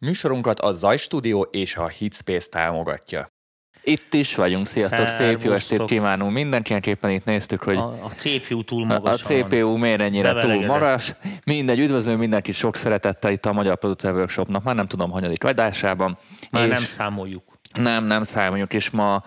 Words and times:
Műsorunkat 0.00 0.60
a 0.60 0.70
Zaj 0.70 0.96
Studio 0.96 1.40
és 1.40 1.76
a 1.76 1.88
Hitspace 1.88 2.48
támogatja. 2.48 3.32
Itt 3.82 4.14
is 4.14 4.34
vagyunk, 4.34 4.66
sziasztok, 4.66 5.06
szép 5.06 5.42
jó 5.42 5.52
estét 5.52 5.84
kívánunk 5.84 6.32
mindenkinek, 6.32 6.86
éppen 6.86 7.10
itt 7.10 7.24
néztük, 7.24 7.62
hogy 7.62 7.76
A, 7.76 8.04
a 8.04 8.08
CPU 8.08 8.64
túl 8.64 8.82
a, 8.82 8.86
magas. 8.86 9.22
a 9.22 9.24
CPU 9.24 9.76
miért 9.76 10.00
ennyire 10.00 10.40
túl 10.40 10.66
magas. 10.66 11.14
Mindegy, 11.44 11.78
üdvözlő 11.78 12.16
mindenkit 12.16 12.54
sok 12.54 12.76
szeretettel 12.76 13.32
itt 13.32 13.46
a 13.46 13.52
Magyar 13.52 13.78
Producer 13.78 14.12
Workshopnak, 14.12 14.62
már 14.62 14.74
nem 14.74 14.86
tudom, 14.86 15.10
hanyadik 15.10 15.44
adásában. 15.44 16.18
Már 16.50 16.66
és 16.66 16.72
nem 16.72 16.82
számoljuk. 16.82 17.44
nem, 17.74 18.04
nem 18.04 18.22
számoljuk, 18.22 18.72
és 18.72 18.90
ma 18.90 19.22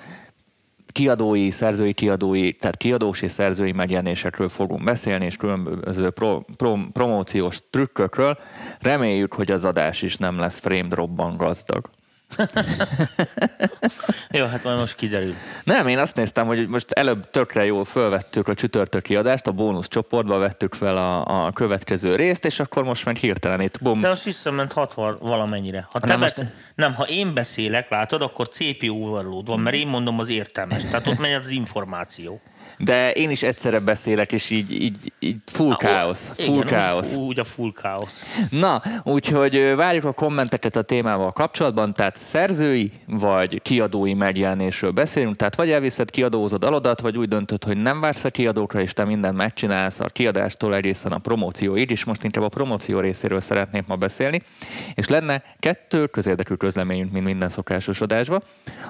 kiadói, 0.94 1.50
szerzői 1.50 1.94
kiadói, 1.94 2.54
tehát 2.54 2.78
kiadós 2.78 3.22
és 3.22 3.32
szerzői 3.32 3.72
megjelenésekről 3.72 4.50
fogunk 4.50 4.84
beszélni, 4.84 5.26
és 5.26 5.36
különböző 5.36 6.10
pro, 6.10 6.42
pro, 6.58 6.78
promóciós 6.92 7.60
trükkökről. 7.70 8.38
Reméljük, 8.80 9.34
hogy 9.34 9.52
az 9.52 9.66
adás 9.66 10.02
is 10.02 10.18
nem 10.18 10.40
lesz 10.40 10.60
frame 10.60 10.88
dropban 10.88 11.38
gazdag. 11.38 11.90
Jó, 14.32 14.46
hát 14.46 14.64
majd 14.64 14.78
most 14.80 14.96
kiderül. 14.96 15.34
Nem, 15.64 15.88
én 15.88 15.98
azt 15.98 16.16
néztem, 16.16 16.48
hogy 16.48 16.68
most 16.68 16.92
előbb 16.92 17.30
tökre 17.30 17.66
jól 17.66 17.86
fölvettük 17.86 18.48
a 18.48 18.54
csütörtöki 18.54 19.16
adást, 19.16 19.48
a 19.48 19.52
bónusz 19.52 19.88
csoportba 19.88 20.38
vettük 20.38 20.74
fel 20.74 20.98
a, 20.98 21.46
a 21.46 21.52
következő 21.52 22.16
részt, 22.16 22.46
és 22.46 22.60
akkor 22.60 22.84
most 22.84 23.06
meg 23.06 23.16
hirtelen 23.16 23.62
itt 23.62 23.82
bum. 23.82 24.00
De 24.02 24.08
most 24.08 24.24
visszament 24.24 24.72
60 24.74 25.18
valamennyire. 25.20 25.88
Ha 25.92 26.00
te 26.00 26.08
Nem, 26.08 26.20
besz... 26.20 26.38
most- 26.38 26.52
nem, 26.76 26.94
ha 26.94 27.04
én 27.04 27.34
beszélek, 27.34 27.90
látod, 27.90 28.22
akkor 28.22 28.48
CPU 28.50 29.06
overload 29.08 29.48
van, 29.48 29.60
mert 29.60 29.76
én 29.76 29.88
mondom 29.88 30.20
az 30.20 30.30
értelmes. 30.30 30.84
Tehát 30.84 31.08
ott 31.08 31.20
megy 31.20 31.34
az 31.34 31.50
információ. 31.50 32.42
De 32.84 33.12
én 33.12 33.30
is 33.30 33.44
egyszerre 33.44 33.80
beszélek, 33.80 34.32
és 34.32 34.50
így, 34.50 34.82
így, 34.82 35.14
így 35.20 35.36
full 35.46 35.76
káosz. 35.76 36.32
Full 36.36 36.46
Igen, 36.46 36.66
káosz. 36.66 37.14
Úgy, 37.14 37.40
a 37.40 37.44
full 37.44 37.72
káosz. 37.82 38.26
Na, 38.50 38.82
úgyhogy 39.04 39.76
várjuk 39.76 40.04
a 40.04 40.12
kommenteket 40.12 40.76
a 40.76 40.82
témával 40.82 41.32
kapcsolatban, 41.32 41.94
tehát 41.94 42.16
szerzői 42.16 42.92
vagy 43.08 43.62
kiadói 43.62 44.14
megjelenésről 44.14 44.92
beszélünk, 44.92 45.36
tehát 45.36 45.56
vagy 45.56 45.72
elviszed, 45.72 46.10
kiadózod 46.10 46.64
aladat, 46.64 47.02
vagy 47.02 47.18
úgy 47.18 47.28
döntöd, 47.28 47.64
hogy 47.64 47.78
nem 47.78 48.00
vársz 48.00 48.24
a 48.24 48.30
kiadókra, 48.30 48.82
és 48.82 48.94
te 48.94 49.04
mindent 49.04 49.38
megcsinálsz 49.38 50.00
a 50.00 50.06
kiadástól 50.06 50.76
egészen 50.76 51.12
a 51.12 51.18
promócióig, 51.18 51.92
és 51.92 52.04
most 52.04 52.24
inkább 52.24 52.44
a 52.44 52.50
promóció 52.50 53.00
részéről 53.00 53.40
szeretnék 53.40 53.88
ma 53.88 53.96
beszélni. 53.96 54.42
És 54.94 55.08
lenne 55.08 55.44
kettő 55.60 56.08
közérdekű 56.08 56.54
közleményünk, 56.54 57.12
mint 57.12 57.26
minden 57.26 57.50
szokásos 57.50 58.02
adásban. 58.02 58.44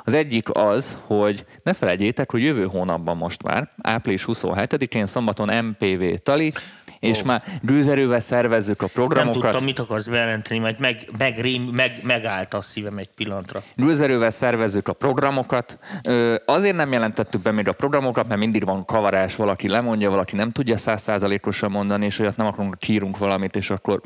Az 0.03 0.13
egyik 0.13 0.49
az, 0.49 0.97
hogy 1.05 1.45
ne 1.63 1.73
felejtjétek, 1.73 2.31
hogy 2.31 2.43
jövő 2.43 2.65
hónapban 2.65 3.17
most 3.17 3.43
már, 3.43 3.69
április 3.83 4.25
27-én 4.27 5.05
szombaton 5.05 5.65
MPV 5.65 6.03
Tali, 6.23 6.53
és 6.99 7.21
Ó. 7.21 7.25
már 7.25 7.43
gőzerővel 7.61 8.19
szervezzük 8.19 8.81
a 8.81 8.85
Nem 8.85 8.93
programokat. 8.93 9.41
tudtam, 9.41 9.63
mit 9.63 9.79
akarsz 9.79 10.07
bejelenteni, 10.07 10.59
majd 10.59 10.79
meg, 10.79 11.07
meg, 11.17 11.37
rém, 11.37 11.69
meg, 11.75 11.91
megállt 12.03 12.53
a 12.53 12.61
szívem 12.61 12.97
egy 12.97 13.09
pillanatra. 13.15 13.59
Gőzerővel 13.75 14.29
szervezzük 14.29 14.87
a 14.87 14.93
programokat. 14.93 15.77
Ö, 16.07 16.35
azért 16.45 16.75
nem 16.75 16.91
jelentettük 16.91 17.41
be 17.41 17.51
még 17.51 17.67
a 17.67 17.73
programokat, 17.73 18.27
mert 18.27 18.39
mindig 18.39 18.65
van 18.65 18.85
kavarás, 18.85 19.35
valaki 19.35 19.67
lemondja, 19.67 20.09
valaki 20.09 20.35
nem 20.35 20.51
tudja 20.51 20.77
százszázalékosan 20.77 21.71
mondani, 21.71 22.05
és 22.05 22.19
olyat 22.19 22.35
nem 22.35 22.47
akarunk, 22.47 22.77
kírunk 22.79 23.17
valamit, 23.17 23.55
és 23.55 23.69
akkor 23.69 24.01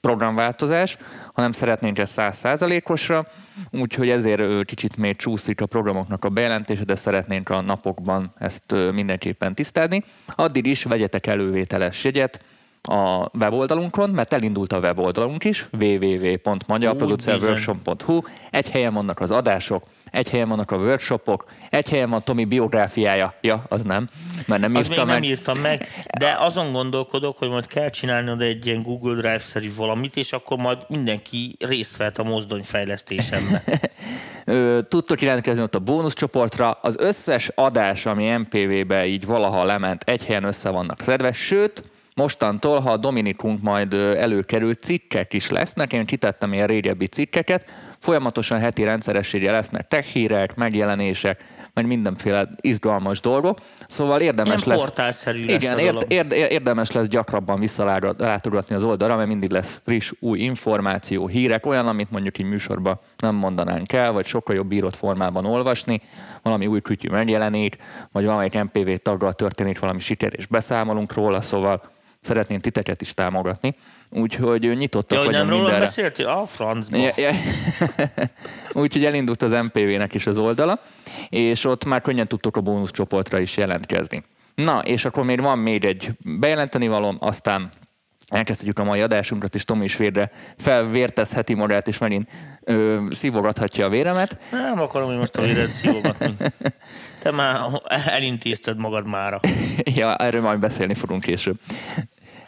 programváltozás, 0.00 0.96
hanem 1.32 1.52
szeretnénk 1.52 1.98
ezt 1.98 2.12
száz 2.12 2.36
százalékosra, 2.36 3.26
úgyhogy 3.70 4.08
ezért 4.08 4.64
kicsit 4.64 4.96
még 4.96 5.16
csúszik 5.16 5.60
a 5.60 5.66
programoknak 5.66 6.24
a 6.24 6.28
bejelentése, 6.28 6.84
de 6.84 6.94
szeretnénk 6.94 7.48
a 7.48 7.60
napokban 7.60 8.32
ezt 8.38 8.74
mindenképpen 8.92 9.54
tisztázni. 9.54 10.04
Addig 10.26 10.66
is 10.66 10.82
vegyetek 10.82 11.26
elővételes 11.26 12.04
jegyet 12.04 12.44
a 12.82 13.26
weboldalunkon, 13.38 14.10
mert 14.10 14.32
elindult 14.32 14.72
a 14.72 14.78
weboldalunk 14.78 15.44
is, 15.44 15.68
www.magyarproducerworkshop.hu, 15.80 18.20
egy 18.50 18.70
helyen 18.70 18.94
vannak 18.94 19.20
az 19.20 19.30
adások, 19.30 19.82
egy 20.10 20.30
helyen 20.30 20.48
vannak 20.48 20.70
a 20.70 20.76
workshopok, 20.76 21.44
egy 21.70 21.88
helyen 21.88 22.10
van 22.10 22.22
Tomi 22.24 22.44
biográfiája, 22.44 23.34
ja, 23.40 23.64
az 23.68 23.82
nem, 23.82 24.08
mert 24.46 24.60
nem 24.60 24.74
Az 24.74 24.88
még 24.88 24.90
írta 24.90 25.04
nem 25.04 25.14
meg. 25.14 25.24
írtam 25.24 25.58
meg, 25.58 25.88
de 26.18 26.36
azon 26.38 26.72
gondolkodok, 26.72 27.38
hogy 27.38 27.48
majd 27.48 27.66
kell 27.66 27.90
csinálnod 27.90 28.40
egy 28.40 28.66
ilyen 28.66 28.82
Google 28.82 29.14
Drive-szerű 29.14 29.74
valamit, 29.76 30.16
és 30.16 30.32
akkor 30.32 30.56
majd 30.56 30.78
mindenki 30.88 31.56
részt 31.58 31.96
vehet 31.96 32.18
a 32.18 32.22
mozdony 32.22 32.62
fejlesztésemben. 32.62 33.62
Tudtok 34.88 35.20
jelentkezni 35.20 35.62
ott 35.62 35.74
a 35.74 35.78
bónuszcsoportra. 35.78 36.70
Az 36.70 36.96
összes 36.98 37.50
adás, 37.54 38.06
ami 38.06 38.36
MPV-be 38.36 39.06
így 39.06 39.26
valaha 39.26 39.64
lement, 39.64 40.02
egy 40.02 40.24
helyen 40.24 40.44
össze 40.44 40.70
vannak 40.70 41.00
szedve, 41.00 41.32
sőt, 41.32 41.82
mostantól, 42.14 42.80
ha 42.80 42.90
a 42.90 42.96
Dominikunk 42.96 43.62
majd 43.62 43.94
előkerül, 43.94 44.74
cikkek 44.74 45.32
is 45.32 45.50
lesznek, 45.50 45.92
én 45.92 46.06
kitettem 46.06 46.52
ilyen 46.52 46.66
régebbi 46.66 47.06
cikkeket, 47.06 47.64
folyamatosan 48.00 48.58
heti 48.58 48.82
rendszerességgel 48.82 49.52
lesznek 49.52 49.86
tech 49.86 50.06
hírek, 50.06 50.54
megjelenések, 50.54 51.44
meg 51.74 51.86
mindenféle 51.86 52.48
izgalmas 52.60 53.20
dolgok, 53.20 53.58
szóval 53.88 54.20
érdemes 54.20 54.64
Ilyen 54.64 54.68
lesz... 54.68 54.78
portálszerű 54.84 55.44
lesz 55.44 55.62
Igen, 55.62 55.78
érd, 55.78 56.04
érd, 56.08 56.32
érdemes 56.32 56.90
lesz 56.90 57.06
gyakrabban 57.06 57.60
visszalátogatni 57.60 58.74
az 58.74 58.84
oldalra, 58.84 59.16
mert 59.16 59.28
mindig 59.28 59.50
lesz 59.50 59.80
friss, 59.84 60.12
új 60.20 60.38
információ, 60.38 61.26
hírek, 61.26 61.66
olyan, 61.66 61.86
amit 61.86 62.10
mondjuk 62.10 62.38
így 62.38 62.46
műsorban 62.46 63.00
nem 63.18 63.34
mondanánk 63.34 63.92
el, 63.92 64.12
vagy 64.12 64.26
sokkal 64.26 64.54
jobb 64.54 64.72
írott 64.72 64.96
formában 64.96 65.46
olvasni, 65.46 66.00
valami 66.42 66.66
új 66.66 66.80
kütyű 66.80 67.08
megjelenik, 67.08 67.76
vagy 68.12 68.24
valamelyik 68.24 68.62
MPV 68.62 68.90
taggal 69.02 69.32
történik 69.32 69.78
valami 69.78 70.00
siker, 70.00 70.32
és 70.36 70.46
beszámolunk 70.46 71.14
róla, 71.14 71.40
szóval 71.40 71.82
szeretném 72.20 72.60
titeket 72.60 73.00
is 73.00 73.14
támogatni. 73.14 73.74
Úgyhogy 74.10 74.76
nyitottak 74.76 75.18
Ja, 75.18 75.24
vagyunk 75.24 75.48
nem 75.48 75.58
róla 75.58 75.78
beszéltél? 75.78 76.26
A 76.26 76.46
francba. 76.46 76.96
Ja, 76.96 77.12
ja. 77.16 77.32
Úgyhogy 78.82 79.04
elindult 79.04 79.42
az 79.42 79.52
MPV-nek 79.52 80.14
is 80.14 80.26
az 80.26 80.38
oldala, 80.38 80.80
és 81.28 81.64
ott 81.64 81.84
már 81.84 82.00
könnyen 82.00 82.26
tudtok 82.26 82.56
a 82.56 82.60
bónuszcsoportra 82.60 83.38
is 83.38 83.56
jelentkezni. 83.56 84.24
Na, 84.54 84.80
és 84.80 85.04
akkor 85.04 85.24
még 85.24 85.40
van 85.40 85.58
még 85.58 85.84
egy 85.84 86.10
bejelenteni 86.26 86.88
valóm, 86.88 87.16
aztán 87.20 87.70
elkezdhetjük 88.30 88.78
a 88.78 88.84
mai 88.84 89.00
adásunkat, 89.00 89.54
és 89.54 89.64
Tomi 89.64 89.84
is 89.84 89.96
végre 89.96 90.30
felvértezheti 90.58 91.54
magát, 91.54 91.88
és 91.88 91.98
megint 91.98 92.28
ö, 92.64 93.06
szívogathatja 93.10 93.86
a 93.86 93.88
véremet. 93.88 94.38
Nem 94.50 94.80
akarom, 94.80 95.08
hogy 95.08 95.18
most 95.18 95.36
a 95.36 95.42
véred 95.42 95.68
szívogatni. 95.68 96.34
Te 97.22 97.30
már 97.30 97.60
elintézted 98.06 98.78
magad 98.78 99.06
mára. 99.06 99.40
ja, 99.96 100.16
erről 100.16 100.40
majd 100.40 100.58
beszélni 100.58 100.94
fogunk 100.94 101.22
később. 101.22 101.56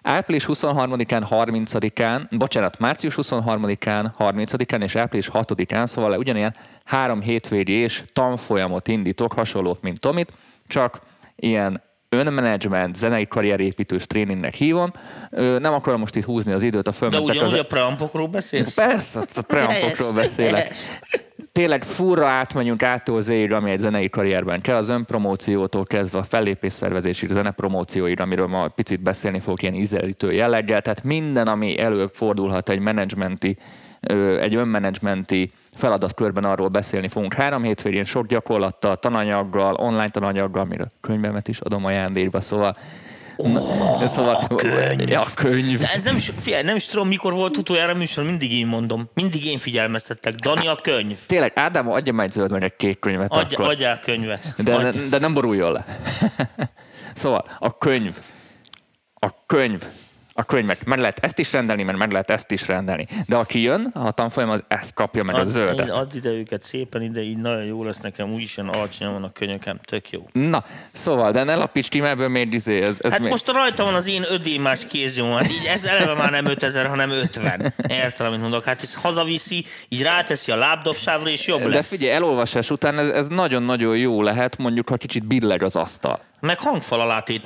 Április 0.03 0.44
23-án, 0.48 1.26
30-án, 1.31 2.22
bocsánat, 2.31 2.78
március 2.78 3.14
23-án, 3.16 4.10
30-án 4.19 4.82
és 4.82 4.97
április 4.97 5.28
6-án, 5.32 5.87
szóval 5.87 6.19
ugyanilyen 6.19 6.54
három 6.84 7.20
hétvégi 7.20 7.72
és 7.72 8.03
tanfolyamot 8.12 8.88
indítok, 8.88 9.32
hasonlót, 9.32 9.82
mint 9.82 10.00
Tomit, 10.00 10.32
csak 10.66 11.00
ilyen 11.37 11.82
önmenedzsment, 12.12 12.97
zenei 12.97 13.27
karrierépítős 13.27 14.06
tréningnek 14.06 14.55
hívom. 14.55 14.93
Nem 15.59 15.73
akarom 15.73 16.00
most 16.00 16.17
itt 16.17 16.25
húzni 16.25 16.53
az 16.53 16.62
időt, 16.62 16.87
a 16.87 16.91
De 16.91 16.97
fölmentek 16.97 17.28
ugyanúgy 17.28 17.53
az... 17.53 17.59
a 17.59 17.65
preampokról 17.65 18.27
beszélsz? 18.27 18.75
Persze, 18.75 19.21
a 19.34 19.43
preampokról 19.43 20.12
beszélek. 20.12 20.75
Tényleg 21.53 21.84
furra 21.84 22.27
átmegyünk 22.27 22.83
ától 22.83 23.21
zéig, 23.21 23.53
ami 23.53 23.71
egy 23.71 23.78
zenei 23.78 24.09
karrierben 24.09 24.61
kell, 24.61 24.77
az 24.77 24.89
önpromóciótól 24.89 25.84
kezdve 25.84 26.19
a 26.19 26.23
fellépésszervezésig, 26.23 27.31
a 27.31 27.33
zenepromócióig, 27.33 28.21
amiről 28.21 28.47
ma 28.47 28.69
picit 28.69 29.03
beszélni 29.03 29.41
fogok 29.41 29.62
ilyen 29.62 29.75
ízelítő 29.75 30.33
jelleggel, 30.33 30.81
tehát 30.81 31.05
minden, 31.05 31.47
ami 31.47 31.79
előfordulhat 31.79 32.69
egy 32.69 32.79
menedzsmenti, 32.79 33.56
egy 34.41 34.55
önmenedzsmenti 34.55 35.53
feladatkörben 35.77 36.44
arról 36.44 36.69
beszélni 36.69 37.09
fogunk. 37.09 37.34
Három 37.34 37.62
hétvégén 37.62 38.05
sok 38.05 38.27
gyakorlattal, 38.27 38.97
tananyaggal, 38.97 39.75
online 39.75 40.09
tananyaggal, 40.09 40.62
amiről 40.62 40.93
könyvemet 41.00 41.49
is 41.49 41.60
adom 41.60 41.84
ajándékba, 41.84 42.41
szóval 42.41 42.77
Na, 43.37 44.06
szóval, 44.06 44.34
a 44.34 44.55
könyv. 44.55 45.09
Ja, 45.09 45.21
a 45.21 45.27
könyv. 45.34 45.78
De 45.78 45.91
ez 45.93 46.03
nem 46.03 46.19
figyelj, 46.19 46.62
nem 46.62 46.77
is 46.77 46.87
tudom, 46.87 47.09
mikor 47.09 47.32
volt 47.32 47.56
utoljára 47.56 47.94
műsor, 47.94 48.25
mindig 48.25 48.53
én 48.53 48.66
mondom. 48.66 49.11
Mindig 49.15 49.47
én 49.47 49.59
figyelmeztettek. 49.59 50.35
Dani 50.35 50.67
a 50.67 50.75
könyv. 50.75 51.19
Tényleg, 51.26 51.52
Ádám, 51.55 51.91
adja 51.91 52.12
meg 52.12 52.26
egy 52.26 52.32
zöld, 52.32 52.50
meg 52.50 52.62
egy 52.62 52.76
kék 52.76 52.99
könyvet 52.99 53.37
Adj, 53.37 53.55
akkor. 53.55 53.67
adjál 53.67 54.00
könyvet. 54.00 54.55
De, 54.56 54.75
Adj. 54.75 54.99
de 54.99 55.19
nem 55.19 55.35
boruljon 55.35 55.73
le. 55.73 55.85
szóval 57.14 57.44
a 57.58 57.79
könyv, 57.79 58.19
a 59.14 59.29
könyv, 59.47 59.85
a 60.43 60.44
könyvek, 60.44 60.85
meg 60.85 60.99
lehet 60.99 61.19
ezt 61.19 61.39
is 61.39 61.53
rendelni, 61.53 61.83
mert 61.83 61.99
meg 61.99 62.12
lehet 62.12 62.31
ezt 62.31 62.50
is 62.50 62.67
rendelni. 62.67 63.06
De 63.27 63.37
aki 63.37 63.61
jön, 63.61 63.91
a 63.94 64.11
tanfolyam 64.11 64.50
az 64.50 64.65
ezt 64.69 64.94
kapja 64.94 65.23
meg 65.23 65.35
a 65.35 65.39
Add- 65.39 65.47
zöldet. 65.49 65.91
Add 65.91 66.15
ide 66.15 66.29
őket 66.31 66.62
szépen 66.62 67.03
ide, 67.03 67.21
így 67.21 67.37
nagyon 67.37 67.65
jó 67.65 67.85
lesz 67.85 68.00
nekem, 68.00 68.33
úgyis 68.33 68.56
ilyen 68.56 68.69
alacsonyan 68.69 69.12
van 69.12 69.25
a 69.25 69.33
könyökem, 69.33 69.79
tök 69.85 70.11
jó. 70.11 70.27
Na, 70.33 70.65
szóval, 70.93 71.31
de 71.33 71.43
ne 71.43 71.55
lapíts 71.55 71.89
ki, 71.89 72.00
mert 72.00 72.29
miért 72.29 72.53
izé, 72.53 72.83
ez, 72.83 72.97
ez 73.00 73.11
Hát 73.12 73.21
mi- 73.21 73.29
most 73.29 73.49
rajta 73.50 73.85
van 73.85 73.94
az 73.94 74.06
én 74.09 74.25
ödémás 74.31 74.87
kéznyom, 74.87 75.33
hát 75.33 75.50
így 75.50 75.67
ez 75.75 75.85
eleve 75.85 76.15
már 76.15 76.31
nem 76.31 76.47
5000, 76.47 76.87
hanem 76.87 77.11
50. 77.11 77.73
Érted, 77.88 78.27
amit 78.27 78.41
mondok? 78.41 78.65
Hát 78.65 78.83
ez 78.83 78.95
hazaviszi, 78.95 79.65
így 79.88 80.03
ráteszi 80.03 80.53
a 80.53 80.56
lábdobsávra, 80.56 81.29
és 81.31 81.47
jobb 81.47 81.61
de 81.61 81.69
lesz. 81.69 81.88
figyelj, 81.88 82.12
elolvasás 82.15 82.71
után 82.71 82.99
ez, 82.99 83.09
ez 83.09 83.29
nagyon-nagyon 83.29 83.97
jó 83.97 84.23
lehet, 84.23 84.59
mondjuk, 84.59 84.88
ha 84.88 84.97
kicsit 84.97 85.27
billeg 85.27 85.62
az 85.62 85.77
asztal. 85.77 86.21
Meg 86.47 86.59
hangfal 86.59 87.00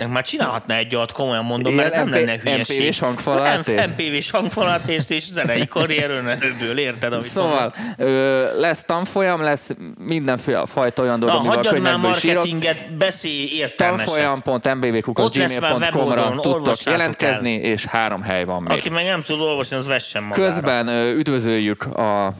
már 0.08 0.24
csinálhatná 0.24 0.76
egy 0.76 0.96
olyat, 0.96 1.12
komolyan 1.12 1.44
mondom, 1.44 1.74
mert 1.74 1.86
ez 1.86 1.92
nem 1.94 2.06
MP 2.06 2.12
lenne 2.14 2.38
hülyeség. 2.42 2.84
MPV-s 2.86 2.98
hangfalat. 2.98 3.66
M- 3.66 3.86
MPV-s 3.86 4.30
hangfalat 4.30 4.86
és, 4.86 5.02
zenei 5.22 5.66
karrier 5.66 6.10
önerőből, 6.10 6.78
érted? 6.78 7.12
Amit 7.12 7.24
Szóval 7.24 7.74
ö, 7.96 8.60
lesz 8.60 8.84
tanfolyam, 8.84 9.42
lesz 9.42 9.70
mindenféle 9.98 10.66
fajta 10.66 11.02
olyan 11.02 11.20
dolog, 11.20 11.42
Na, 11.44 11.48
hagyjad 11.48 11.80
már 11.80 11.98
is 12.16 12.22
írok. 12.24 12.34
marketinget, 12.34 12.96
beszélj 12.96 13.48
értelmesen. 13.52 14.06
Tanfolyam.mbv.gmail.com-ra 14.06 16.40
tudtok 16.40 16.82
jelentkezni, 16.84 17.52
és 17.52 17.84
három 17.84 18.22
hely 18.22 18.44
van 18.44 18.62
még. 18.62 18.78
Aki 18.78 18.88
meg 18.88 19.04
nem 19.04 19.22
tud 19.22 19.40
olvasni, 19.40 19.76
az 19.76 19.86
vessen 19.86 20.22
magára. 20.22 20.42
Közben 20.42 20.88
ö, 20.88 21.12
üdvözöljük 21.12 21.84
a 21.84 22.32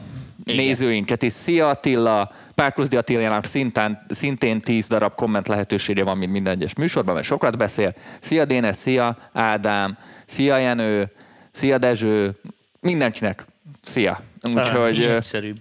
Igen. 0.45 0.65
nézőinket 0.65 1.23
is. 1.23 1.33
Szia 1.33 1.69
Attila! 1.69 2.31
Párkozdi 2.57 2.97
Attilának 2.97 3.45
szintán, 3.45 4.05
szintén 4.09 4.61
10 4.61 4.87
darab 4.87 5.15
komment 5.15 5.47
lehetősége 5.47 6.03
van, 6.03 6.17
mint 6.17 6.31
minden 6.31 6.53
egyes 6.53 6.73
műsorban, 6.73 7.13
mert 7.13 7.25
sokat 7.25 7.57
beszél. 7.57 7.93
Szia 8.19 8.45
Dénes, 8.45 8.75
szia 8.75 9.17
Ádám, 9.33 9.97
szia 10.25 10.57
Jenő, 10.57 11.11
szia 11.51 11.77
Dezső, 11.77 12.35
mindenkinek 12.79 13.45
szia. 13.81 14.21
Úgyhogy 14.43 15.01
egyszerűbb. 15.03 15.55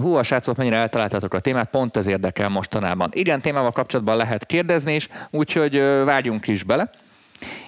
Hú, 0.00 0.14
a 0.14 0.22
srácok, 0.22 0.56
mennyire 0.56 0.76
eltaláltatok 0.76 1.34
a 1.34 1.40
témát, 1.40 1.70
pont 1.70 1.96
ez 1.96 2.06
érdekel 2.06 2.48
mostanában. 2.48 3.10
Igen, 3.12 3.40
témával 3.40 3.70
kapcsolatban 3.70 4.16
lehet 4.16 4.46
kérdezni 4.46 4.94
is, 4.94 5.08
úgyhogy 5.30 5.76
vágjunk 6.04 6.46
is 6.46 6.62
bele. 6.62 6.90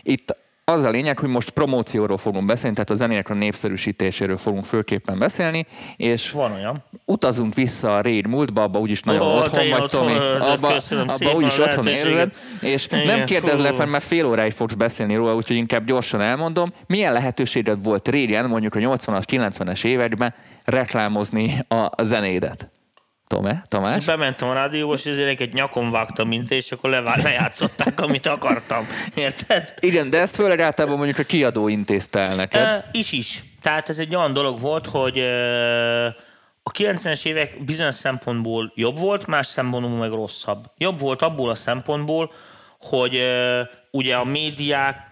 Itt 0.03 0.43
az 0.71 0.85
a 0.85 0.91
lényeg, 0.91 1.19
hogy 1.19 1.29
most 1.29 1.51
promócióról 1.51 2.19
fogunk 2.19 2.47
beszélni, 2.47 2.75
tehát 2.75 2.91
a 2.91 2.95
zenének 2.95 3.31
a 3.31 3.35
népszerűsítéséről 3.35 4.37
fogunk 4.37 4.65
főképpen 4.65 5.19
beszélni, 5.19 5.67
és 5.97 6.31
Van 6.31 6.53
olyan. 6.53 6.85
utazunk 7.05 7.55
vissza 7.55 7.97
a 7.97 8.01
régi 8.01 8.29
múltba, 8.29 8.63
abba 8.63 8.79
úgyis 8.79 9.03
nagyon 9.03 9.23
Ó, 9.23 9.37
otthon 9.37 9.69
vagy, 9.69 9.81
otthon 9.81 10.03
Tomi, 10.03 10.17
abba, 10.41 10.77
abba 11.07 11.35
úgyis 11.35 11.59
a 11.59 11.63
otthon 11.63 11.87
érzed, 11.87 12.35
és 12.61 12.87
Igen, 12.87 13.07
nem 13.07 13.25
kérdezlek 13.25 13.87
mert 13.87 14.05
fél 14.05 14.27
óráig 14.27 14.53
fogsz 14.53 14.75
beszélni 14.75 15.15
róla, 15.15 15.35
úgyhogy 15.35 15.57
inkább 15.57 15.85
gyorsan 15.85 16.21
elmondom. 16.21 16.73
Milyen 16.87 17.13
lehetőséged 17.13 17.85
volt 17.85 18.09
régen, 18.09 18.47
mondjuk 18.47 18.75
a 18.75 18.79
80-as, 18.79 19.23
90-es 19.31 19.85
években 19.85 20.35
reklámozni 20.65 21.59
a 21.69 22.03
zenédet? 22.03 22.71
Tome, 23.31 23.63
Tamás? 23.69 23.97
És 23.97 24.05
bementem 24.05 24.49
a 24.49 24.53
rádióba, 24.53 24.95
és 24.95 25.07
ezért 25.07 25.41
egy 25.41 25.53
nyakon 25.53 25.91
vágtam, 25.91 26.29
mint 26.29 26.51
és 26.51 26.73
akkor 26.73 26.91
levá- 26.91 27.23
lejátszották, 27.29 28.01
amit 28.01 28.27
akartam. 28.27 28.87
Érted? 29.15 29.75
Igen, 29.81 30.11
de 30.11 30.19
ezt 30.19 30.35
főleg 30.35 30.61
általában 30.61 30.97
mondjuk 30.97 31.19
a 31.19 31.23
kiadó 31.23 31.69
intézte 31.69 32.21
el 32.21 32.35
neked. 32.35 32.61
E, 32.61 32.89
is 32.93 33.13
is. 33.13 33.45
Tehát 33.63 33.89
ez 33.89 33.99
egy 33.99 34.15
olyan 34.15 34.33
dolog 34.33 34.61
volt, 34.61 34.87
hogy 34.87 35.19
e, 35.19 36.07
a 36.63 36.71
90-es 36.79 37.25
évek 37.27 37.65
bizonyos 37.65 37.95
szempontból 37.95 38.73
jobb 38.75 38.99
volt, 38.99 39.27
más 39.27 39.47
szempontból 39.47 39.99
meg 39.99 40.11
rosszabb. 40.11 40.65
Jobb 40.77 41.01
volt 41.01 41.23
abból 41.23 41.51
a 41.51 41.55
szempontból, 41.55 42.33
hogy 42.81 43.15
e, 43.15 43.69
ugye 43.91 44.17
a 44.17 44.25
médiák, 44.25 45.10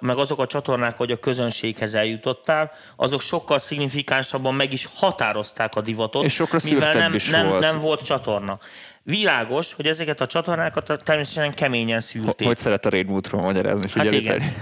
meg 0.00 0.18
azok 0.18 0.38
a 0.38 0.46
csatornák, 0.46 0.96
hogy 0.96 1.10
a 1.10 1.16
közönséghez 1.16 1.94
eljutottál, 1.94 2.70
azok 2.96 3.20
sokkal 3.20 3.58
szignifikánsabban 3.58 4.54
meg 4.54 4.72
is 4.72 4.88
határozták 4.94 5.74
a 5.74 5.80
divatot, 5.80 6.24
És 6.24 6.42
mivel 6.64 6.92
nem, 6.92 7.14
is 7.14 7.28
nem, 7.28 7.48
volt. 7.48 7.60
nem 7.60 7.78
volt 7.78 8.04
csatorna. 8.04 8.58
Világos, 9.02 9.72
hogy 9.72 9.86
ezeket 9.86 10.20
a 10.20 10.26
csatornákat 10.26 11.00
természetesen 11.04 11.54
keményen 11.54 12.00
szűrték. 12.00 12.46
Hogy 12.46 12.56
szeret 12.56 12.86
a 12.86 12.90
Raid 12.90 13.06
Moodról 13.06 13.42
magyarázni, 13.42 13.88
Hát 13.94 14.12
igen. 14.12 14.42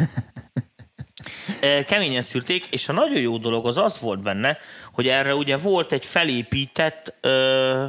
Keményen 1.86 2.22
szűrték, 2.22 2.66
és 2.70 2.88
a 2.88 2.92
nagyon 2.92 3.20
jó 3.20 3.36
dolog 3.36 3.66
az 3.66 3.78
az 3.78 4.00
volt 4.00 4.22
benne, 4.22 4.58
hogy 4.92 5.08
erre 5.08 5.34
ugye 5.34 5.56
volt 5.56 5.92
egy 5.92 6.06
felépített 6.06 7.14
ö, 7.20 7.84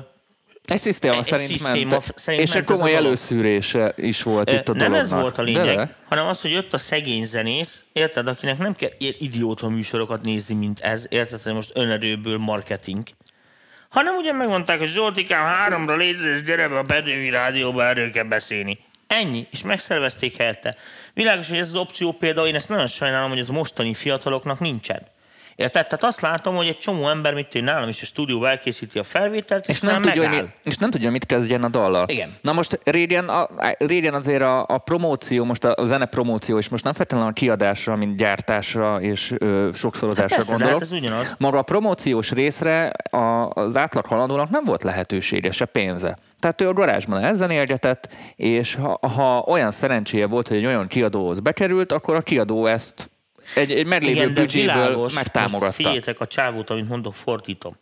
Egy 0.65 0.79
szisztéma 0.79 1.15
Egy 1.15 1.23
szerint 1.23 1.49
szisztéma 1.49 1.89
ment. 1.89 2.13
szerint 2.15 2.43
és 2.43 2.49
egy 2.49 2.55
ment 2.55 2.69
a 2.69 2.73
komoly 2.73 2.95
előszűrése 2.95 3.93
is 3.97 4.23
volt 4.23 4.51
itt 4.51 4.69
a 4.69 4.73
nem 4.73 4.91
dolognak. 4.91 5.01
ez 5.01 5.09
volt 5.09 5.37
a 5.37 5.41
lényeg, 5.41 5.75
De, 5.75 5.95
hanem 6.09 6.27
az, 6.27 6.41
hogy 6.41 6.51
jött 6.51 6.73
a 6.73 6.77
szegény 6.77 7.25
zenész, 7.25 7.83
érted, 7.93 8.27
akinek 8.27 8.57
nem 8.57 8.75
kell 8.75 8.89
ilyen 8.97 9.13
idióta 9.19 9.69
műsorokat 9.69 10.21
nézni, 10.21 10.55
mint 10.55 10.79
ez, 10.79 11.05
érted, 11.09 11.41
hogy 11.41 11.53
most 11.53 11.71
önerőből 11.73 12.37
marketing, 12.37 13.03
hanem 13.89 14.15
ugye 14.15 14.31
megmondták, 14.31 14.79
hogy 14.79 14.87
Zsoltikám, 14.87 15.45
háromra 15.45 15.95
légy 15.95 16.23
és 16.33 16.43
gyere 16.43 16.67
be 16.67 16.77
a 16.77 16.83
Bedői 16.83 17.29
Rádióba, 17.29 17.85
erről 17.85 18.11
kell 18.11 18.23
beszélni. 18.23 18.79
Ennyi, 19.07 19.47
és 19.51 19.63
megszervezték 19.63 20.37
helyette. 20.37 20.75
Világos, 21.13 21.49
hogy 21.49 21.57
ez 21.57 21.67
az 21.67 21.75
opció 21.75 22.11
például, 22.11 22.47
én 22.47 22.55
ezt 22.55 22.69
nagyon 22.69 22.87
sajnálom, 22.87 23.29
hogy 23.29 23.39
ez 23.39 23.47
mostani 23.47 23.93
fiataloknak 23.93 24.59
nincsen. 24.59 25.07
Érted? 25.55 25.87
Tehát 25.87 26.03
azt 26.03 26.21
látom, 26.21 26.55
hogy 26.55 26.67
egy 26.67 26.77
csomó 26.77 27.09
ember, 27.09 27.33
mit 27.33 27.55
én 27.55 27.63
nálam 27.63 27.87
is 27.87 28.01
a 28.01 28.05
stúdióban 28.05 28.49
elkészíti 28.49 28.99
a 28.99 29.03
felvételt, 29.03 29.67
és, 29.67 29.75
és 29.75 29.81
nem, 29.81 30.01
tudja, 30.01 30.29
megáll. 30.29 30.47
és 30.63 30.77
nem 30.77 30.89
tudja, 30.89 31.11
mit 31.11 31.25
kezdjen 31.25 31.63
a 31.63 31.69
dallal. 31.69 32.05
Igen. 32.07 32.35
Na 32.41 32.53
most 32.53 32.79
régen, 32.83 33.29
a, 33.29 33.49
régen 33.77 34.13
azért 34.13 34.41
a, 34.41 34.65
a 34.67 34.77
promóció, 34.77 35.43
most 35.43 35.63
a, 35.63 35.73
a 35.75 35.85
zene 35.85 36.05
promóció, 36.05 36.57
és 36.57 36.69
most 36.69 36.83
nem 36.83 36.93
feltétlenül 36.93 37.29
a 37.29 37.33
kiadásra, 37.33 37.95
mint 37.95 38.17
gyártásra 38.17 39.01
és 39.01 39.33
ö, 39.37 39.69
sokszorozásra 39.73 40.35
Persze, 40.35 40.51
de 40.51 40.57
gondolok. 40.57 40.81
hát 40.81 40.81
ez 40.81 40.91
ugyanaz. 40.91 41.35
Maga 41.37 41.57
a 41.57 41.61
promóciós 41.61 42.31
részre 42.31 42.87
a, 43.11 43.49
az 43.49 43.77
átlag 43.77 44.05
haladónak 44.05 44.49
nem 44.49 44.63
volt 44.63 44.83
lehetősége, 44.83 45.51
se 45.51 45.65
pénze. 45.65 46.17
Tehát 46.39 46.61
ő 46.61 46.67
a 46.67 46.73
garázsban 46.73 47.23
elzenélgetett, 47.23 48.09
és 48.35 48.75
ha, 48.75 48.99
ha 49.07 49.43
olyan 49.47 49.71
szerencséje 49.71 50.27
volt, 50.27 50.47
hogy 50.47 50.57
egy 50.57 50.65
olyan 50.65 50.87
kiadóhoz 50.87 51.39
bekerült, 51.39 51.91
akkor 51.91 52.15
a 52.15 52.21
kiadó 52.21 52.65
ezt 52.65 53.09
egy, 53.55 53.71
egy 53.71 53.85
meglévő 53.85 54.15
Igen, 54.15 54.33
büdzséből 54.33 55.09
megtámogatta. 55.13 55.71
figyeljétek 55.73 56.19
a 56.19 56.27
csávót, 56.27 56.69
amit 56.69 56.87
mondok, 56.87 57.13
fordítom. 57.15 57.77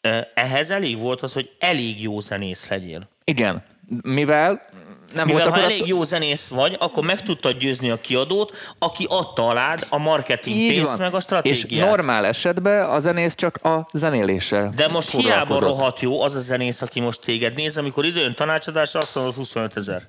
Eh, 0.00 0.20
Ehhez 0.34 0.70
elég 0.70 0.98
volt 0.98 1.22
az, 1.22 1.32
hogy 1.32 1.50
elég 1.58 2.02
jó 2.02 2.20
zenész 2.20 2.68
legyél. 2.68 3.08
Igen, 3.24 3.62
mivel 4.02 4.66
nem 5.14 5.26
Mivel 5.26 5.42
volt 5.42 5.54
ha 5.56 5.62
elég 5.62 5.86
jó 5.86 6.02
zenész 6.04 6.48
vagy, 6.48 6.76
akkor 6.78 7.04
meg 7.04 7.22
tudtad 7.22 7.56
győzni 7.58 7.90
a 7.90 7.96
kiadót, 7.98 8.56
aki 8.78 9.06
adta 9.08 9.48
alád 9.48 9.86
a 9.88 9.98
marketing 9.98 10.56
Így 10.56 10.74
pénzt, 10.74 10.90
van. 10.90 10.98
meg 11.00 11.14
a 11.14 11.16
És 11.16 11.22
stratégiát. 11.22 11.88
normál 11.88 12.26
esetben 12.26 12.90
a 12.90 12.98
zenész 12.98 13.34
csak 13.34 13.56
a 13.64 13.86
zenéléssel 13.92 14.72
De 14.76 14.88
most 14.88 15.10
hiába 15.10 15.58
rohadt 15.58 16.00
jó 16.00 16.22
az 16.22 16.34
a 16.34 16.40
zenész, 16.40 16.82
aki 16.82 17.00
most 17.00 17.20
téged 17.20 17.54
néz, 17.54 17.78
amikor 17.78 18.04
időn 18.04 18.34
tanácsadásra 18.34 19.00
azt 19.00 19.14
mondod 19.14 19.34
25 19.34 19.76
ezer. 19.76 20.02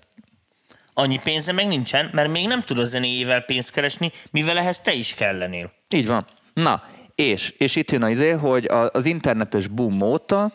Annyi 1.00 1.20
pénze 1.24 1.52
meg 1.52 1.68
nincsen, 1.68 2.10
mert 2.14 2.30
még 2.30 2.48
nem 2.48 2.62
tud 2.62 2.78
a 2.78 2.84
zenéjével 2.84 3.42
pénzt 3.42 3.72
keresni, 3.72 4.12
mivel 4.32 4.58
ehhez 4.58 4.80
te 4.80 4.94
is 4.94 5.14
kellenél. 5.14 5.72
Így 5.90 6.08
van. 6.08 6.26
Na, 6.54 6.84
és, 7.16 7.54
és 7.58 7.76
itt 7.76 7.92
jön 7.92 8.04
az 8.04 8.10
izé, 8.10 8.30
hogy 8.30 8.70
az 8.92 9.06
internetes 9.06 9.68
boom 9.68 10.02
óta 10.02 10.52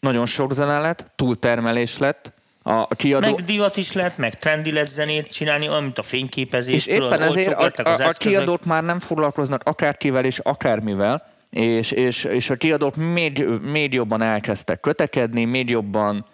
nagyon 0.00 0.26
sok 0.26 0.52
zene 0.52 0.78
lett, 0.78 1.06
túltermelés 1.16 1.98
lett, 1.98 2.32
a 2.62 2.94
kiadó... 2.94 3.30
Meg 3.30 3.44
divat 3.44 3.76
is 3.76 3.92
lehet, 3.92 4.18
meg 4.18 4.38
trendi 4.38 4.72
lett 4.72 4.86
zenét 4.86 5.32
csinálni, 5.32 5.68
olyan, 5.68 5.82
mint 5.82 5.98
a 5.98 6.02
fényképezés. 6.02 6.74
és 6.74 6.86
éppen 6.86 7.22
ezért 7.22 7.52
a, 7.52 7.72
a, 7.82 8.04
a 8.04 8.12
kiadók 8.18 8.64
már 8.64 8.84
nem 8.84 8.98
foglalkoznak 8.98 9.62
akárkivel 9.64 10.24
és 10.24 10.38
akármivel, 10.38 11.30
és, 11.50 11.90
és, 11.90 12.24
és 12.24 12.50
a 12.50 12.54
kiadók 12.54 12.96
még, 12.96 13.44
még 13.62 13.92
jobban 13.92 14.22
elkezdtek 14.22 14.80
kötekedni, 14.80 15.44
még 15.44 15.70
jobban 15.70 16.24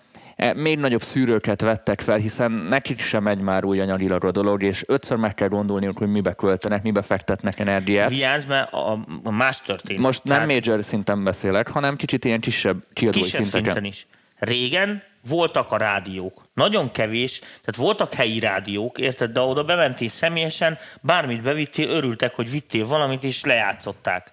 még 0.54 0.78
nagyobb 0.78 1.02
szűrőket 1.02 1.60
vettek 1.60 2.00
fel, 2.00 2.16
hiszen 2.16 2.52
nekik 2.52 3.00
sem 3.00 3.22
megy 3.22 3.40
már 3.40 3.64
új 3.64 3.80
anyagilag 3.80 4.24
a 4.24 4.30
dolog, 4.30 4.62
és 4.62 4.84
ötször 4.86 5.16
meg 5.16 5.34
kell 5.34 5.48
gondolniuk, 5.48 5.98
hogy 5.98 6.08
mibe 6.08 6.32
költenek, 6.32 6.82
mibe 6.82 7.02
fektetnek 7.02 7.58
energiát. 7.58 8.08
Vigyázz, 8.08 8.44
mert 8.44 8.72
a, 8.72 9.04
a 9.24 9.30
más 9.30 9.60
történt. 9.60 9.98
Most 10.00 10.24
nem 10.24 10.46
Tehát 10.46 10.64
major 10.64 10.84
szinten 10.84 11.24
beszélek, 11.24 11.68
hanem 11.68 11.96
kicsit 11.96 12.24
ilyen 12.24 12.40
kisebb 12.40 12.84
kiadói 12.92 13.22
kisebb 13.22 13.42
szinteken. 13.42 13.72
szinten 13.72 13.84
is. 13.84 14.06
Régen 14.38 15.02
voltak 15.28 15.72
a 15.72 15.76
rádiók. 15.76 16.48
Nagyon 16.54 16.90
kevés, 16.90 17.38
tehát 17.38 17.76
voltak 17.76 18.14
helyi 18.14 18.38
rádiók, 18.38 18.98
érted, 18.98 19.30
de 19.30 19.40
oda 19.40 19.64
bementél 19.64 20.08
személyesen, 20.08 20.78
bármit 21.00 21.42
bevittél, 21.42 21.88
örültek, 21.88 22.34
hogy 22.34 22.50
vittél 22.50 22.86
valamit, 22.86 23.24
és 23.24 23.44
lejátszották. 23.44 24.32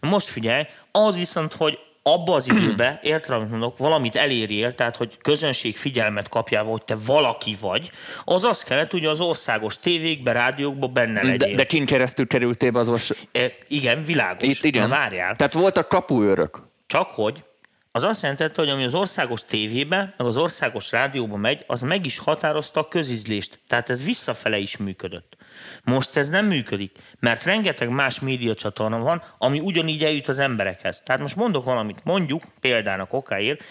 Most 0.00 0.26
figyelj, 0.26 0.62
az 0.90 1.16
viszont, 1.16 1.52
hogy 1.52 1.78
abba 2.02 2.34
az 2.34 2.48
időben, 2.48 2.98
érted, 3.02 3.34
amit 3.34 3.50
mondok, 3.50 3.78
valamit 3.78 4.16
elérjél, 4.16 4.74
tehát 4.74 4.96
hogy 4.96 5.18
közönség 5.20 5.76
figyelmet 5.76 6.28
kapjál, 6.28 6.64
hogy 6.64 6.84
te 6.84 6.96
valaki 7.06 7.56
vagy, 7.60 7.90
az 8.24 8.44
azt 8.44 8.64
kellett, 8.64 8.90
hogy 8.90 9.04
az 9.04 9.20
országos 9.20 9.78
tévékbe, 9.78 10.32
rádiókba 10.32 10.86
benne 10.86 11.22
legyél. 11.22 11.48
De, 11.48 11.54
de 11.54 11.66
kin 11.66 11.86
keresztül 11.86 12.26
kerültél 12.26 12.70
be 12.70 12.78
az 12.78 12.88
ors... 12.88 13.12
E, 13.32 13.52
igen, 13.68 14.02
világos. 14.02 14.42
Itt 14.42 14.64
igen. 14.64 14.82
Na, 14.82 14.88
várjál. 14.88 15.36
Tehát 15.36 15.52
voltak 15.52 15.88
kapuőrök. 15.88 16.62
Csak 16.86 17.10
hogy 17.10 17.44
az 17.92 18.02
azt 18.02 18.22
jelentette, 18.22 18.60
hogy 18.60 18.70
ami 18.70 18.84
az 18.84 18.94
országos 18.94 19.44
tévébe, 19.44 20.14
meg 20.16 20.26
az 20.26 20.36
országos 20.36 20.92
rádióba 20.92 21.36
megy, 21.36 21.64
az 21.66 21.80
meg 21.80 22.06
is 22.06 22.18
határozta 22.18 22.80
a 22.80 22.88
közizlést. 22.88 23.60
Tehát 23.66 23.90
ez 23.90 24.04
visszafele 24.04 24.58
is 24.58 24.76
működött. 24.76 25.36
Most 25.84 26.16
ez 26.16 26.28
nem 26.28 26.46
működik, 26.46 26.98
mert 27.18 27.44
rengeteg 27.44 27.88
más 27.88 28.20
médiacsatorna 28.20 28.98
van, 28.98 29.22
ami 29.38 29.60
ugyanígy 29.60 30.04
eljut 30.04 30.28
az 30.28 30.38
emberekhez. 30.38 31.00
Tehát 31.00 31.20
most 31.20 31.36
mondok 31.36 31.64
valamit, 31.64 32.04
mondjuk 32.04 32.42
példának 32.60 33.12
okáért, 33.12 33.64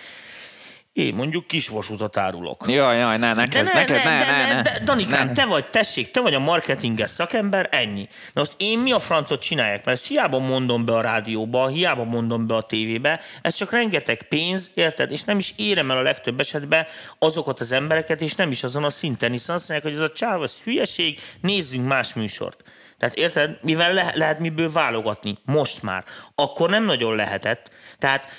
Én 0.94 1.14
mondjuk 1.14 1.48
kisvasutat 1.48 2.18
árulok. 2.18 2.64
Jaj, 2.68 2.98
jaj, 2.98 3.18
ne, 3.18 3.34
ne, 3.34 3.48
kezd, 3.48 3.74
ne, 3.74 3.84
ne, 3.84 4.04
ne, 4.04 4.26
ne, 4.26 4.54
ne, 4.54 4.62
de, 4.62 4.80
Danikám, 4.84 5.28
ne. 5.28 5.34
te 5.34 5.46
vagy, 5.46 5.70
tessék, 5.70 6.12
te 6.12 6.20
vagy 6.20 6.34
a 6.34 6.40
marketinges 6.40 7.10
szakember, 7.10 7.68
ennyi. 7.72 8.08
Na 8.34 8.42
most 8.42 8.54
én 8.58 8.80
mi 8.80 8.92
a 8.92 9.00
francot 9.00 9.42
csinálják? 9.42 9.86
Mert 9.86 9.98
ezt 9.98 10.08
hiába 10.08 10.40
mondom 10.40 10.86
be 10.86 10.94
a 10.94 11.02
rádióba, 11.02 11.68
hiába 11.68 12.04
mondom 12.04 12.48
be 12.48 12.56
a 12.56 12.62
tévébe, 12.62 13.22
ez 13.42 13.54
csak 13.56 13.72
rengeteg 13.72 14.24
pénz, 14.24 14.72
érted? 14.74 15.12
És 15.12 15.24
nem 15.24 15.38
is 15.38 15.54
érem 15.58 15.92
el 15.92 15.98
a 15.98 16.02
legtöbb 16.02 16.40
esetben 16.40 16.86
azokat 17.20 17.60
az 17.60 17.72
embereket, 17.72 18.22
és 18.22 18.36
nem 18.36 18.52
is 18.52 18.64
azon 18.64 18.84
a 18.84 18.90
szinten, 18.90 19.32
hiszen 19.32 19.56
azt 19.56 19.70
mondják, 19.70 19.94
hogy 19.94 20.02
ez 20.04 20.10
a 20.10 20.14
csáv, 20.14 20.44
ez 20.44 20.58
hülyeség, 20.64 21.20
nézzünk 21.42 21.88
más 21.88 22.14
műsort. 22.14 22.64
Tehát 22.98 23.16
érted, 23.16 23.58
mivel 23.62 23.94
le- 23.94 24.14
lehet 24.16 24.40
miből 24.40 24.72
válogatni? 24.72 25.38
Most 25.46 25.84
már. 25.84 26.04
Akkor 26.36 26.70
nem 26.70 26.84
nagyon 26.84 27.16
lehetett. 27.16 27.70
Tehát, 27.98 28.30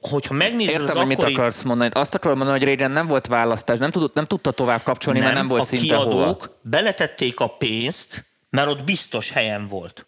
hogyha 0.00 0.34
megnézed 0.34 0.80
Értem, 0.80 0.86
az 0.88 0.96
hogy 0.96 1.06
mit 1.06 1.18
akkori... 1.18 1.34
akarsz 1.34 1.62
mondani. 1.62 1.90
Azt 1.94 2.14
akarom 2.14 2.38
mondani, 2.38 2.58
hogy 2.58 2.68
régen 2.68 2.90
nem 2.90 3.06
volt 3.06 3.26
választás, 3.26 3.78
nem, 3.78 3.90
tudott, 3.90 4.14
nem 4.14 4.24
tudta 4.24 4.50
tovább 4.50 4.82
kapcsolni, 4.82 5.18
mert 5.18 5.34
nem 5.34 5.48
volt 5.48 5.62
a 5.62 5.64
szinte 5.64 5.84
kiadók 5.84 6.12
hova. 6.12 6.58
beletették 6.62 7.40
a 7.40 7.46
pénzt, 7.46 8.24
mert 8.50 8.68
ott 8.68 8.84
biztos 8.84 9.30
helyen 9.30 9.66
volt. 9.66 10.06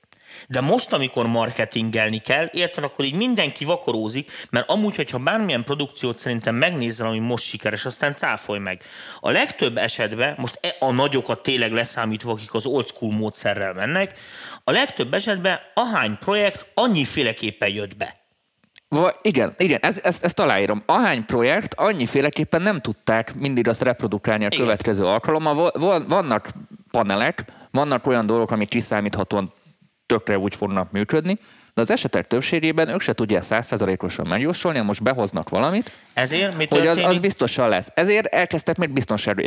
De 0.49 0.61
most, 0.61 0.93
amikor 0.93 1.27
marketingelni 1.27 2.19
kell, 2.19 2.49
érted, 2.53 2.85
akkor 2.85 3.05
így 3.05 3.15
mindenki 3.15 3.65
vakarózik, 3.65 4.31
mert 4.51 4.71
amúgy, 4.71 4.97
hogyha 4.97 5.19
bármilyen 5.19 5.65
produkciót 5.65 6.19
szerintem 6.19 6.55
megnézel, 6.55 7.07
ami 7.07 7.19
most 7.19 7.45
sikeres, 7.45 7.85
aztán 7.85 8.15
cáfolj 8.15 8.59
meg. 8.59 8.83
A 9.21 9.31
legtöbb 9.31 9.77
esetben, 9.77 10.35
most 10.39 10.59
e- 10.63 10.77
a 10.79 10.93
nagyokat 10.93 11.43
tényleg 11.43 11.73
leszámítva, 11.73 12.33
akik 12.33 12.55
az 12.55 12.67
old 12.67 12.87
school 12.87 13.13
módszerrel 13.13 13.73
mennek, 13.73 14.19
a 14.65 14.71
legtöbb 14.71 15.15
esetben 15.15 15.59
ahány 15.75 16.19
projekt 16.19 16.67
annyiféleképpen 16.75 17.69
jött 17.69 17.97
be. 17.97 18.28
Va, 18.89 19.13
igen, 19.23 19.55
igen, 19.59 19.79
ez, 19.83 20.01
ezt, 20.03 20.25
ezt 20.25 20.39
aláírom. 20.41 20.83
Ahány 20.87 21.25
projekt, 21.25 21.75
annyiféleképpen 21.75 22.63
nem 22.63 22.81
tudták 22.81 23.35
mindig 23.35 23.69
azt 23.69 23.83
reprodukálni 23.83 24.45
a 24.45 24.49
Igen. 24.51 24.59
következő 24.65 25.05
alkalommal. 25.05 25.55
Va- 25.55 25.77
va- 25.77 26.09
Vannak 26.09 26.49
panelek, 26.91 27.45
vannak 27.71 28.07
olyan 28.07 28.27
dolgok, 28.27 28.51
amik 28.51 28.69
kiszámíthatóan 28.69 29.49
tökre 30.07 30.39
úgy 30.39 30.55
fognak 30.55 30.91
működni, 30.91 31.39
de 31.79 31.85
az 31.85 31.91
esetek 31.91 32.27
többségében 32.27 32.89
ők 32.89 33.01
se 33.01 33.13
tudják 33.13 33.43
százszerzalékosan 33.43 34.27
megjósolni, 34.29 34.81
most 34.81 35.03
behoznak 35.03 35.49
valamit, 35.49 35.93
Ezért 36.15 36.57
mi 36.57 36.67
hogy 36.71 36.87
az, 36.87 36.99
az 36.99 37.19
biztosan 37.19 37.69
lesz. 37.69 37.91
Ezért 37.95 38.27
elkezdtek 38.27 38.77
még 38.77 38.91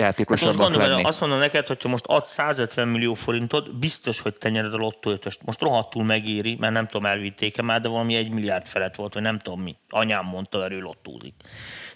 Hát 0.02 0.30
most 0.30 0.58
gondolom, 0.58 0.90
lenni. 0.90 1.04
azt 1.04 1.20
mondom 1.20 1.40
neked, 1.40 1.68
hogyha 1.68 1.90
most 1.90 2.06
adsz 2.08 2.30
150 2.32 2.88
millió 2.88 3.14
forintot, 3.14 3.80
biztos, 3.80 4.20
hogy 4.20 4.34
te 4.34 4.50
nyered 4.50 4.74
a 4.74 4.78
lottóötöst. 4.78 5.40
Most 5.46 5.62
rohadtul 5.62 6.04
megéri, 6.04 6.58
mert 6.60 6.74
nem 6.74 6.88
tudom, 6.88 7.06
elvitték 7.06 7.62
már, 7.62 7.82
de 7.82 7.88
valami 7.90 8.16
egy 8.16 8.30
milliárd 8.30 8.68
felett 8.68 8.96
volt, 8.96 9.14
vagy 9.14 9.24
nem 9.24 9.40
tudom 9.40 9.62
mi. 9.62 9.76
Anyám 9.90 10.26
mondta, 10.26 10.64
erről 10.64 10.82
lottózik. 10.82 11.34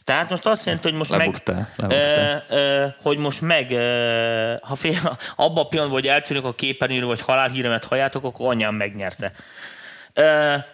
Tehát 0.04 0.30
most 0.30 0.46
azt 0.46 0.66
jelenti, 0.66 0.88
hogy 0.90 0.98
most 0.98 1.10
Lebuktál, 1.10 1.56
meg, 1.78 1.92
lebuktál. 1.92 2.46
ö, 2.50 2.56
ö, 2.56 2.86
hogy 3.02 3.18
most 3.18 3.42
meg, 3.42 3.72
ö, 3.72 4.54
ha 4.62 4.76
fél, 4.76 5.18
abban 5.36 5.64
a 5.64 5.68
pillanatban, 5.68 6.02
hogy 6.02 6.10
eltűnök 6.10 6.46
a 6.46 6.54
képernyőről, 6.54 7.08
vagy 7.08 7.22
halálhíremet 7.22 7.86
halljátok, 7.86 8.24
akkor 8.24 8.50
anyám 8.50 8.76
megnyerte. 8.76 9.32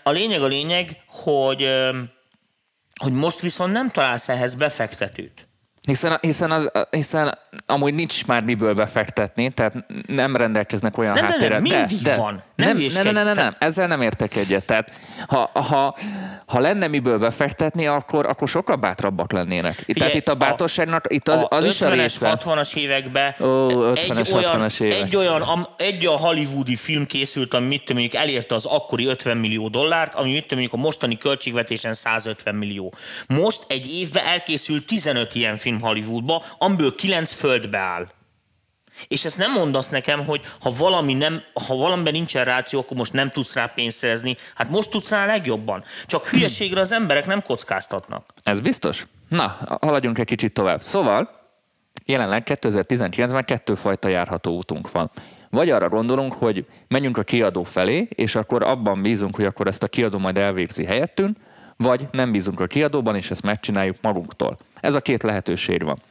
A 0.03 0.11
lényeg 0.11 0.41
a 0.41 0.47
lényeg, 0.47 0.97
hogy, 1.07 1.67
hogy 2.99 3.13
most 3.13 3.39
viszont 3.39 3.73
nem 3.73 3.89
találsz 3.89 4.29
ehhez 4.29 4.55
befektetőt. 4.55 5.49
Hiszen, 5.87 6.17
hiszen, 6.21 6.51
az, 6.51 6.71
hiszen 6.89 7.37
amúgy 7.65 7.93
nincs 7.93 8.25
már 8.25 8.43
miből 8.43 8.73
befektetni, 8.73 9.49
tehát 9.49 9.73
nem 10.07 10.35
rendelkeznek 10.35 10.97
olyan 10.97 11.13
Nem, 11.13 11.25
nem, 11.25 11.31
nem, 11.31 11.51
háttérrel. 11.51 11.87
mindig 11.87 12.15
van. 12.15 12.43
Nem 12.65 12.77
Nem, 12.77 13.03
nem, 13.03 13.13
nem, 13.13 13.25
nem, 13.25 13.35
nem, 13.35 13.55
ezzel 13.59 13.87
nem 13.87 14.01
értek 14.01 14.35
egyet. 14.35 14.65
Tehát, 14.65 15.01
ha, 15.27 15.49
ha, 15.53 15.97
ha 16.45 16.59
lenne 16.59 16.87
miből 16.87 17.17
befektetni, 17.19 17.87
akkor, 17.87 18.25
akkor 18.25 18.47
sokkal 18.47 18.75
bátrabbak 18.75 19.31
lennének. 19.31 19.73
Figyelj, 19.73 19.99
Tehát 19.99 20.13
itt 20.13 20.27
a 20.27 20.35
bátorságnak, 20.35 21.05
itt 21.07 21.27
az, 21.27 21.45
az 21.49 21.65
is 21.65 21.81
a 21.81 21.89
50-es, 21.89 21.93
része. 21.93 22.39
60-as 22.45 22.75
években 22.75 23.35
Ó, 23.39 23.67
50-es, 23.69 24.19
egy, 24.19 24.31
olyan, 24.33 24.59
60-as 24.59 24.81
évek. 24.81 25.01
egy 25.01 25.15
olyan, 25.15 25.41
am, 25.41 25.67
egy 25.77 26.07
olyan 26.07 26.19
hollywoodi 26.19 26.75
film 26.75 27.05
készült, 27.05 27.53
ami 27.53 27.67
mit 27.67 27.93
mondjuk 27.93 28.13
elérte 28.13 28.55
az 28.55 28.65
akkori 28.65 29.05
50 29.05 29.37
millió 29.37 29.67
dollárt, 29.67 30.15
ami 30.15 30.31
mit 30.31 30.51
mondjuk 30.51 30.73
a 30.73 30.77
mostani 30.77 31.17
költségvetésen 31.17 31.93
150 31.93 32.55
millió. 32.55 32.93
Most 33.27 33.65
egy 33.67 33.93
évben 33.93 34.25
elkészült 34.25 34.85
15 34.85 35.35
ilyen 35.35 35.57
film 35.57 35.81
Hollywoodba, 35.81 36.43
amiből 36.57 36.95
9 36.95 37.33
földbe 37.33 37.77
áll. 37.77 38.07
És 39.07 39.25
ezt 39.25 39.37
nem 39.37 39.51
mondasz 39.51 39.89
nekem, 39.89 40.25
hogy 40.25 40.45
ha 40.61 40.69
valami 40.77 41.13
nem, 41.13 41.41
ha 41.67 41.75
valamiben 41.75 42.13
nincsen 42.13 42.45
ráció, 42.45 42.79
akkor 42.79 42.97
most 42.97 43.13
nem 43.13 43.29
tudsz 43.29 43.53
rá 43.53 43.65
pénzt 43.65 43.97
szerezni. 43.97 44.35
Hát 44.55 44.69
most 44.69 44.89
tudsz 44.89 45.09
rá 45.09 45.25
legjobban. 45.25 45.83
Csak 46.05 46.27
hülyeségre 46.27 46.79
az 46.81 46.91
emberek 46.91 47.25
nem 47.25 47.41
kockáztatnak. 47.41 48.33
Ez 48.43 48.59
biztos? 48.59 49.07
Na, 49.27 49.57
haladjunk 49.81 50.17
egy 50.17 50.25
kicsit 50.25 50.53
tovább. 50.53 50.81
Szóval, 50.81 51.29
jelenleg 52.05 52.43
2019-ben 52.45 53.45
kettőfajta 53.45 54.07
járható 54.07 54.55
útunk 54.55 54.91
van. 54.91 55.11
Vagy 55.49 55.69
arra 55.69 55.89
gondolunk, 55.89 56.33
hogy 56.33 56.65
menjünk 56.87 57.17
a 57.17 57.23
kiadó 57.23 57.63
felé, 57.63 58.07
és 58.15 58.35
akkor 58.35 58.63
abban 58.63 59.01
bízunk, 59.01 59.35
hogy 59.35 59.45
akkor 59.45 59.67
ezt 59.67 59.83
a 59.83 59.87
kiadó 59.87 60.17
majd 60.17 60.37
elvégzi 60.37 60.85
helyettünk, 60.85 61.37
vagy 61.77 62.07
nem 62.11 62.31
bízunk 62.31 62.59
a 62.59 62.67
kiadóban, 62.67 63.15
és 63.15 63.31
ezt 63.31 63.43
megcsináljuk 63.43 63.97
magunktól. 64.01 64.57
Ez 64.81 64.95
a 64.95 65.01
két 65.01 65.23
lehetőség 65.23 65.83
van. 65.83 66.01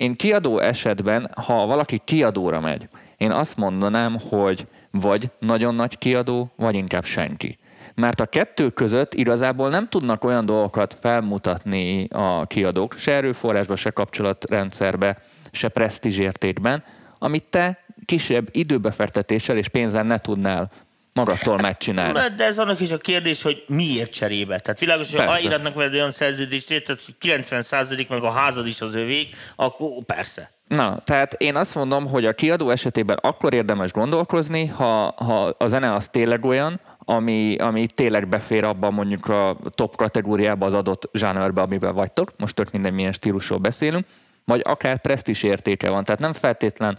Én 0.00 0.16
kiadó 0.16 0.58
esetben, 0.58 1.30
ha 1.46 1.66
valaki 1.66 2.00
kiadóra 2.04 2.60
megy, 2.60 2.88
én 3.16 3.30
azt 3.30 3.56
mondanám, 3.56 4.18
hogy 4.28 4.66
vagy 4.90 5.30
nagyon 5.38 5.74
nagy 5.74 5.98
kiadó, 5.98 6.50
vagy 6.56 6.74
inkább 6.74 7.04
senki. 7.04 7.56
Mert 7.94 8.20
a 8.20 8.26
kettő 8.26 8.70
között 8.70 9.14
igazából 9.14 9.68
nem 9.68 9.88
tudnak 9.88 10.24
olyan 10.24 10.46
dolgokat 10.46 10.96
felmutatni 11.00 12.08
a 12.10 12.46
kiadók, 12.46 12.94
se 12.94 13.12
erőforrásba, 13.12 13.76
se 13.76 13.90
kapcsolatrendszerbe, 13.90 15.18
se 15.50 15.68
presztízsértékben, 15.68 16.84
amit 17.18 17.44
te 17.44 17.84
kisebb 18.04 18.48
időbefektetéssel 18.50 19.56
és 19.56 19.68
pénzen 19.68 20.06
ne 20.06 20.18
tudnál 20.18 20.70
magadtól 21.12 21.56
megcsinálni. 21.56 22.18
De 22.36 22.44
ez 22.44 22.58
annak 22.58 22.80
is 22.80 22.92
a 22.92 22.98
kérdés, 22.98 23.42
hogy 23.42 23.64
miért 23.66 24.12
cserébe. 24.12 24.58
Tehát 24.58 24.80
világos, 24.80 25.10
hogy 25.10 25.20
ha 25.20 25.26
aláíratnak 25.26 25.74
veled 25.74 25.94
olyan 25.94 26.10
szerződést, 26.10 26.68
tehát 26.68 26.86
hogy 26.86 27.14
90 27.18 27.64
meg 28.08 28.22
a 28.22 28.30
házad 28.30 28.66
is 28.66 28.80
az 28.80 28.94
övék, 28.94 29.36
akkor 29.56 30.04
persze. 30.06 30.50
Na, 30.68 30.98
tehát 31.04 31.34
én 31.34 31.56
azt 31.56 31.74
mondom, 31.74 32.06
hogy 32.06 32.26
a 32.26 32.32
kiadó 32.32 32.70
esetében 32.70 33.18
akkor 33.20 33.54
érdemes 33.54 33.92
gondolkozni, 33.92 34.66
ha, 34.66 35.14
ha 35.16 35.54
a 35.58 35.66
zene 35.66 35.92
az 35.92 36.08
tényleg 36.08 36.44
olyan, 36.44 36.80
ami, 36.98 37.56
ami 37.56 37.86
tényleg 37.86 38.28
befér 38.28 38.64
abban 38.64 38.92
mondjuk 38.92 39.26
a 39.26 39.56
top 39.70 39.96
kategóriába 39.96 40.66
az 40.66 40.74
adott 40.74 41.10
zsánerbe, 41.12 41.60
amiben 41.60 41.94
vagytok, 41.94 42.32
most 42.36 42.54
tök 42.54 42.70
minden 42.70 42.94
milyen 42.94 43.12
stílusról 43.12 43.58
beszélünk, 43.58 44.06
vagy 44.44 44.60
akár 44.64 45.00
presztis 45.00 45.42
értéke 45.42 45.90
van, 45.90 46.04
tehát 46.04 46.20
nem 46.20 46.32
feltétlen 46.32 46.98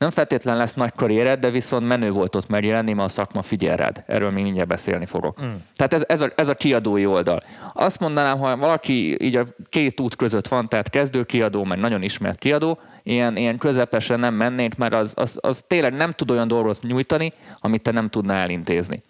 nem 0.00 0.10
feltétlen 0.10 0.56
lesz 0.56 0.74
nagy 0.74 0.92
karriered, 0.96 1.40
de 1.40 1.50
viszont 1.50 1.86
menő 1.86 2.10
volt 2.10 2.36
ott 2.36 2.48
megjelenni, 2.48 2.92
mert 2.92 3.08
a 3.08 3.12
szakma 3.12 3.42
figyel 3.42 3.76
rád. 3.76 4.04
Erről 4.06 4.30
még 4.30 4.42
mindjárt 4.42 4.68
beszélni 4.68 5.06
fogok. 5.06 5.44
Mm. 5.44 5.54
Tehát 5.76 5.92
ez, 5.92 6.04
ez, 6.06 6.20
a, 6.20 6.32
ez 6.36 6.48
a 6.48 6.54
kiadói 6.54 7.06
oldal. 7.06 7.40
Azt 7.72 8.00
mondanám, 8.00 8.38
ha 8.38 8.56
valaki 8.56 9.24
így 9.24 9.36
a 9.36 9.44
két 9.68 10.00
út 10.00 10.16
között 10.16 10.48
van, 10.48 10.66
tehát 10.66 10.90
kezdő 10.90 11.24
kiadó, 11.24 11.64
meg 11.64 11.78
nagyon 11.78 12.02
ismert 12.02 12.38
kiadó, 12.38 12.78
ilyen, 13.02 13.36
ilyen 13.36 13.58
közepesen 13.58 14.18
nem 14.18 14.34
mennénk, 14.34 14.76
mert 14.76 14.94
az, 14.94 15.12
az, 15.16 15.38
az 15.40 15.64
tényleg 15.66 15.92
nem 15.92 16.12
tud 16.12 16.30
olyan 16.30 16.48
dolgot 16.48 16.82
nyújtani, 16.82 17.32
amit 17.58 17.82
te 17.82 17.90
nem 17.90 18.08
tudnál 18.08 18.42
elintézni. 18.42 19.02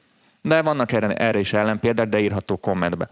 De 0.42 0.62
vannak 0.62 0.92
erre, 0.92 1.14
erre 1.14 1.38
is 1.38 1.52
ellenpéldák, 1.52 2.08
de 2.08 2.20
írható 2.20 2.56
kommentbe. 2.56 3.08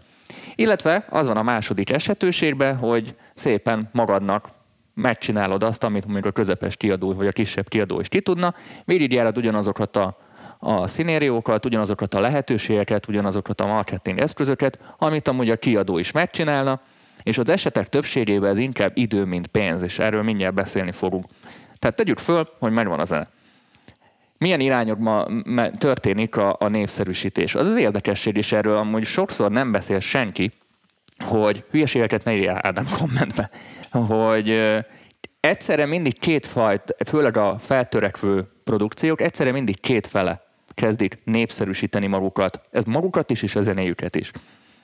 Illetve 0.55 1.05
az 1.09 1.27
van 1.27 1.37
a 1.37 1.43
második 1.43 1.89
esetőségben, 1.89 2.77
hogy 2.77 3.13
szépen 3.33 3.89
magadnak 3.91 4.57
megcsinálod 4.99 5.63
azt, 5.63 5.83
amit 5.83 6.05
mondjuk 6.05 6.25
a 6.25 6.31
közepes 6.31 6.75
kiadó 6.75 7.13
vagy 7.13 7.27
a 7.27 7.31
kisebb 7.31 7.67
kiadó 7.67 7.99
is 7.99 8.07
ki 8.07 8.21
tudna, 8.21 8.53
végigjárod 8.85 9.37
ugyanazokat 9.37 9.95
a, 9.95 10.17
a 10.59 10.87
szinériókat, 10.87 11.65
ugyanazokat 11.65 12.13
a 12.13 12.19
lehetőségeket, 12.19 13.07
ugyanazokat 13.07 13.61
a 13.61 13.65
marketing 13.65 14.19
eszközöket, 14.19 14.79
amit 14.97 15.27
amúgy 15.27 15.49
a 15.49 15.57
kiadó 15.57 15.97
is 15.97 16.11
megcsinálna, 16.11 16.81
és 17.23 17.37
az 17.37 17.49
esetek 17.49 17.87
többségében 17.87 18.49
ez 18.49 18.57
inkább 18.57 18.91
idő, 18.93 19.25
mint 19.25 19.47
pénz, 19.47 19.83
és 19.83 19.99
erről 19.99 20.23
mindjárt 20.23 20.53
beszélni 20.53 20.91
fogunk. 20.91 21.25
Tehát 21.79 21.95
tegyük 21.95 22.17
föl, 22.17 22.47
hogy 22.59 22.71
megvan 22.71 22.99
a 22.99 23.03
zene. 23.03 23.25
Milyen 24.37 24.59
irányokban 24.59 25.45
történik 25.77 26.35
a, 26.35 26.55
a 26.59 26.69
népszerűsítés? 26.69 27.55
Az 27.55 27.67
az 27.67 27.77
érdekesség 27.77 28.37
is 28.37 28.51
erről, 28.51 28.77
amúgy 28.77 29.05
sokszor 29.05 29.51
nem 29.51 29.71
beszél 29.71 29.99
senki, 29.99 30.51
hogy 31.23 31.63
hülyeségeket 31.71 32.23
ne 32.23 32.33
írjál 32.33 32.59
Ádám 32.61 32.85
kommentbe, 32.99 33.49
hogy 33.91 34.59
egyszerre 35.39 35.85
mindig 35.85 36.19
két 36.19 36.45
fajt, 36.45 36.95
főleg 37.07 37.37
a 37.37 37.57
feltörekvő 37.59 38.47
produkciók, 38.63 39.21
egyszerre 39.21 39.51
mindig 39.51 39.79
két 39.79 40.07
fele 40.07 40.47
kezdik 40.79 41.15
népszerűsíteni 41.23 42.07
magukat, 42.07 42.61
ez 42.71 42.83
magukat 42.83 43.29
is, 43.29 43.43
és 43.43 43.55
a 43.55 43.61
zenéjüket 43.61 44.15
is. 44.15 44.31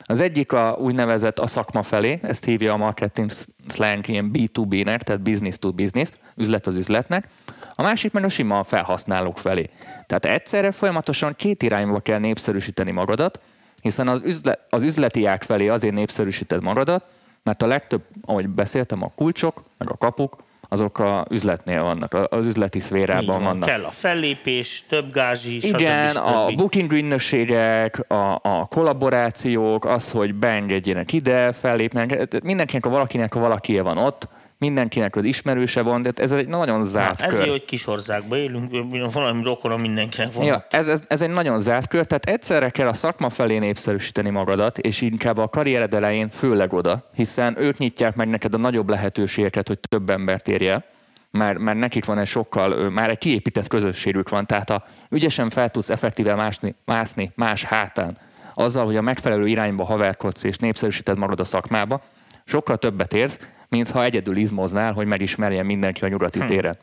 Az 0.08 0.20
egyik 0.20 0.52
a 0.52 0.78
úgynevezett 0.80 1.40
a 1.40 1.48
szakma 1.48 1.84
felé, 1.84 2.20
ezt 2.22 2.46
hívja 2.46 2.74
a 2.74 2.78
marketing 2.78 3.32
slang 3.68 4.08
ilyen 4.08 4.32
B2B-nek, 4.34 4.98
tehát 4.98 5.22
business 5.22 5.58
to 5.58 5.72
business, 5.72 6.10
üzlet 6.36 6.68
az 6.68 6.78
üzletnek. 6.78 7.28
A 7.76 7.82
másik 7.82 8.12
meg 8.12 8.24
a 8.24 8.30
sima 8.30 8.64
felhasználók 8.64 9.38
felé. 9.38 9.70
Tehát 10.08 10.26
egyszerre 10.26 10.72
folyamatosan 10.72 11.36
két 11.36 11.64
irányba 11.64 12.00
kell 12.00 12.20
népszerűsíteni 12.20 12.92
magadat, 12.92 13.40
hiszen 13.82 14.08
az, 14.08 14.22
üzlet, 14.24 14.60
az 14.70 14.84
üzleti 14.84 15.26
ág 15.26 15.44
felé 15.44 15.68
azért 15.68 15.94
népszerűsíted 15.94 16.62
magadat, 16.62 17.06
mert 17.46 17.62
a 17.62 17.68
legtöbb, 17.68 18.02
ahogy 18.26 18.48
beszéltem, 18.48 19.04
a 19.04 19.12
kulcsok, 19.16 19.64
meg 19.78 19.92
a 19.92 19.98
kapuk, 19.98 20.36
azok 20.70 21.00
a 21.00 21.26
üzletnél 21.30 21.84
vannak, 21.84 22.14
az 22.34 22.46
üzleti 22.46 22.80
szférában 22.80 23.26
van, 23.26 23.44
vannak. 23.44 23.70
Kell 23.70 23.84
a 23.84 23.92
fellépés, 23.92 24.86
több 24.90 25.14
gázsi, 25.14 25.68
Igen, 25.68 26.08
stb. 26.08 26.18
a 26.18 26.52
booking 26.56 26.92
ügynökségek, 26.92 28.10
a, 28.10 28.40
a 28.44 28.66
kollaborációk, 28.70 29.86
az, 29.86 30.12
hogy 30.12 30.34
beengedjenek 30.36 31.14
ide, 31.14 31.52
fellépnek, 31.52 32.42
mindenkinek 32.44 32.86
a 32.86 32.90
valakinek 32.90 33.36
a 33.36 33.40
valakie 33.40 33.82
van 33.82 33.98
ott, 33.98 34.28
mindenkinek 34.58 35.16
az 35.16 35.24
ismerőse 35.24 35.82
van, 35.82 36.02
de 36.02 36.12
ez 36.16 36.32
egy 36.32 36.48
nagyon 36.48 36.84
zárt 36.84 37.22
ez 37.22 37.34
kör. 37.34 37.46
jó, 37.46 37.52
hogy 37.52 37.66
kis 37.66 37.88
országban 37.88 38.38
élünk, 38.38 39.14
valami 39.14 39.44
rokona 39.44 39.78
mindenkinek 39.78 40.34
van. 40.34 40.46
Ja, 40.46 40.66
ez, 40.70 40.88
ez, 40.88 41.04
ez 41.08 41.22
egy 41.22 41.30
nagyon 41.30 41.60
zárt 41.60 41.88
kör, 41.88 42.06
tehát 42.06 42.26
egyszerre 42.26 42.70
kell 42.70 42.88
a 42.88 42.94
szakma 42.94 43.30
felé 43.30 43.58
népszerűsíteni 43.58 44.30
magadat, 44.30 44.78
és 44.78 45.02
inkább 45.02 45.38
a 45.38 45.48
karriered 45.48 45.94
elején 45.94 46.30
főleg 46.30 46.74
oda, 46.74 47.10
hiszen 47.14 47.56
ők 47.60 47.78
nyitják 47.78 48.16
meg 48.16 48.28
neked 48.28 48.54
a 48.54 48.58
nagyobb 48.58 48.90
lehetőségeket, 48.90 49.68
hogy 49.68 49.80
több 49.80 50.10
embert 50.10 50.48
érje 50.48 50.72
el, 50.72 50.84
mert, 51.32 51.60
mert 51.60 51.78
nekik 51.78 52.06
van 52.06 52.18
egy 52.18 52.28
sokkal, 52.28 52.90
már 52.90 53.10
egy 53.10 53.18
kiépített 53.18 53.68
közösségük 53.68 54.30
van, 54.30 54.46
tehát 54.46 54.70
ha 54.70 54.84
ügyesen 55.10 55.50
fel 55.50 55.70
tudsz 55.70 55.90
effektíve 55.90 56.36
másni, 56.36 56.76
mászni 56.86 57.32
más 57.36 57.64
hátán, 57.64 58.18
azzal, 58.54 58.86
hogy 58.86 58.96
a 58.96 59.02
megfelelő 59.02 59.48
irányba 59.48 59.86
haverkodsz 59.86 60.44
és 60.44 60.58
népszerűsíted 60.58 61.18
magad 61.18 61.40
a 61.40 61.44
szakmába, 61.44 62.02
sokkal 62.46 62.78
többet 62.78 63.14
érsz, 63.14 63.40
mint 63.70 63.90
ha 63.90 64.04
egyedül 64.04 64.38
izmoznál, 64.38 64.94
hogy 64.94 65.06
megismerjen 65.06 65.66
mindenki 65.66 66.04
a 66.04 66.08
nyugati 66.08 66.40
Hm. 66.40 66.46
téren. 66.46 66.76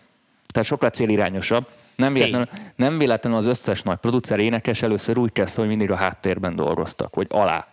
Tehát 0.46 0.68
sokkal 0.68 0.88
célirányosabb. 0.88 1.68
Nem 1.96 2.12
véletlenül, 2.12 2.48
nem 2.76 2.98
véletlenül 2.98 3.38
az 3.38 3.46
összes 3.46 3.82
nagy 3.82 3.96
producer 3.98 4.38
énekes 4.38 4.82
először 4.82 5.18
úgy 5.18 5.32
kezdte, 5.32 5.60
hogy 5.60 5.68
mindig 5.68 5.90
a 5.90 5.94
háttérben 5.96 6.56
dolgoztak, 6.56 7.14
vagy 7.14 7.26
alá. 7.30 7.66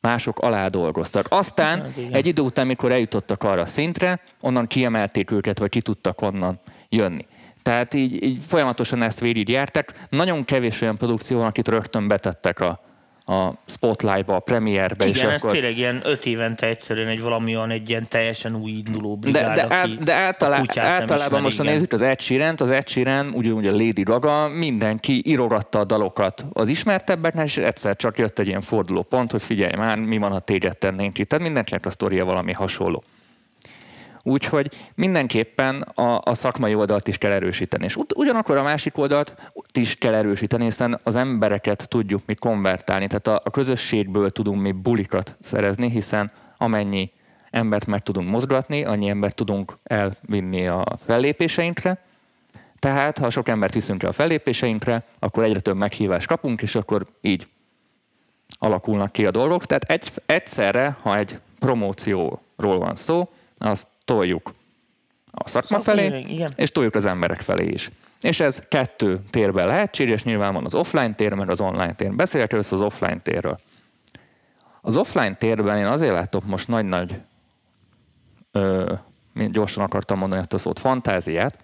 Mások 0.00 0.38
alá 0.38 0.66
dolgoztak. 0.66 1.26
Aztán 1.28 1.80
Hát 1.80 1.90
egy 2.10 2.26
idő 2.26 2.42
után, 2.42 2.66
mikor 2.66 2.92
eljutottak 2.92 3.42
arra 3.42 3.60
a 3.60 3.66
szintre, 3.66 4.20
onnan 4.40 4.66
kiemelték 4.66 5.30
őket, 5.30 5.58
vagy 5.58 5.68
ki 5.68 5.80
tudtak 5.82 6.22
onnan 6.22 6.60
jönni. 6.88 7.26
Tehát 7.62 7.94
így, 7.94 8.22
így 8.22 8.38
folyamatosan 8.46 9.02
ezt 9.02 9.20
végigjárták. 9.20 9.92
Nagyon 10.08 10.44
kevés 10.44 10.80
olyan 10.80 10.96
produkció 10.96 11.38
van, 11.38 11.46
akit 11.46 11.68
rögtön 11.68 12.08
betettek 12.08 12.60
a, 12.60 12.80
a 13.26 13.50
Spotlight-ba, 13.66 14.34
a 14.34 14.38
Premiere-be. 14.38 15.06
és 15.06 15.16
Igen, 15.16 15.30
ez 15.30 15.42
akkor... 15.42 15.54
tényleg 15.54 15.76
ilyen 15.78 16.00
öt 16.04 16.26
évente 16.26 16.66
egyszerűen 16.66 17.08
egy 17.08 17.20
valami 17.20 17.56
olyan, 17.56 17.70
egy 17.70 17.90
ilyen 17.90 18.08
teljesen 18.08 18.54
új 18.54 18.70
induló 18.70 19.14
De, 19.14 19.30
brigád, 19.30 19.54
de, 19.54 19.62
aki 19.62 19.74
át, 19.74 19.96
de 19.96 20.12
a 20.12 20.16
általá, 20.16 20.58
nem 20.58 20.84
általában 20.84 21.42
most, 21.42 21.62
nézzük 21.62 21.92
az 21.92 22.02
Ed 22.02 22.20
sheeran 22.20 22.54
az 22.58 22.70
Ed 22.70 22.88
Sheeran, 22.88 23.28
ugyanúgy 23.28 23.66
a 23.66 23.72
Lady 23.72 24.02
Gaga, 24.02 24.48
mindenki 24.48 25.22
írogatta 25.24 25.78
a 25.78 25.84
dalokat 25.84 26.44
az 26.52 26.68
ismertebbeknek, 26.68 27.46
és 27.46 27.56
egyszer 27.56 27.96
csak 27.96 28.18
jött 28.18 28.38
egy 28.38 28.46
ilyen 28.46 28.60
forduló 28.60 29.02
pont, 29.02 29.30
hogy 29.30 29.42
figyelj 29.42 29.76
már, 29.76 29.98
mi 29.98 30.18
van, 30.18 30.30
ha 30.30 30.38
téged 30.38 30.78
tennénk 30.78 31.18
itt. 31.18 31.28
Tehát 31.28 31.44
mindenkinek 31.44 31.86
a 31.86 31.90
sztoria 31.90 32.24
valami 32.24 32.52
hasonló. 32.52 33.02
Úgyhogy 34.22 34.68
mindenképpen 34.94 35.80
a, 35.80 36.20
a 36.24 36.34
szakmai 36.34 36.74
oldalt 36.74 37.08
is 37.08 37.18
kell 37.18 37.32
erősíteni. 37.32 37.84
És 37.84 37.96
ugyanakkor 38.14 38.56
a 38.56 38.62
másik 38.62 38.98
oldalt 38.98 39.52
is 39.72 39.94
kell 39.94 40.14
erősíteni, 40.14 40.64
hiszen 40.64 41.00
az 41.02 41.16
embereket 41.16 41.88
tudjuk 41.88 42.22
mi 42.26 42.34
konvertálni. 42.34 43.06
Tehát 43.06 43.26
a, 43.26 43.40
a 43.44 43.50
közösségből 43.50 44.30
tudunk 44.30 44.62
mi 44.62 44.72
bulikat 44.72 45.36
szerezni, 45.40 45.90
hiszen 45.90 46.30
amennyi 46.56 47.10
embert 47.50 47.86
meg 47.86 48.00
tudunk 48.00 48.30
mozgatni, 48.30 48.84
annyi 48.84 49.08
embert 49.08 49.34
tudunk 49.34 49.78
elvinni 49.82 50.66
a 50.66 50.84
fellépéseinkre. 51.06 52.04
Tehát, 52.78 53.18
ha 53.18 53.30
sok 53.30 53.48
embert 53.48 53.74
viszünk 53.74 54.02
el 54.02 54.08
a 54.08 54.12
fellépéseinkre, 54.12 55.04
akkor 55.18 55.44
egyre 55.44 55.60
több 55.60 55.76
meghívást 55.76 56.26
kapunk, 56.26 56.62
és 56.62 56.74
akkor 56.74 57.06
így 57.20 57.48
alakulnak 58.58 59.12
ki 59.12 59.26
a 59.26 59.30
dolgok. 59.30 59.66
Tehát 59.66 59.84
egy, 59.84 60.12
egyszerre, 60.26 60.96
ha 61.02 61.16
egy 61.16 61.38
promócióról 61.58 62.78
van 62.78 62.94
szó, 62.94 63.28
azt 63.58 63.86
toljuk 64.10 64.54
a 65.30 65.48
szakma 65.48 65.80
felé, 65.80 66.24
igen. 66.28 66.50
és 66.56 66.70
toljuk 66.70 66.94
az 66.94 67.06
emberek 67.06 67.40
felé 67.40 67.66
is. 67.66 67.90
És 68.20 68.40
ez 68.40 68.62
kettő 68.68 69.20
térben 69.30 69.66
lehetséges, 69.66 70.22
nyilván 70.22 70.54
van 70.54 70.64
az 70.64 70.74
offline 70.74 71.14
tér, 71.14 71.32
meg 71.32 71.50
az 71.50 71.60
online 71.60 71.92
tér. 71.92 72.14
Beszéljek 72.14 72.52
először 72.52 72.78
az 72.78 72.84
offline 72.84 73.20
térről. 73.20 73.56
Az 74.80 74.96
offline 74.96 75.34
térben 75.34 75.78
én 75.78 75.86
azért 75.86 76.12
látok 76.12 76.46
most 76.46 76.68
nagy-nagy, 76.68 77.20
ö, 78.52 78.94
gyorsan 79.34 79.84
akartam 79.84 80.18
mondani 80.18 80.40
ezt 80.40 80.52
a 80.52 80.58
szót, 80.58 80.78
fantáziát, 80.78 81.58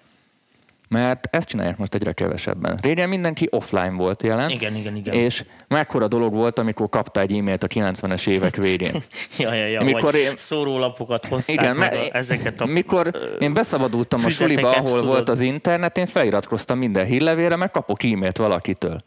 mert 0.89 1.29
ezt 1.31 1.49
csinálják 1.49 1.77
most 1.77 1.95
egyre 1.95 2.13
kevesebben. 2.13 2.79
Régen 2.83 3.09
mindenki 3.09 3.49
offline 3.51 3.91
volt 3.91 4.23
jelen, 4.23 4.51
Igen, 4.51 4.75
igen, 4.75 4.97
igen. 4.97 5.15
és 5.15 5.45
mekkora 5.69 6.09
dolog 6.09 6.33
volt, 6.33 6.59
amikor 6.59 6.89
kaptál 6.89 7.23
egy 7.23 7.37
e-mailt 7.39 7.63
a 7.63 7.67
90-es 7.67 8.29
évek 8.29 8.57
végén. 8.57 8.93
Ja, 9.39 9.53
ja, 9.53 9.67
ja, 9.67 9.83
Mikor 9.83 10.13
vagy 10.13 10.15
én- 10.21 10.37
szórólapokat 10.37 11.25
hozták 11.27 11.57
Igen, 11.57 11.77
meg 11.77 11.91
mert 11.93 12.13
a, 12.13 12.17
ezeket 12.17 12.61
a... 12.61 12.67
mikor 12.67 13.11
én 13.39 13.53
beszabadultam 13.53 14.25
a 14.25 14.29
suliba, 14.29 14.71
ahol 14.71 14.91
tudod. 14.91 15.07
volt 15.07 15.29
az 15.29 15.41
internet, 15.41 15.97
én 15.99 16.07
feliratkoztam 16.07 16.79
minden 16.79 17.07
hírlevélre, 17.07 17.57
meg 17.57 17.71
kapok 17.71 18.03
e-mailt 18.03 18.37
valakitől. 18.37 18.99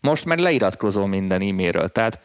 Most 0.00 0.24
meg 0.24 0.38
leiratkozol 0.38 1.06
minden 1.06 1.40
e-mailről. 1.42 1.88
Tehát 1.88 2.18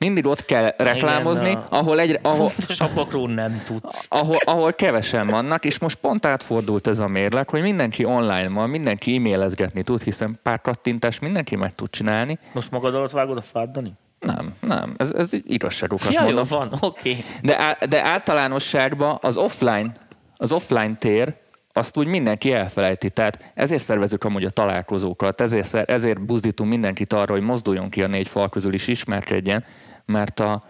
mindig 0.00 0.26
ott 0.26 0.44
kell 0.44 0.74
reklámozni, 0.76 1.48
Igen, 1.50 1.62
ahol, 1.68 2.00
egy, 2.00 2.18
ahol, 2.22 2.48
Fontosabbakról 2.48 3.28
nem 3.28 3.62
tudsz. 3.64 4.06
ahol, 4.10 4.36
ahol 4.44 4.72
kevesen 4.72 5.26
vannak, 5.26 5.64
és 5.64 5.78
most 5.78 5.96
pont 5.96 6.26
átfordult 6.26 6.86
ez 6.86 6.98
a 6.98 7.08
mérleg, 7.08 7.48
hogy 7.48 7.60
mindenki 7.62 8.04
online 8.04 8.48
van, 8.48 8.70
mindenki 8.70 9.16
e-mailezgetni 9.16 9.82
tud, 9.82 10.02
hiszen 10.02 10.38
pár 10.42 10.60
kattintás 10.60 11.18
mindenki 11.18 11.56
meg 11.56 11.74
tud 11.74 11.90
csinálni. 11.90 12.38
Most 12.52 12.70
magad 12.70 12.94
alatt 12.94 13.10
vágod 13.10 13.36
a 13.36 13.40
fát, 13.42 13.70
Dani? 13.70 13.92
Nem, 14.18 14.54
nem, 14.60 14.94
ez, 14.96 15.12
ez 15.12 15.32
igazságokat 15.32 16.12
Ja, 16.12 16.20
jó, 16.20 16.26
mondom. 16.26 16.46
van, 16.48 16.68
oké. 16.80 17.10
Okay. 17.10 17.24
De, 17.42 17.58
á- 17.58 17.88
de 17.88 18.04
általánosságban 18.04 19.18
az 19.20 19.36
offline, 19.36 19.92
az 20.36 20.52
offline 20.52 20.94
tér, 20.98 21.34
azt 21.72 21.96
úgy 21.96 22.06
mindenki 22.06 22.52
elfelejti. 22.52 23.10
Tehát 23.10 23.52
ezért 23.54 23.82
szervezünk 23.82 24.24
amúgy 24.24 24.44
a 24.44 24.50
találkozókat, 24.50 25.40
ezért, 25.40 25.74
ezért 25.74 26.20
buzdítunk 26.24 26.70
mindenkit 26.70 27.12
arra, 27.12 27.32
hogy 27.32 27.42
mozduljon 27.42 27.88
ki 27.88 28.02
a 28.02 28.06
négy 28.06 28.28
fal 28.28 28.48
közül 28.48 28.74
is 28.74 28.88
ismerkedjen, 28.88 29.64
mert 30.10 30.40
a, 30.40 30.62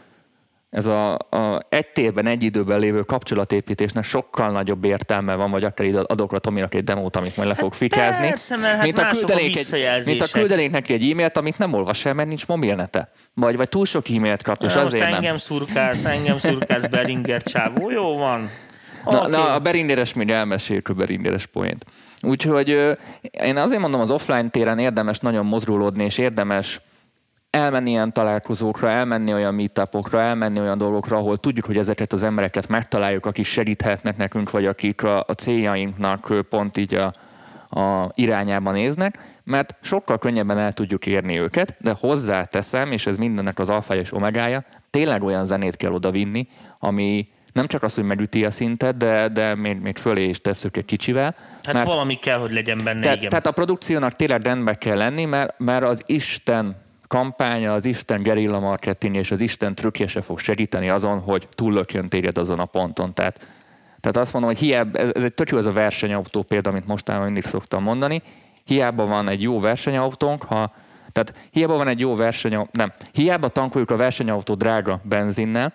ez 0.70 0.87
a, 0.87 1.12
a 1.12 1.66
egy 1.68 1.87
térben, 1.87 2.26
egy 2.26 2.42
időben 2.42 2.79
lévő 2.79 3.00
kapcsolatépítésnek 3.00 4.05
sokkal 4.05 4.50
nagyobb 4.50 4.85
értelme 4.85 5.35
van, 5.35 5.50
vagy 5.50 5.64
akár 5.64 5.87
ide 5.87 6.00
adok 6.00 6.33
a 6.33 6.38
Tominak 6.38 6.74
egy 6.74 6.85
demót, 6.85 7.16
amit 7.16 7.37
majd 7.37 7.48
le 7.48 7.55
fog 7.55 7.72
fikázni, 7.72 8.29
persze, 8.29 8.57
mert 8.57 8.74
hát 8.74 8.83
mint, 8.83 8.98
a 8.98 9.09
küldenék 9.09 9.57
egy, 9.57 10.03
mint 10.05 10.20
a 10.20 10.26
küldenék 10.33 10.70
neki 10.70 10.92
egy 10.92 11.11
e-mailt, 11.11 11.37
amit 11.37 11.59
nem 11.59 11.72
olvas 11.72 12.05
el, 12.05 12.14
mert 12.14 12.29
nincs 12.29 12.46
mobilnete. 12.46 13.12
Vagy, 13.35 13.57
vagy 13.57 13.68
túl 13.68 13.87
sok 13.87 14.09
e-mailt 14.09 14.42
kap, 14.42 14.62
és 14.62 14.74
azért 14.74 14.92
most 14.92 15.05
nem. 15.05 15.14
engem 15.14 15.37
szurkálsz, 15.37 16.05
engem 16.05 16.38
szurkálsz 16.38 16.87
Beringer 16.87 17.42
csávó, 17.42 17.90
jó 17.90 18.16
van. 18.16 18.50
Na, 19.05 19.20
Oké. 19.20 19.31
na, 19.31 19.53
a 19.55 19.59
berinderes 19.59 20.12
még 20.12 20.31
elmeséljük 20.31 20.88
a 20.88 20.92
berinderes 20.92 21.46
poént. 21.46 21.85
Úgyhogy 22.22 22.68
én 23.42 23.57
azért 23.57 23.81
mondom, 23.81 24.00
az 24.00 24.11
offline 24.11 24.48
téren 24.48 24.79
érdemes 24.79 25.18
nagyon 25.18 25.46
mozgulódni, 25.46 26.05
és 26.05 26.18
érdemes 26.18 26.81
elmenni 27.50 27.90
ilyen 27.90 28.12
találkozókra, 28.12 28.90
elmenni 28.90 29.32
olyan 29.32 29.54
meetupokra, 29.54 30.20
elmenni 30.20 30.60
olyan 30.60 30.78
dolgokra, 30.78 31.16
ahol 31.16 31.36
tudjuk, 31.36 31.66
hogy 31.66 31.76
ezeket 31.76 32.12
az 32.12 32.22
embereket 32.22 32.68
megtaláljuk, 32.68 33.26
akik 33.26 33.44
segíthetnek 33.44 34.16
nekünk, 34.16 34.50
vagy 34.50 34.66
akik 34.66 35.02
a, 35.02 35.18
a 35.18 35.32
céljainknak 35.32 36.34
pont 36.48 36.76
így 36.76 36.94
a, 36.94 37.12
a 37.80 38.10
irányába 38.14 38.70
néznek, 38.70 39.18
mert 39.44 39.74
sokkal 39.80 40.18
könnyebben 40.18 40.58
el 40.58 40.72
tudjuk 40.72 41.06
érni 41.06 41.38
őket, 41.38 41.76
de 41.80 41.96
hozzáteszem, 42.00 42.92
és 42.92 43.06
ez 43.06 43.16
mindennek 43.16 43.58
az 43.58 43.70
alfája 43.70 44.00
és 44.00 44.12
omegája, 44.12 44.64
tényleg 44.90 45.22
olyan 45.22 45.44
zenét 45.44 45.76
kell 45.76 45.92
odavinni, 45.92 46.48
ami 46.78 47.28
nem 47.52 47.66
csak 47.66 47.82
az, 47.82 47.94
hogy 47.94 48.04
megüti 48.04 48.44
a 48.44 48.50
szintet, 48.50 48.96
de, 48.96 49.28
de 49.28 49.54
még, 49.54 49.80
még 49.80 49.96
fölé 49.96 50.28
is 50.28 50.38
tesszük 50.38 50.76
egy 50.76 50.84
kicsivel. 50.84 51.34
Hát 51.62 51.74
mert, 51.74 51.86
valami 51.86 52.14
kell, 52.14 52.38
hogy 52.38 52.52
legyen 52.52 52.80
benne, 52.84 53.00
te, 53.00 53.14
igen. 53.14 53.28
tehát 53.28 53.46
a 53.46 53.50
produkciónak 53.50 54.12
tényleg 54.12 54.42
rendben 54.42 54.78
kell 54.78 54.96
lenni, 54.96 55.24
mert, 55.24 55.58
mert 55.58 55.84
az 55.84 56.02
Isten 56.06 56.76
kampánya, 57.11 57.73
az 57.73 57.85
Isten 57.85 58.23
gerilla 58.23 58.61
marketing 58.61 59.16
és 59.16 59.31
az 59.31 59.40
Isten 59.40 59.75
trükkje 59.75 60.07
se 60.07 60.20
fog 60.20 60.38
segíteni 60.38 60.88
azon, 60.88 61.18
hogy 61.18 61.49
túllökjön 61.55 62.09
téged 62.09 62.38
azon 62.38 62.59
a 62.59 62.64
ponton. 62.64 63.14
Tehát, 63.14 63.49
tehát 64.01 64.16
azt 64.16 64.33
mondom, 64.33 64.51
hogy 64.51 64.61
hiába, 64.61 64.99
ez, 64.99 65.11
ez 65.14 65.25
egy 65.25 65.35
tök 65.35 65.51
jó 65.51 65.59
ez 65.59 65.66
a 65.66 65.73
versenyautó 65.73 66.42
példa, 66.42 66.70
amit 66.70 66.87
mostában 66.87 67.25
mindig 67.25 67.44
szoktam 67.44 67.83
mondani, 67.83 68.23
hiába 68.64 69.07
van 69.07 69.29
egy 69.29 69.42
jó 69.42 69.61
versenyautónk, 69.61 70.42
ha 70.42 70.73
tehát 71.12 71.35
hiába 71.51 71.77
van 71.77 71.88
egy 71.88 72.01
jó 72.01 72.14
versenyautó, 72.14 72.70
nem, 72.73 72.92
hiába 73.12 73.49
tankoljuk 73.49 73.90
a 73.90 73.96
versenyautó 73.96 74.55
drága 74.55 75.01
benzinnel, 75.05 75.73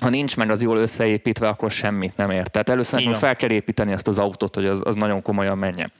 ha 0.00 0.08
nincs 0.08 0.36
meg 0.36 0.50
az 0.50 0.62
jól 0.62 0.76
összeépítve, 0.76 1.48
akkor 1.48 1.70
semmit 1.70 2.16
nem 2.16 2.30
ér. 2.30 2.46
Tehát 2.46 2.68
először 2.68 2.98
nekünk 2.98 3.16
fel 3.16 3.36
kell 3.36 3.50
építeni 3.50 3.92
azt 3.92 4.08
az 4.08 4.18
autót, 4.18 4.54
hogy 4.54 4.66
az, 4.66 4.80
az 4.84 4.94
nagyon 4.94 5.22
komolyan 5.22 5.58
menjen. 5.58 5.90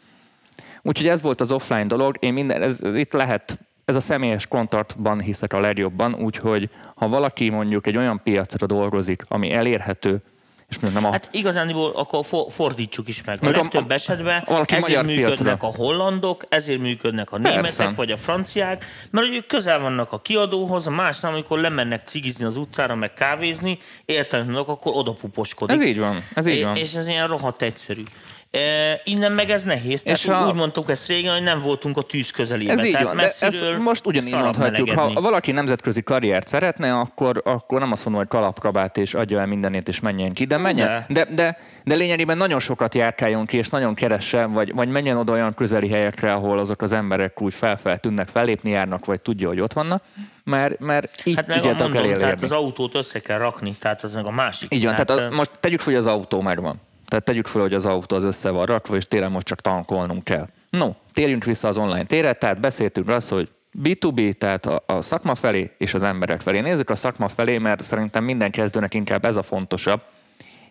Úgyhogy 0.83 1.09
ez 1.09 1.23
volt 1.23 1.40
az 1.40 1.53
offline 1.53 1.87
dolog. 1.87 2.16
Én 2.18 2.33
minden, 2.33 2.62
ez, 2.62 2.81
ez 2.83 2.96
itt 2.96 3.12
lehet, 3.12 3.59
ez 3.90 3.96
a 3.96 4.00
személyes 4.00 4.46
kontaktban 4.46 5.20
hiszek 5.20 5.53
a 5.53 5.61
legjobban, 5.61 6.14
úgyhogy 6.14 6.68
ha 6.94 7.09
valaki 7.09 7.48
mondjuk 7.48 7.87
egy 7.87 7.96
olyan 7.96 8.20
piacra 8.22 8.66
dolgozik, 8.66 9.22
ami 9.29 9.53
elérhető, 9.53 10.22
És 10.68 10.79
nem 10.79 11.05
a... 11.05 11.11
Hát 11.11 11.29
igazániból 11.33 11.90
akkor 11.96 12.24
for- 12.24 12.53
fordítsuk 12.53 13.09
is 13.09 13.24
meg. 13.24 13.37
A 13.40 13.44
Meg 13.44 13.55
a- 13.55 13.61
legtöbb 13.61 13.90
esetben 13.90 14.44
ezért 14.66 15.07
működnek 15.07 15.59
piacra. 15.59 15.68
a 15.68 15.72
hollandok, 15.76 16.44
ezért 16.48 16.81
működnek 16.81 17.33
a 17.33 17.38
Persze. 17.38 17.55
németek 17.61 17.94
vagy 17.96 18.11
a 18.11 18.16
franciák, 18.16 18.85
mert 19.11 19.26
ők 19.26 19.46
közel 19.46 19.81
vannak 19.81 20.12
a 20.12 20.18
kiadóhoz, 20.20 20.87
a 20.87 20.90
másnál, 20.90 21.33
amikor 21.33 21.59
lemennek 21.61 22.03
cigizni 22.07 22.44
az 22.44 22.57
utcára, 22.57 22.94
meg 22.94 23.12
kávézni, 23.14 23.79
értelemnek, 24.05 24.68
akkor 24.68 24.92
oda 24.96 25.12
puposkodik. 25.12 25.76
Ez 25.76 25.83
így 25.85 25.98
van, 25.98 26.24
ez 26.35 26.46
így 26.46 26.57
É- 26.57 26.62
van. 26.64 26.76
És 26.76 26.94
ez 26.94 27.09
ilyen 27.09 27.29
rohadt 27.29 27.62
egyszerű. 27.62 28.03
E, 28.50 29.00
innen 29.04 29.32
meg 29.32 29.50
ez 29.50 29.62
nehéz. 29.62 30.02
Tehát 30.02 30.18
És 30.18 30.26
a- 30.26 30.46
úgy 30.46 30.54
mondtuk 30.54 30.90
ezt 30.90 31.08
régen, 31.08 31.32
hogy 31.32 31.42
nem 31.42 31.60
voltunk 31.60 31.96
a 31.96 32.02
tűz 32.02 32.30
közelében. 32.30 32.78
Ez 32.78 32.84
így 32.84 32.92
Tehát 32.92 33.06
van, 33.06 33.16
de 33.16 33.22
ezt 33.22 33.78
most 33.78 34.06
ugyanígy 34.06 34.32
mondhatjuk. 34.32 34.90
Ha 34.90 35.20
valaki 35.20 35.52
nemzetközi 35.52 36.02
karriert 36.02 36.48
szeretne, 36.48 36.98
akkor, 36.98 37.40
akkor 37.44 37.80
nem 37.80 37.92
azt 37.92 38.04
mondom, 38.04 38.22
hogy 38.22 38.30
kalapkabát 38.30 38.96
és 38.96 39.14
adja 39.14 39.40
el 39.40 39.46
mindenét 39.46 39.88
és 39.88 40.00
menjen 40.00 40.32
ki, 40.32 40.44
de 40.44 40.56
menjen. 40.56 40.86
De. 40.86 41.24
De, 41.24 41.34
de, 41.34 41.58
de 41.84 41.94
lényegében 41.94 42.36
nagyon 42.36 42.58
sokat 42.58 42.94
járkáljon 42.94 43.46
ki, 43.46 43.56
és 43.56 43.68
nagyon 43.68 43.94
keressen, 43.94 44.52
vagy, 44.52 44.74
vagy 44.74 44.88
menjen 44.88 45.16
oda 45.16 45.32
olyan 45.32 45.54
közeli 45.54 45.88
helyekre, 45.88 46.32
ahol 46.32 46.58
azok 46.58 46.82
az 46.82 46.92
emberek 46.92 47.40
úgy 47.42 47.54
felfel 47.54 47.98
tűnnek, 47.98 48.28
fellépni 48.28 48.70
járnak, 48.70 49.04
vagy 49.04 49.20
tudja, 49.20 49.48
hogy 49.48 49.60
ott 49.60 49.72
vannak, 49.72 50.02
mert, 50.44 50.78
mert 50.78 51.22
így 51.24 51.36
Hát 51.36 51.46
meg 51.46 51.56
tudjátok 51.56 51.80
mondom, 51.92 52.02
tehát 52.02 52.22
elérni. 52.22 52.44
az 52.44 52.52
autót 52.52 52.94
össze 52.94 53.18
kell 53.18 53.38
rakni, 53.38 53.74
tehát 53.78 54.02
az 54.02 54.14
meg 54.14 54.26
a 54.26 54.30
másik. 54.30 54.74
Így 54.74 54.84
van, 54.84 54.92
tehát 54.94 55.10
ö, 55.10 55.26
a, 55.26 55.30
most 55.30 55.50
tegyük 55.60 55.80
fel, 55.80 55.92
hogy 55.92 56.02
az 56.02 56.06
autó 56.06 56.40
megvan. 56.40 56.80
Tehát 57.11 57.25
tegyük 57.25 57.46
fel, 57.46 57.61
hogy 57.61 57.75
az 57.75 57.87
autó 57.87 58.16
az 58.16 58.25
össze 58.25 58.51
van 58.51 58.66
rakva, 58.66 58.96
és 58.96 59.05
télen 59.05 59.31
most 59.31 59.46
csak 59.46 59.61
tankolnunk 59.61 60.25
kell. 60.25 60.49
No, 60.70 60.90
térjünk 61.12 61.44
vissza 61.44 61.68
az 61.68 61.77
online 61.77 62.05
térre, 62.05 62.33
tehát 62.33 62.61
beszéltünk 62.61 63.09
azt, 63.09 63.29
hogy 63.29 63.49
B2B, 63.83 64.33
tehát 64.33 64.66
a, 64.66 64.83
a 64.87 65.01
szakma 65.01 65.35
felé 65.35 65.70
és 65.79 65.94
az 65.94 66.03
emberek 66.03 66.40
felé. 66.40 66.61
Nézzük 66.61 66.90
a 66.90 66.94
szakma 66.94 67.29
felé, 67.29 67.59
mert 67.59 67.83
szerintem 67.83 68.25
minden 68.25 68.51
kezdőnek 68.51 68.94
inkább 68.94 69.25
ez 69.25 69.37
a 69.37 69.42
fontosabb, 69.42 70.01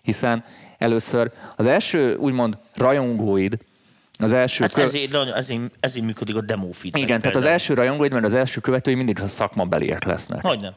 hiszen 0.02 0.44
először 0.78 1.32
az 1.56 1.66
első 1.66 2.16
úgymond 2.16 2.58
rajongóid, 2.76 3.58
az 4.20 4.32
első 4.34 4.64
Hát 4.64 4.74
kö- 4.74 4.84
ezért, 4.84 5.14
ezért, 5.14 5.62
ezért 5.80 6.06
működik 6.06 6.36
a 6.36 6.42
demo 6.42 6.72
feedback. 6.72 7.04
igen, 7.04 7.20
tehát 7.22 7.36
az 7.36 7.46
első 7.46 7.74
rajongóid, 7.74 8.12
mert 8.12 8.26
az 8.26 8.34
első 8.34 8.60
követői 8.60 8.94
mindig 8.94 9.22
a 9.22 9.28
szakmabeliek 9.28 10.04
lesznek. 10.04 10.46
Hogy 10.46 10.60
nem? 10.60 10.74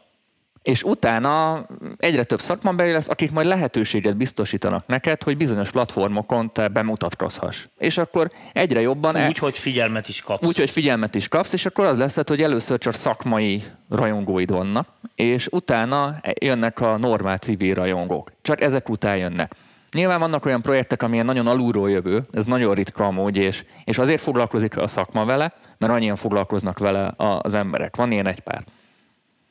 És 0.62 0.82
utána 0.82 1.66
egyre 1.96 2.24
több 2.24 2.40
szakmabeli 2.40 2.92
lesz, 2.92 3.08
akik 3.08 3.30
majd 3.30 3.46
lehetőséget 3.46 4.16
biztosítanak 4.16 4.86
neked, 4.86 5.22
hogy 5.22 5.36
bizonyos 5.36 5.70
platformokon 5.70 6.52
te 6.52 6.68
bemutatkozhass. 6.68 7.66
És 7.78 7.98
akkor 7.98 8.30
egyre 8.52 8.80
jobban... 8.80 9.16
el- 9.16 9.28
Úgy, 9.28 9.38
hogy 9.38 9.58
figyelmet 9.58 10.08
is 10.08 10.22
kapsz. 10.22 10.46
úgy, 10.46 10.56
hogy 10.56 10.70
figyelmet 10.70 11.14
is 11.14 11.28
kapsz, 11.28 11.52
és 11.52 11.66
akkor 11.66 11.84
az 11.84 11.98
lesz, 11.98 12.28
hogy 12.28 12.42
először 12.42 12.78
csak 12.78 12.94
szakmai 12.94 13.62
rajongóid 13.88 14.50
vannak, 14.50 14.88
és 15.14 15.48
utána 15.50 16.16
jönnek 16.40 16.80
a 16.80 16.96
normál 16.96 17.38
civil 17.38 17.74
rajongók. 17.74 18.32
Csak 18.42 18.60
ezek 18.60 18.88
után 18.88 19.16
jönnek. 19.16 19.54
Nyilván 19.92 20.20
vannak 20.20 20.46
olyan 20.46 20.62
projektek, 20.62 21.02
amilyen 21.02 21.24
nagyon 21.26 21.46
alulról 21.46 21.90
jövő, 21.90 22.22
ez 22.30 22.44
nagyon 22.44 22.74
ritka 22.74 23.04
amúgy, 23.06 23.36
és, 23.36 23.64
és 23.84 23.98
azért 23.98 24.20
foglalkozik 24.20 24.76
a 24.76 24.86
szakma 24.86 25.24
vele, 25.24 25.52
mert 25.78 25.92
annyian 25.92 26.16
foglalkoznak 26.16 26.78
vele 26.78 27.14
az 27.16 27.54
emberek. 27.54 27.96
Van 27.96 28.12
ilyen 28.12 28.26
egy 28.26 28.40
pár. 28.40 28.64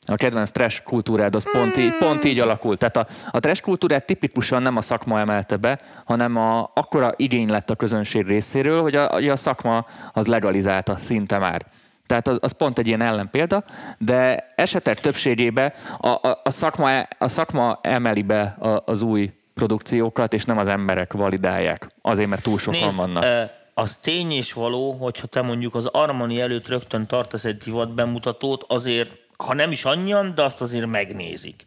A 0.06 0.14
kedvenc 0.14 0.50
trash 0.50 0.82
kultúrád 0.82 1.34
az 1.34 1.52
pont 1.52 1.76
így, 1.76 1.96
pont 1.98 2.24
így 2.24 2.38
alakult. 2.38 2.78
Tehát 2.78 2.96
a, 2.96 3.06
a 3.30 3.40
trash 3.40 3.62
kultúrát 3.62 4.04
tipikusan 4.06 4.62
nem 4.62 4.76
a 4.76 4.80
szakma 4.80 5.18
emelte 5.18 5.56
be, 5.56 5.78
hanem 6.04 6.36
a, 6.36 6.70
akkora 6.74 7.12
igény 7.16 7.48
lett 7.48 7.70
a 7.70 7.74
közönség 7.74 8.26
részéről, 8.26 8.82
hogy 8.82 8.94
a, 8.94 9.10
a 9.14 9.36
szakma 9.36 9.86
az 10.12 10.26
legalizálta 10.26 10.96
szinte 10.96 11.38
már. 11.38 11.66
Tehát 12.06 12.28
az, 12.28 12.38
az 12.40 12.52
pont 12.52 12.78
egy 12.78 12.86
ilyen 12.86 13.00
ellenpélda, 13.00 13.64
de 13.98 14.46
esetek 14.54 15.00
többségében 15.00 15.72
a, 15.98 16.08
a, 16.08 16.40
a, 16.44 16.50
szakma, 16.50 17.00
a 17.18 17.28
szakma 17.28 17.78
emeli 17.82 18.22
be 18.22 18.42
a, 18.42 18.82
az 18.86 19.02
új 19.02 19.32
produkciókat, 19.54 20.32
és 20.32 20.44
nem 20.44 20.58
az 20.58 20.68
emberek 20.68 21.12
validálják. 21.12 21.88
Azért, 22.02 22.28
mert 22.28 22.42
túl 22.42 22.58
sokan 22.58 22.80
Nézd, 22.80 22.96
vannak. 22.96 23.24
ö, 23.24 23.42
az 23.74 23.96
tény 23.96 24.32
és 24.32 24.52
való, 24.52 24.92
hogyha 24.92 25.26
te 25.26 25.42
mondjuk 25.42 25.74
az 25.74 25.86
Armani 25.86 26.40
előtt 26.40 26.68
rögtön 26.68 27.06
tartasz 27.06 27.44
egy 27.44 27.56
divat 27.56 27.94
bemutatót, 27.94 28.64
azért, 28.68 29.10
ha 29.36 29.54
nem 29.54 29.70
is 29.70 29.84
annyian, 29.84 30.34
de 30.34 30.42
azt 30.42 30.60
azért 30.60 30.86
megnézik. 30.86 31.66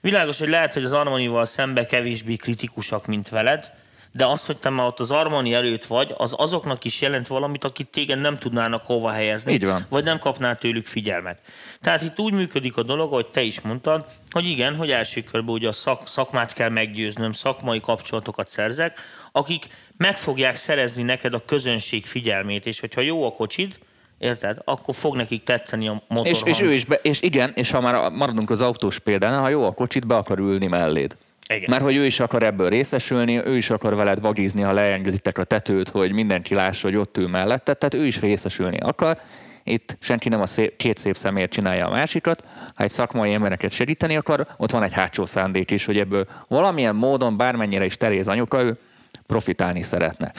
Világos, 0.00 0.38
hogy 0.38 0.48
lehet, 0.48 0.72
hogy 0.72 0.84
az 0.84 0.92
Armanival 0.92 1.44
szembe 1.44 1.86
kevésbé 1.86 2.36
kritikusak, 2.36 3.06
mint 3.06 3.28
veled, 3.28 3.72
de 4.16 4.26
az, 4.26 4.46
hogy 4.46 4.56
te 4.56 4.70
már 4.70 4.86
ott 4.86 5.00
az 5.00 5.10
Armani 5.10 5.54
előtt 5.54 5.84
vagy, 5.84 6.14
az 6.16 6.34
azoknak 6.36 6.84
is 6.84 7.00
jelent 7.00 7.26
valamit, 7.26 7.64
akit 7.64 7.88
téged 7.88 8.18
nem 8.18 8.36
tudnának 8.36 8.82
hova 8.82 9.10
helyezni. 9.10 9.52
Így 9.52 9.64
van. 9.64 9.86
Vagy 9.88 10.04
nem 10.04 10.18
kapnál 10.18 10.56
tőlük 10.56 10.86
figyelmet. 10.86 11.40
Tehát 11.80 12.02
itt 12.02 12.18
úgy 12.18 12.32
működik 12.32 12.76
a 12.76 12.82
dolog, 12.82 13.12
ahogy 13.12 13.26
te 13.26 13.40
is 13.42 13.60
mondtad, 13.60 14.06
hogy 14.30 14.46
igen, 14.46 14.76
hogy 14.76 14.90
első 14.90 15.22
körben 15.22 15.54
ugye 15.54 15.68
a 15.68 15.72
szak, 15.72 16.08
szakmát 16.08 16.52
kell 16.52 16.68
meggyőznöm, 16.68 17.32
szakmai 17.32 17.80
kapcsolatokat 17.80 18.48
szerzek, 18.48 19.00
akik 19.32 19.66
meg 19.96 20.16
fogják 20.16 20.56
szerezni 20.56 21.02
neked 21.02 21.34
a 21.34 21.44
közönség 21.44 22.06
figyelmét, 22.06 22.66
és 22.66 22.80
hogyha 22.80 23.00
jó 23.00 23.26
a 23.26 23.32
kocsid, 23.32 23.78
érted, 24.24 24.58
akkor 24.64 24.94
fog 24.94 25.16
nekik 25.16 25.42
tetszeni 25.42 25.88
a 25.88 26.02
motorhang. 26.08 26.48
És, 26.48 26.58
és 26.58 26.60
ő 26.60 26.72
is, 26.72 26.84
be, 26.84 26.98
és 27.02 27.22
igen, 27.22 27.52
és 27.54 27.70
ha 27.70 27.80
már 27.80 28.10
maradunk 28.10 28.50
az 28.50 28.60
autós 28.60 28.98
példánál, 28.98 29.40
ha 29.40 29.48
jó 29.48 29.64
a 29.64 29.72
kocsit, 29.72 30.06
be 30.06 30.16
akar 30.16 30.38
ülni 30.38 30.66
melléd. 30.66 31.16
Igen. 31.48 31.70
Mert 31.70 31.82
hogy 31.82 31.96
ő 31.96 32.04
is 32.04 32.20
akar 32.20 32.42
ebből 32.42 32.68
részesülni, 32.68 33.36
ő 33.44 33.56
is 33.56 33.70
akar 33.70 33.94
veled 33.94 34.20
vagizni, 34.20 34.62
ha 34.62 34.72
leengeditek 34.72 35.38
a 35.38 35.44
tetőt, 35.44 35.88
hogy 35.88 36.12
mindenki 36.12 36.54
lássa, 36.54 36.88
hogy 36.88 36.96
ott 36.96 37.16
ül 37.16 37.28
mellette, 37.28 37.74
tehát 37.74 37.94
ő 38.04 38.06
is 38.06 38.20
részesülni 38.20 38.78
akar. 38.78 39.18
Itt 39.64 39.96
senki 40.00 40.28
nem 40.28 40.40
a 40.40 40.46
szép, 40.46 40.76
két 40.76 40.98
szép 40.98 41.16
szemért 41.16 41.50
csinálja 41.50 41.86
a 41.86 41.90
másikat. 41.90 42.44
Ha 42.74 42.82
egy 42.82 42.90
szakmai 42.90 43.32
embereket 43.32 43.70
segíteni 43.70 44.16
akar, 44.16 44.46
ott 44.56 44.70
van 44.70 44.82
egy 44.82 44.92
hátsó 44.92 45.24
szándék 45.24 45.70
is, 45.70 45.84
hogy 45.84 45.98
ebből 45.98 46.26
valamilyen 46.48 46.94
módon, 46.94 47.36
bármennyire 47.36 47.84
is 47.84 47.96
teréz 47.96 48.28
anyuka, 48.28 48.62
ő 48.62 48.78
profitálni 49.26 49.82
szeretne. 49.82 50.32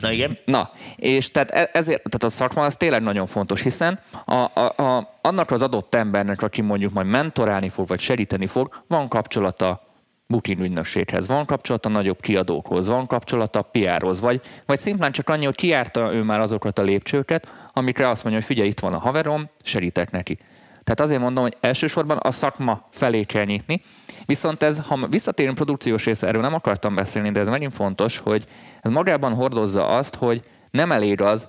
Na 0.00 0.10
igen. 0.10 0.36
Na, 0.44 0.70
és 0.96 1.30
tehát 1.30 1.50
e- 1.50 1.70
ezért, 1.72 2.02
tehát 2.02 2.22
a 2.22 2.28
szakma 2.28 2.64
az 2.64 2.76
tényleg 2.76 3.02
nagyon 3.02 3.26
fontos, 3.26 3.62
hiszen 3.62 4.00
a, 4.24 4.34
a, 4.34 4.74
a, 4.76 5.18
annak 5.20 5.50
az 5.50 5.62
adott 5.62 5.94
embernek, 5.94 6.42
aki 6.42 6.60
mondjuk 6.60 6.92
majd 6.92 7.06
mentorálni 7.06 7.68
fog, 7.68 7.88
vagy 7.88 8.00
segíteni 8.00 8.46
fog, 8.46 8.82
van 8.86 9.08
kapcsolata 9.08 9.82
booking 10.26 10.60
ügynökséghez, 10.60 11.26
van 11.26 11.46
kapcsolata 11.46 11.88
nagyobb 11.88 12.20
kiadókhoz, 12.20 12.86
van 12.86 13.06
kapcsolata 13.06 13.62
PR-hoz, 13.62 14.20
vagy, 14.20 14.40
vagy 14.66 14.78
szimplán 14.78 15.12
csak 15.12 15.28
annyi, 15.28 15.44
hogy 15.44 15.54
kiárta 15.54 16.12
ő 16.14 16.22
már 16.22 16.40
azokat 16.40 16.78
a 16.78 16.82
lépcsőket, 16.82 17.52
amikre 17.72 18.08
azt 18.08 18.22
mondja, 18.24 18.40
hogy 18.40 18.50
figyelj, 18.50 18.68
itt 18.68 18.80
van 18.80 18.94
a 18.94 18.98
haverom, 18.98 19.50
segítek 19.62 20.10
neki. 20.10 20.38
Tehát 20.84 21.00
azért 21.00 21.20
mondom, 21.20 21.42
hogy 21.42 21.56
elsősorban 21.60 22.16
a 22.16 22.30
szakma 22.30 22.86
felé 22.90 23.22
kell 23.22 23.44
nyitni, 23.44 23.80
viszont 24.26 24.62
ez, 24.62 24.82
ha 24.86 25.06
visszatérünk 25.10 25.56
produkciós 25.56 26.04
része, 26.04 26.26
erről 26.26 26.42
nem 26.42 26.54
akartam 26.54 26.94
beszélni, 26.94 27.30
de 27.30 27.40
ez 27.40 27.48
megint 27.48 27.74
fontos, 27.74 28.18
hogy 28.18 28.44
ez 28.82 28.90
magában 28.90 29.34
hordozza 29.34 29.86
azt, 29.88 30.14
hogy 30.14 30.40
nem 30.70 30.92
elég 30.92 31.20
az, 31.20 31.48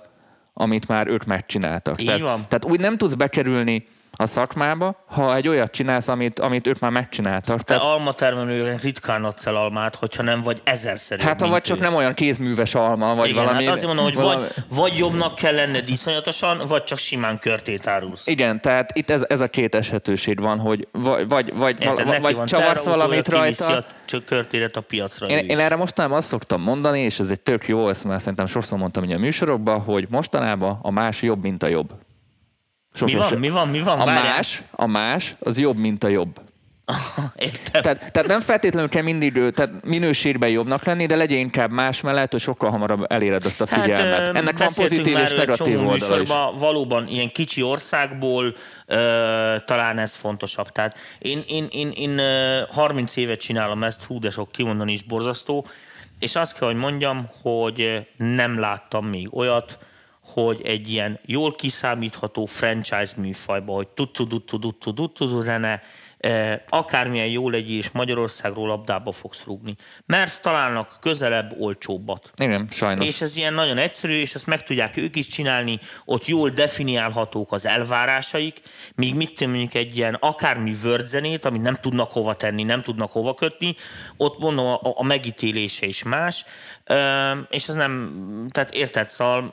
amit 0.52 0.88
már 0.88 1.06
ők 1.06 1.24
megcsináltak. 1.24 2.00
Így 2.00 2.06
tehát, 2.06 2.20
van. 2.20 2.40
tehát 2.48 2.64
úgy 2.64 2.80
nem 2.80 2.96
tudsz 2.96 3.14
bekerülni 3.14 3.86
a 4.16 4.26
szakmába, 4.26 5.04
ha 5.06 5.34
egy 5.34 5.48
olyat 5.48 5.70
csinálsz, 5.70 6.08
amit, 6.08 6.38
amit 6.38 6.66
ők 6.66 6.78
már 6.78 6.90
megcsináltak. 6.90 7.56
Te 7.56 7.62
Tehát, 7.62 7.82
almatermelőnek 7.82 8.82
ritkán 8.82 9.24
adsz 9.24 9.46
el 9.46 9.56
almát, 9.56 9.94
hogyha 9.94 10.22
nem 10.22 10.40
vagy 10.40 10.60
ezerszerű. 10.64 11.22
hát 11.22 11.40
ha 11.40 11.48
vagy 11.48 11.62
csak 11.62 11.80
nem 11.80 11.94
olyan 11.94 12.14
kézműves 12.14 12.74
alma, 12.74 13.14
vagy 13.14 13.28
Igen, 13.28 13.44
valami. 13.44 13.64
hát 13.64 13.72
azért 13.72 13.86
mondom, 13.86 14.04
hogy 14.04 14.14
valami, 14.14 14.40
vagy, 14.40 14.64
vagy 14.68 14.98
jobbnak 14.98 15.34
kell 15.34 15.54
lenned 15.54 15.88
iszonyatosan, 15.88 16.62
vagy 16.68 16.82
csak 16.82 16.98
simán 16.98 17.38
körtét 17.38 17.86
árulsz. 17.86 18.26
Igen, 18.26 18.60
tehát 18.60 18.96
itt 18.96 19.10
ez, 19.10 19.24
ez 19.28 19.40
a 19.40 19.48
két 19.48 19.74
esetőség 19.74 20.40
van, 20.40 20.58
hogy 20.58 20.88
vagy, 20.92 21.28
vagy, 21.28 21.54
vagy, 21.54 21.82
Érted, 21.82 22.20
vagy, 22.20 22.44
csavarsz 22.44 22.84
valamit 22.84 23.28
rajta. 23.28 23.76
A 23.76 23.84
csak 24.04 24.24
körtéret 24.24 24.76
a 24.76 24.80
piacra. 24.80 25.26
Én, 25.26 25.38
ő 25.38 25.40
én 25.40 25.58
erre 25.58 25.76
mostanában 25.76 26.16
azt 26.16 26.28
szoktam 26.28 26.60
mondani, 26.60 27.00
és 27.00 27.18
ez 27.18 27.30
egy 27.30 27.40
tök 27.40 27.68
jó, 27.68 27.88
ezt 27.88 28.04
már 28.04 28.20
szerintem 28.20 28.46
sokszor 28.46 28.78
mondtam 28.78 29.10
a 29.10 29.18
műsorokban, 29.18 29.80
hogy 29.80 30.06
mostanában 30.10 30.78
a 30.82 30.90
más 30.90 31.22
jobb, 31.22 31.42
mint 31.42 31.62
a 31.62 31.66
jobb. 31.66 31.92
Sok 32.96 33.08
Mi 33.08 33.14
van, 33.14 33.38
mi 33.38 33.48
van, 33.48 33.68
mi 33.68 33.80
van? 33.80 34.00
A 34.00 34.04
Várjál. 34.04 34.34
más, 34.34 34.62
a 34.70 34.86
más, 34.86 35.34
az 35.40 35.58
jobb, 35.58 35.76
mint 35.76 36.04
a 36.04 36.08
jobb. 36.08 36.40
Értem. 37.36 37.82
Tehát, 37.82 38.12
tehát 38.12 38.28
nem 38.28 38.40
feltétlenül 38.40 38.88
kell 38.88 39.02
mindig 39.02 39.52
tehát 39.54 39.84
minőségben 39.84 40.48
jobbnak 40.48 40.84
lenni, 40.84 41.06
de 41.06 41.16
legyen 41.16 41.38
inkább 41.38 41.70
más 41.70 42.00
mellett, 42.00 42.30
hogy 42.30 42.40
sokkal 42.40 42.70
hamarabb 42.70 43.04
eléred 43.08 43.44
azt 43.44 43.60
a 43.60 43.66
figyelmet. 43.66 44.26
Hát, 44.26 44.36
Ennek 44.36 44.58
van 44.58 44.68
pozitív 44.74 45.16
és 45.16 45.34
negatív 45.34 45.86
oldala 45.86 46.20
is. 46.20 46.28
Valóban 46.58 47.08
ilyen 47.08 47.32
kicsi 47.32 47.62
országból 47.62 48.54
ö, 48.86 49.54
talán 49.64 49.98
ez 49.98 50.14
fontosabb. 50.14 50.68
Tehát 50.68 50.98
én, 51.18 51.42
én, 51.46 51.66
én, 51.70 51.90
én 51.90 52.18
ö, 52.18 52.60
30 52.70 53.16
évet 53.16 53.40
csinálom 53.40 53.84
ezt, 53.84 54.04
hú, 54.04 54.18
de 54.18 54.30
sok 54.30 54.52
kimondani 54.52 54.92
is 54.92 55.02
borzasztó, 55.02 55.66
és 56.18 56.36
azt 56.36 56.58
kell, 56.58 56.68
hogy 56.68 56.76
mondjam, 56.76 57.30
hogy 57.42 58.06
nem 58.16 58.58
láttam 58.58 59.06
még 59.06 59.36
olyat, 59.36 59.78
hogy 60.26 60.60
egy 60.64 60.90
ilyen 60.90 61.18
jól 61.24 61.54
kiszámítható 61.54 62.46
franchise 62.46 63.12
műfajba, 63.16 63.72
hogy 63.72 63.88
tuttu 63.88 64.26
tuttu 64.26 64.58
tuttu 64.58 64.94
tuttu 64.94 65.40
zene, 65.40 65.82
eh, 66.18 66.60
akármilyen 66.68 67.26
jó 67.26 67.50
legyél, 67.50 67.76
és 67.76 67.90
Magyarországról 67.90 68.68
labdába 68.68 69.12
fogsz 69.12 69.44
rúgni. 69.44 69.74
Mert 70.06 70.42
találnak 70.42 70.96
közelebb 71.00 71.54
olcsóbbat. 71.58 72.32
Igen, 72.36 72.68
sajnos. 72.70 73.06
És 73.06 73.20
ez 73.20 73.36
ilyen 73.36 73.54
nagyon 73.54 73.78
egyszerű, 73.78 74.20
és 74.20 74.34
ezt 74.34 74.46
meg 74.46 74.62
tudják 74.62 74.96
ők 74.96 75.16
is 75.16 75.26
csinálni, 75.26 75.78
ott 76.04 76.26
jól 76.26 76.50
definiálhatók 76.50 77.52
az 77.52 77.66
elvárásaik, 77.66 78.60
míg 78.94 79.14
mit 79.14 79.46
mondjuk 79.46 79.74
egy 79.74 79.96
ilyen 79.96 80.14
akármi 80.14 80.74
zenét, 81.04 81.44
amit 81.44 81.62
nem 81.62 81.74
tudnak 81.74 82.10
hova 82.10 82.34
tenni, 82.34 82.62
nem 82.62 82.82
tudnak 82.82 83.10
hova 83.12 83.34
kötni, 83.34 83.76
ott 84.16 84.38
mondom 84.38 84.66
a, 84.66 84.80
a 84.82 85.02
megítélése 85.02 85.86
is 85.86 86.02
más, 86.02 86.44
és 87.50 87.68
ez 87.68 87.74
nem, 87.74 88.12
tehát 88.50 88.74
érted, 88.74 89.08
szóval 89.08 89.52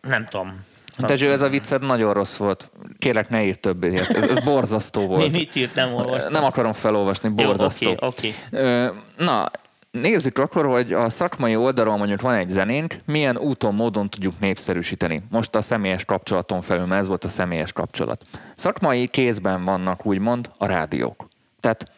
nem 0.00 0.26
tudom. 0.26 0.64
Dezső, 0.98 1.32
ez 1.32 1.40
a 1.40 1.48
vicced 1.48 1.82
nagyon 1.82 2.12
rossz 2.12 2.36
volt. 2.36 2.70
Kérlek, 2.98 3.28
ne 3.28 3.44
írd 3.44 3.60
többé. 3.60 3.96
Ez, 3.96 4.28
ez 4.28 4.44
borzasztó 4.44 5.06
volt. 5.06 5.32
Mi, 5.32 5.38
mit 5.38 5.56
írt, 5.56 5.74
nem 5.74 5.94
olvastam. 5.94 6.32
Nem 6.32 6.44
akarom 6.44 6.72
felolvasni, 6.72 7.28
borzasztó. 7.28 7.88
Jó, 7.88 7.96
okay, 8.00 8.34
okay. 8.50 8.88
Na, 9.16 9.50
nézzük 9.90 10.38
akkor, 10.38 10.66
hogy 10.66 10.92
a 10.92 11.10
szakmai 11.10 11.56
oldalon 11.56 11.98
mondjuk 11.98 12.20
van 12.20 12.34
egy 12.34 12.48
zenénk, 12.48 12.96
milyen 13.06 13.38
úton, 13.38 13.74
módon 13.74 14.10
tudjuk 14.10 14.38
népszerűsíteni. 14.40 15.22
Most 15.30 15.54
a 15.54 15.62
személyes 15.62 16.04
kapcsolaton 16.04 16.60
felül, 16.60 16.86
mert 16.86 17.00
ez 17.00 17.08
volt 17.08 17.24
a 17.24 17.28
személyes 17.28 17.72
kapcsolat. 17.72 18.24
Szakmai 18.56 19.08
kézben 19.08 19.64
vannak 19.64 20.06
úgymond 20.06 20.48
a 20.58 20.66
rádiók. 20.66 21.28
Tehát 21.60 21.90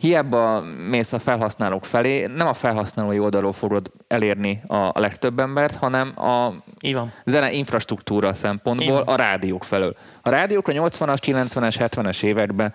hiába 0.00 0.60
mész 0.88 1.12
a 1.12 1.18
felhasználók 1.18 1.84
felé, 1.84 2.26
nem 2.26 2.46
a 2.46 2.54
felhasználói 2.54 3.18
oldalról 3.18 3.52
fogod 3.52 3.90
elérni 4.08 4.62
a 4.66 5.00
legtöbb 5.00 5.38
embert, 5.38 5.74
hanem 5.74 6.12
a 6.18 6.52
Igen. 6.80 7.12
zene 7.24 7.52
infrastruktúra 7.52 8.34
szempontból 8.34 8.86
Igen. 8.86 9.02
a 9.02 9.16
rádiók 9.16 9.64
felől. 9.64 9.96
A 10.22 10.30
rádiók 10.30 10.68
a 10.68 10.72
80-as, 10.72 11.18
90-es, 11.22 11.74
70-es 11.78 12.22
években 12.22 12.74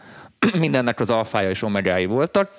mindennek 0.66 1.00
az 1.00 1.10
alfája 1.10 1.50
és 1.50 1.62
omegái 1.62 2.06
voltak, 2.06 2.50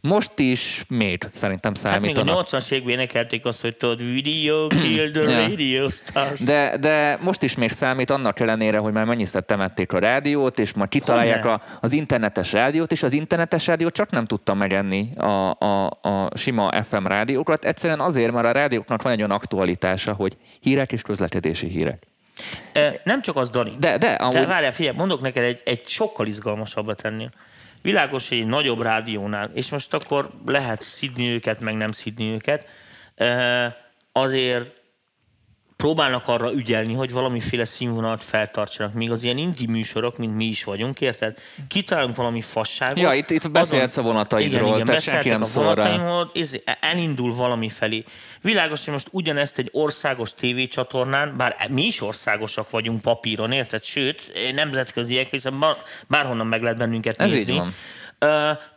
most 0.00 0.38
is 0.38 0.84
még 0.88 1.22
szerintem 1.32 1.74
számítanak. 1.74 2.16
Hát 2.16 2.52
még 2.52 2.54
a 2.54 2.58
80-as 2.58 2.72
években 2.72 2.94
énekelték 2.94 3.44
azt, 3.44 3.60
hogy 3.60 3.76
tudod, 3.76 3.98
video 4.12 4.66
kill 4.66 5.10
the 5.10 5.22
yeah. 5.30 5.48
radio 5.48 5.88
stars. 5.90 6.40
De, 6.40 6.76
de 6.80 7.18
most 7.20 7.42
is 7.42 7.54
még 7.54 7.70
számít 7.70 8.10
annak 8.10 8.40
ellenére, 8.40 8.78
hogy 8.78 8.92
már 8.92 9.04
mennyiszer 9.04 9.42
temették 9.42 9.92
a 9.92 9.98
rádiót, 9.98 10.58
és 10.58 10.72
majd 10.72 10.88
kitalálják 10.88 11.44
a, 11.44 11.62
az 11.80 11.92
internetes 11.92 12.52
rádiót, 12.52 12.92
és 12.92 13.02
az 13.02 13.12
internetes 13.12 13.66
rádió 13.66 13.90
csak 13.90 14.10
nem 14.10 14.24
tudta 14.24 14.54
megenni 14.54 15.08
a, 15.16 15.56
a, 15.58 15.86
a 15.86 16.28
sima 16.34 16.82
FM 16.82 17.06
rádiókat. 17.06 17.64
Egyszerűen 17.64 18.00
azért, 18.00 18.32
mert 18.32 18.46
a 18.46 18.52
rádióknak 18.52 19.02
van 19.02 19.12
egy 19.12 19.18
olyan 19.18 19.30
aktualitása, 19.30 20.12
hogy 20.12 20.36
hírek 20.60 20.92
és 20.92 21.02
közlekedési 21.02 21.66
hírek. 21.66 22.11
Nem 23.04 23.22
csak 23.22 23.36
az, 23.36 23.50
Dani. 23.50 23.76
De, 23.78 23.98
de, 23.98 24.12
amúgy... 24.12 24.34
de 24.34 24.46
várjál, 24.46 24.72
figyelj, 24.72 24.96
mondok 24.96 25.20
neked 25.20 25.44
egy, 25.44 25.60
egy 25.64 25.88
sokkal 25.88 26.26
izgalmasabbat 26.26 27.02
ennél. 27.02 27.30
Világos, 27.82 28.28
hogy 28.28 28.38
egy 28.38 28.46
nagyobb 28.46 28.82
rádiónál, 28.82 29.50
és 29.54 29.70
most 29.70 29.94
akkor 29.94 30.30
lehet 30.46 30.82
szidni 30.82 31.28
őket, 31.28 31.60
meg 31.60 31.76
nem 31.76 31.92
szidni 31.92 32.32
őket, 32.32 32.66
azért 34.12 34.81
próbálnak 35.82 36.28
arra 36.28 36.52
ügyelni, 36.52 36.94
hogy 36.94 37.12
valamiféle 37.12 37.64
színvonalat 37.64 38.22
feltartsanak. 38.22 38.92
Míg 38.94 39.10
az 39.10 39.24
ilyen 39.24 39.36
indi 39.36 39.66
műsorok, 39.66 40.18
mint 40.18 40.34
mi 40.36 40.44
is 40.44 40.64
vagyunk, 40.64 41.00
érted? 41.00 41.38
Kitalálunk 41.68 42.16
valami 42.16 42.40
fasságot. 42.40 42.98
Ja, 42.98 43.14
itt, 43.14 43.30
itt 43.30 43.50
beszélsz 43.50 43.96
a 43.96 44.02
vonataidról, 44.02 44.60
igen, 44.60 44.74
igen, 44.74 44.86
tehát 44.86 45.02
senki 45.02 45.28
nem 45.28 45.42
szól 45.42 45.74
rá. 45.74 45.98
elindul 46.80 47.34
valami 47.34 47.68
felé. 47.68 48.04
Világos, 48.40 48.84
hogy 48.84 48.92
most 48.92 49.08
ugyanezt 49.10 49.58
egy 49.58 49.68
országos 49.72 50.34
tévécsatornán, 50.34 51.36
bár 51.36 51.56
mi 51.70 51.82
is 51.82 52.00
országosak 52.00 52.70
vagyunk 52.70 53.00
papíron, 53.00 53.52
érted? 53.52 53.84
Sőt, 53.84 54.32
nemzetköziek, 54.54 55.30
hiszen 55.30 55.64
bárhonnan 56.06 56.46
meg 56.46 56.62
lehet 56.62 56.78
bennünket 56.78 57.20
Ez 57.20 57.30
nézni. 57.30 57.52
Így 57.52 57.58
van 57.58 57.74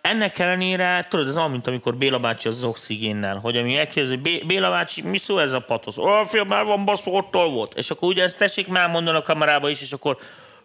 ennek 0.01 0.39
ellenére, 0.39 1.05
tudod, 1.09 1.27
ez 1.27 1.37
olyan, 1.37 1.51
mint 1.51 1.67
amikor 1.67 1.95
Béla 1.95 2.19
bácsi 2.19 2.47
az 2.47 2.63
oxigénnel, 2.63 3.37
hogy 3.37 3.57
ami 3.57 3.77
elkérdezi, 3.77 4.43
Béla 4.47 4.69
bácsi, 4.69 5.01
mi 5.01 5.17
szó 5.17 5.37
ez 5.37 5.51
a 5.51 5.59
patosz? 5.59 5.97
Ó, 5.97 6.23
fia, 6.23 6.43
már 6.43 6.65
van 6.65 6.85
baszó, 6.85 7.15
ott 7.15 7.33
volt. 7.33 7.73
És 7.77 7.89
akkor 7.89 8.07
ugye 8.07 8.23
ezt 8.23 8.37
tessék 8.37 8.67
már 8.67 8.89
mondani 8.89 9.17
a 9.17 9.21
kamerába 9.21 9.69
is, 9.69 9.81
és 9.81 9.91
akkor 9.91 10.17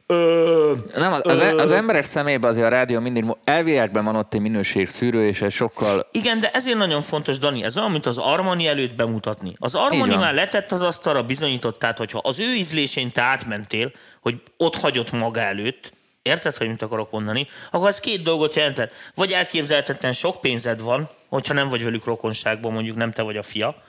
Ö, 0.06 0.72
nem, 0.96 1.12
az, 1.12 1.38
ö, 1.38 1.58
az 1.58 1.70
emberek 1.70 2.04
szemében 2.04 2.50
azért 2.50 2.66
a 2.66 2.68
rádió 2.68 3.00
mindig 3.00 3.24
elviekben 3.44 4.04
van 4.04 4.16
ott 4.16 4.34
egy 4.34 4.40
minőség 4.40 4.88
szűrő, 4.88 5.26
és 5.26 5.42
ez 5.42 5.52
sokkal... 5.52 6.08
Igen, 6.12 6.40
de 6.40 6.50
ezért 6.50 6.76
nagyon 6.76 7.02
fontos, 7.02 7.38
Dani, 7.38 7.64
ez 7.64 7.78
olyan, 7.78 7.90
mint 7.90 8.06
az 8.06 8.18
Armani 8.18 8.66
előtt 8.66 8.94
bemutatni. 8.94 9.52
Az 9.58 9.74
Armani 9.74 10.14
már 10.14 10.34
letett 10.34 10.72
az 10.72 10.82
asztalra, 10.82 11.22
bizonyított, 11.22 11.78
tehát 11.78 11.98
hogyha 11.98 12.20
az 12.22 12.40
ő 12.40 12.54
ízlésén 12.54 13.12
te 13.12 13.22
átmentél, 13.22 13.92
hogy 14.20 14.34
ott 14.56 14.76
hagyott 14.76 15.12
maga 15.12 15.40
előtt, 15.40 15.92
Érted, 16.22 16.56
hogy 16.56 16.68
mit 16.68 16.82
akarok 16.82 17.10
mondani? 17.10 17.46
Akkor 17.70 17.88
ez 17.88 18.00
két 18.00 18.22
dolgot 18.22 18.54
jelentett. 18.54 18.92
Vagy 19.14 19.32
elképzelhetetlen 19.32 20.12
sok 20.12 20.40
pénzed 20.40 20.80
van, 20.80 21.08
hogyha 21.28 21.54
nem 21.54 21.68
vagy 21.68 21.84
velük 21.84 22.04
rokonságban, 22.04 22.72
mondjuk 22.72 22.96
nem 22.96 23.12
te 23.12 23.22
vagy 23.22 23.36
a 23.36 23.42
fia, 23.42 23.82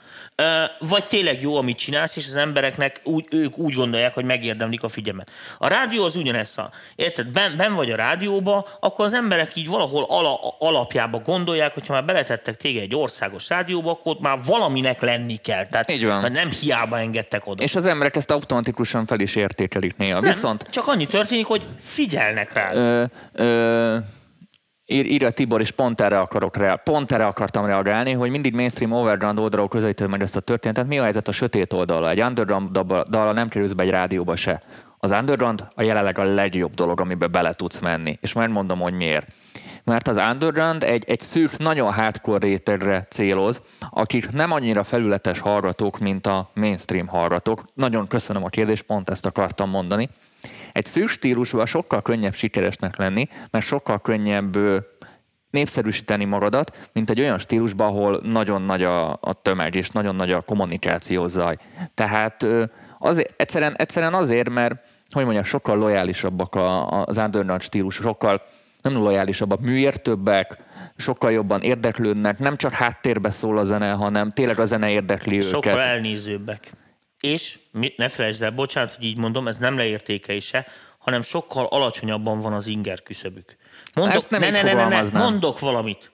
vagy 0.78 1.06
tényleg 1.06 1.42
jó, 1.42 1.56
amit 1.56 1.76
csinálsz, 1.76 2.16
és 2.16 2.26
az 2.26 2.36
embereknek 2.36 3.00
úgy, 3.04 3.26
ők 3.30 3.58
úgy 3.58 3.74
gondolják, 3.74 4.14
hogy 4.14 4.24
megérdemlik 4.24 4.82
a 4.82 4.88
figyelmet. 4.88 5.30
A 5.58 5.68
rádió 5.68 6.04
az 6.04 6.16
ugyanez, 6.16 6.58
a, 6.58 6.70
érted, 6.96 7.26
ben, 7.26 7.56
ben 7.56 7.74
vagy 7.74 7.90
a 7.90 7.96
rádióba, 7.96 8.68
akkor 8.80 9.04
az 9.04 9.14
emberek 9.14 9.56
így 9.56 9.68
valahol 9.68 10.04
ala, 10.08 10.38
alapjába 10.58 11.18
gondolják, 11.18 11.74
hogyha 11.74 11.92
már 11.92 12.04
beletettek 12.04 12.56
téged 12.56 12.82
egy 12.82 12.94
országos 12.94 13.48
rádióba, 13.48 13.90
akkor 13.90 14.16
már 14.20 14.38
valaminek 14.46 15.00
lenni 15.00 15.36
kell. 15.36 15.66
Tehát 15.66 15.90
így 15.90 16.06
van. 16.06 16.32
nem 16.32 16.50
hiába 16.50 16.98
engedtek 16.98 17.46
oda. 17.46 17.62
És 17.62 17.74
az 17.74 17.86
emberek 17.86 18.16
ezt 18.16 18.30
automatikusan 18.30 19.06
fel 19.06 19.20
is 19.20 19.36
értékelik 19.36 19.96
néha. 19.96 20.20
Nem, 20.20 20.30
Viszont... 20.30 20.66
Csak 20.70 20.86
annyi 20.86 21.06
történik, 21.06 21.46
hogy 21.46 21.68
figyelnek 21.80 22.52
rád. 22.52 22.76
Ö, 22.76 23.04
ö 23.32 23.98
ír, 24.92 25.06
írja 25.06 25.30
Tibor, 25.30 25.60
és 25.60 25.70
pont 25.70 26.00
erre, 26.00 26.18
akarok 26.18 26.56
rea- 26.56 26.82
pont 26.82 27.12
erre 27.12 27.26
akartam 27.26 27.66
reagálni, 27.66 28.12
hogy 28.12 28.30
mindig 28.30 28.54
mainstream 28.54 28.92
overground 28.92 29.38
oldalról 29.38 29.68
közelíted 29.68 30.08
meg 30.08 30.22
ezt 30.22 30.36
a 30.36 30.40
történetet. 30.40 30.86
Mi 30.86 30.98
a 30.98 31.02
helyzet 31.02 31.28
a 31.28 31.32
sötét 31.32 31.72
oldala? 31.72 32.10
Egy 32.10 32.22
underground 32.22 32.78
dala 33.08 33.32
nem 33.32 33.48
kerülsz 33.48 33.72
be 33.72 33.82
egy 33.82 33.90
rádióba 33.90 34.36
se. 34.36 34.60
Az 34.98 35.10
underground 35.10 35.66
a 35.74 35.82
jelenleg 35.82 36.18
a 36.18 36.24
legjobb 36.24 36.74
dolog, 36.74 37.00
amiben 37.00 37.30
bele 37.30 37.52
tudsz 37.52 37.78
menni. 37.78 38.18
És 38.20 38.32
majd 38.32 38.50
mondom, 38.50 38.78
hogy 38.78 38.94
miért. 38.94 39.26
Mert 39.84 40.08
az 40.08 40.16
underground 40.16 40.84
egy, 40.84 41.04
egy 41.06 41.20
szűk, 41.20 41.58
nagyon 41.58 41.92
hardcore 41.92 42.46
rétegre 42.46 43.06
céloz, 43.10 43.62
akik 43.90 44.30
nem 44.30 44.50
annyira 44.50 44.82
felületes 44.82 45.38
hallgatók, 45.38 45.98
mint 45.98 46.26
a 46.26 46.50
mainstream 46.54 47.06
hallgatók. 47.06 47.64
Nagyon 47.74 48.06
köszönöm 48.06 48.44
a 48.44 48.48
kérdést, 48.48 48.82
pont 48.82 49.10
ezt 49.10 49.26
akartam 49.26 49.70
mondani. 49.70 50.08
Egy 50.72 50.86
szűk 50.86 51.08
stílusban 51.08 51.66
sokkal 51.66 52.02
könnyebb 52.02 52.34
sikeresnek 52.34 52.96
lenni, 52.96 53.28
mert 53.50 53.64
sokkal 53.64 54.00
könnyebb 54.00 54.56
népszerűsíteni 55.50 56.24
magadat, 56.24 56.90
mint 56.92 57.10
egy 57.10 57.20
olyan 57.20 57.38
stílusban, 57.38 57.86
ahol 57.86 58.20
nagyon 58.22 58.62
nagy 58.62 58.82
a, 58.82 59.10
a 59.10 59.32
tömeg 59.42 59.74
és 59.74 59.90
nagyon 59.90 60.16
nagy 60.16 60.32
a 60.32 60.40
kommunikáció 60.40 61.26
zaj. 61.26 61.56
Tehát 61.94 62.46
azért, 62.98 63.34
egyszerűen, 63.36 63.76
egyszerűen 63.76 64.14
azért, 64.14 64.48
mert 64.48 64.74
hogy 65.10 65.22
mondjam, 65.22 65.44
sokkal 65.44 65.76
lojálisabbak 65.76 66.54
a, 66.54 66.86
az 67.04 67.16
underground 67.16 67.62
stílus, 67.62 67.94
sokkal 67.94 68.42
nem 68.82 68.96
lojálisabbak, 68.96 69.60
műértőbbek, 69.60 70.58
sokkal 70.96 71.32
jobban 71.32 71.60
érdeklődnek, 71.60 72.38
nem 72.38 72.56
csak 72.56 72.72
háttérbe 72.72 73.30
szól 73.30 73.58
a 73.58 73.64
zene, 73.64 73.90
hanem 73.90 74.28
tényleg 74.28 74.58
a 74.58 74.64
zene 74.64 74.90
érdekli 74.90 75.40
sokkal 75.40 75.58
őket. 75.58 75.72
Sokkal 75.72 75.94
elnézőbbek. 75.94 76.72
És 77.22 77.58
ne 77.96 78.08
felejtsd 78.08 78.42
el, 78.42 78.50
bocsánat, 78.50 78.94
hogy 78.94 79.04
így 79.04 79.18
mondom, 79.18 79.48
ez 79.48 79.56
nem 79.56 79.76
leértékelése, 79.76 80.66
hanem 80.98 81.22
sokkal 81.22 81.66
alacsonyabban 81.66 82.40
van 82.40 82.52
az 82.52 82.66
inger 82.66 83.02
küszöbük. 83.02 83.56
Mondok, 83.94 84.14
Ezt 84.14 84.30
nem 84.30 84.40
ne, 84.40 84.50
ne, 84.50 84.62
ne, 84.62 84.88
ne, 84.88 85.02
ne, 85.02 85.18
mondok 85.18 85.58
valamit. 85.58 86.10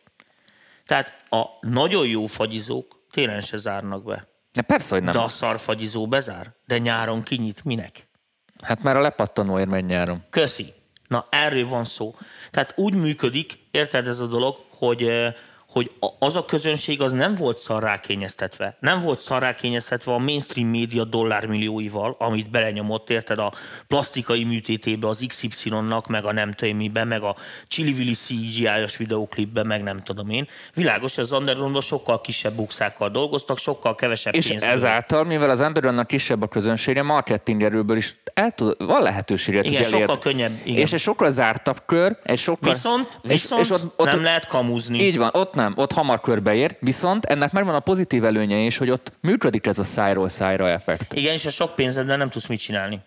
Tehát 0.86 1.24
a 1.30 1.44
nagyon 1.60 2.06
jó 2.06 2.26
fagyizók 2.26 3.04
télen 3.10 3.40
se 3.40 3.56
zárnak 3.56 4.04
be. 4.04 4.28
De 4.52 4.62
persze, 4.62 4.94
hogy 4.94 5.02
nem. 5.02 5.12
De 5.12 5.18
a 5.18 5.28
szarfagyizó 5.28 6.08
bezár, 6.08 6.54
de 6.66 6.78
nyáron 6.78 7.22
kinyit 7.22 7.64
minek? 7.64 8.08
Hát 8.62 8.82
már 8.82 8.96
a 8.96 9.00
lepattanóért 9.00 9.68
megy 9.68 9.84
nyáron. 9.84 10.24
Köszi. 10.30 10.72
Na, 11.06 11.26
erről 11.30 11.68
van 11.68 11.84
szó. 11.84 12.14
Tehát 12.50 12.72
úgy 12.76 12.94
működik, 12.94 13.58
érted 13.70 14.08
ez 14.08 14.20
a 14.20 14.26
dolog, 14.26 14.56
hogy 14.70 15.08
hogy 15.72 15.90
az 16.18 16.36
a 16.36 16.44
közönség 16.44 17.00
az 17.00 17.12
nem 17.12 17.34
volt 17.34 17.58
szarrákényeztetve. 17.58 18.76
Nem 18.80 19.00
volt 19.00 19.20
szarrákényeztetve 19.20 20.12
a 20.12 20.18
mainstream 20.18 20.68
média 20.68 21.04
dollármillióival, 21.04 22.16
amit 22.18 22.50
belenyomott, 22.50 23.10
érted, 23.10 23.38
a 23.38 23.52
plastikai 23.86 24.44
műtétébe, 24.44 25.08
az 25.08 25.24
XY-nak, 25.28 26.06
meg 26.06 26.24
a 26.24 26.32
nem 26.32 26.52
tudom 26.52 26.76
miben, 26.76 27.06
meg 27.06 27.22
a 27.22 27.36
Chili 27.66 28.12
CGI-os 28.12 28.96
videóklipben, 28.96 29.66
meg 29.66 29.82
nem 29.82 30.02
tudom 30.02 30.30
én. 30.30 30.48
Világos, 30.74 31.18
az 31.18 31.32
underground 31.32 31.82
sokkal 31.82 32.20
kisebb 32.20 32.54
bukszákkal 32.54 33.08
dolgoztak, 33.08 33.58
sokkal 33.58 33.94
kevesebb 33.94 34.34
És 34.34 34.46
pénzből. 34.46 34.70
ezáltal, 34.70 35.24
mivel 35.24 35.50
az 35.50 35.60
underground 35.60 36.06
kisebb 36.06 36.42
a 36.42 36.48
közönsége, 36.48 37.02
marketing 37.02 37.62
erőből 37.62 37.96
is 37.96 38.14
el 38.34 38.50
tud, 38.50 38.74
van 38.78 39.02
lehetőséget, 39.02 39.64
igen, 39.64 39.82
elért. 39.82 39.98
sokkal 39.98 40.18
könnyebb. 40.18 40.60
Igen. 40.64 40.80
És 40.80 40.92
egy 40.92 41.00
sokkal 41.00 41.30
zártabb 41.30 41.82
kör, 41.86 42.18
egy 42.22 42.38
sokkal... 42.38 42.72
Viszont, 42.72 43.18
viszont 43.22 43.62
és, 43.62 43.70
és 43.70 43.74
ott, 43.76 43.92
ott, 43.96 44.06
nem 44.06 44.22
lehet 44.22 44.46
kamuzni. 44.46 44.98
Így 44.98 45.18
van, 45.18 45.30
ott 45.32 45.54
nem, 45.58 45.72
ott 45.76 45.92
hamar 45.92 46.20
körbeér, 46.20 46.76
viszont 46.80 47.24
ennek 47.24 47.52
megvan 47.52 47.74
a 47.74 47.80
pozitív 47.80 48.24
előnye 48.24 48.56
is, 48.56 48.76
hogy 48.78 48.90
ott 48.90 49.12
működik 49.20 49.66
ez 49.66 49.78
a 49.78 49.84
szájról 49.84 50.28
szájra 50.28 50.68
effekt. 50.68 51.14
Igen, 51.14 51.32
és 51.32 51.46
a 51.46 51.50
sok 51.50 51.74
pénzeddel 51.74 52.16
nem 52.16 52.28
tudsz 52.28 52.46
mit 52.46 52.60
csinálni. 52.60 53.00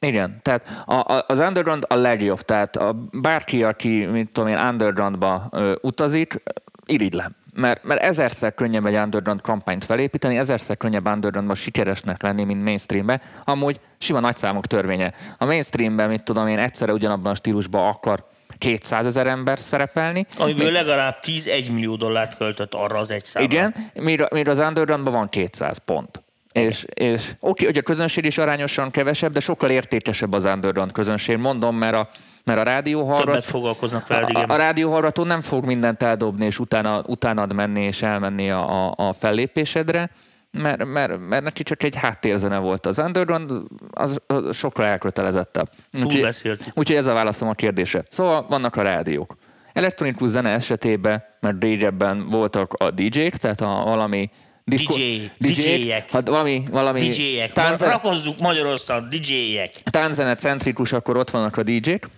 Igen, 0.00 0.40
tehát 0.42 0.82
a, 0.84 0.94
a, 0.94 1.24
az 1.28 1.38
underground 1.38 1.84
a 1.88 1.94
legjobb, 1.94 2.40
tehát 2.40 2.76
a, 2.76 3.08
bárki, 3.12 3.62
aki, 3.64 4.04
mint 4.04 4.32
tudom 4.32 4.50
én, 4.50 4.58
undergroundba 4.58 5.48
ö, 5.50 5.74
utazik, 5.80 6.42
irigylem. 6.86 7.36
Mert, 7.54 7.84
mert 7.84 8.02
ezerszer 8.02 8.54
könnyebb 8.54 8.86
egy 8.86 8.96
underground 8.96 9.40
kampányt 9.40 9.84
felépíteni, 9.84 10.36
ezerszer 10.36 10.76
könnyebb 10.76 11.06
undergroundban 11.06 11.56
sikeresnek 11.56 12.22
lenni, 12.22 12.44
mint 12.44 12.64
mainstreambe. 12.64 13.20
Amúgy 13.44 13.80
sima 13.98 14.20
nagyszámok 14.20 14.66
törvénye. 14.66 15.12
A 15.38 15.44
mainstreamben, 15.44 16.08
mit 16.08 16.22
tudom 16.22 16.48
én, 16.48 16.58
egyszerre 16.58 16.92
ugyanabban 16.92 17.32
a 17.32 17.34
stílusban 17.34 17.88
akar 17.88 18.24
200 18.62 19.06
ezer 19.06 19.26
ember 19.26 19.58
szerepelni. 19.58 20.26
Amiből 20.38 20.66
Mi... 20.66 20.72
legalább 20.72 21.18
10-1 21.22 21.72
millió 21.72 21.96
dollárt 21.96 22.36
költött 22.36 22.74
arra 22.74 22.98
az 22.98 23.10
egy 23.10 23.24
számra. 23.24 23.52
Igen, 23.52 23.74
mire, 23.94 24.28
mire 24.32 24.50
az 24.50 24.58
undergroundban 24.58 25.12
van 25.12 25.28
200 25.28 25.78
pont. 25.84 26.22
És, 26.52 26.86
és 26.94 27.22
oké, 27.28 27.36
okay, 27.40 27.66
hogy 27.66 27.78
a 27.78 27.82
közönség 27.82 28.24
is 28.24 28.38
arányosan 28.38 28.90
kevesebb, 28.90 29.32
de 29.32 29.40
sokkal 29.40 29.70
értékesebb 29.70 30.32
az 30.32 30.44
underground 30.44 30.92
közönség. 30.92 31.36
Mondom, 31.36 31.76
mert 31.76 31.94
a, 31.94 32.08
mert 32.44 32.58
a 32.58 32.62
rádióhallgató... 32.62 33.24
Többet 33.24 33.44
foglalkoznak 33.44 34.06
veled, 34.06 34.28
igen. 34.28 34.50
A, 34.50 34.52
a 34.52 34.56
rádióhallgató 34.56 35.24
nem 35.24 35.40
fog 35.40 35.64
mindent 35.64 36.02
eldobni, 36.02 36.44
és 36.44 36.58
utána, 36.58 37.02
utánad 37.06 37.52
menni, 37.52 37.80
és 37.80 38.02
elmenni 38.02 38.50
a, 38.50 38.86
a, 38.86 38.94
a 38.96 39.12
fellépésedre, 39.12 40.10
mert, 40.52 40.84
mert, 40.84 41.28
mert 41.28 41.44
neki 41.44 41.62
csak 41.62 41.82
egy 41.82 41.94
háttérzene 41.94 42.58
volt 42.58 42.86
az 42.86 42.98
underground, 42.98 43.52
az, 43.90 44.20
az 44.26 44.56
sokkal 44.56 44.84
elkötelezettebb. 44.84 45.70
Úgyhogy, 46.04 46.58
úgyhogy 46.74 46.96
ez 46.96 47.06
a 47.06 47.12
válaszom 47.12 47.48
a 47.48 47.52
kérdése. 47.52 48.04
Szóval 48.08 48.46
vannak 48.48 48.76
a 48.76 48.82
rádiók. 48.82 49.36
Elektronikus 49.72 50.28
zene 50.28 50.50
esetében, 50.50 51.24
mert 51.40 51.62
régebben 51.62 52.30
voltak 52.30 52.72
a 52.72 52.90
DJ-k, 52.90 53.36
tehát 53.36 53.60
a 53.60 53.82
valami 53.84 54.30
Diszko, 54.64 54.94
DJ, 55.38 55.90
ek 55.90 56.10
Hát 56.10 56.28
valami, 56.28 56.62
valami 56.70 57.00
DJ-ek. 57.00 57.52
Tánzene, 57.52 57.92
Rakozzuk 57.92 58.38
Magyarországon, 58.38 59.08
DJ-ek. 59.08 59.70
Tánzene 59.70 60.34
centrikus, 60.34 60.92
akkor 60.92 61.16
ott 61.16 61.30
vannak 61.30 61.56
a 61.56 61.62
DJ-k. 61.62 62.08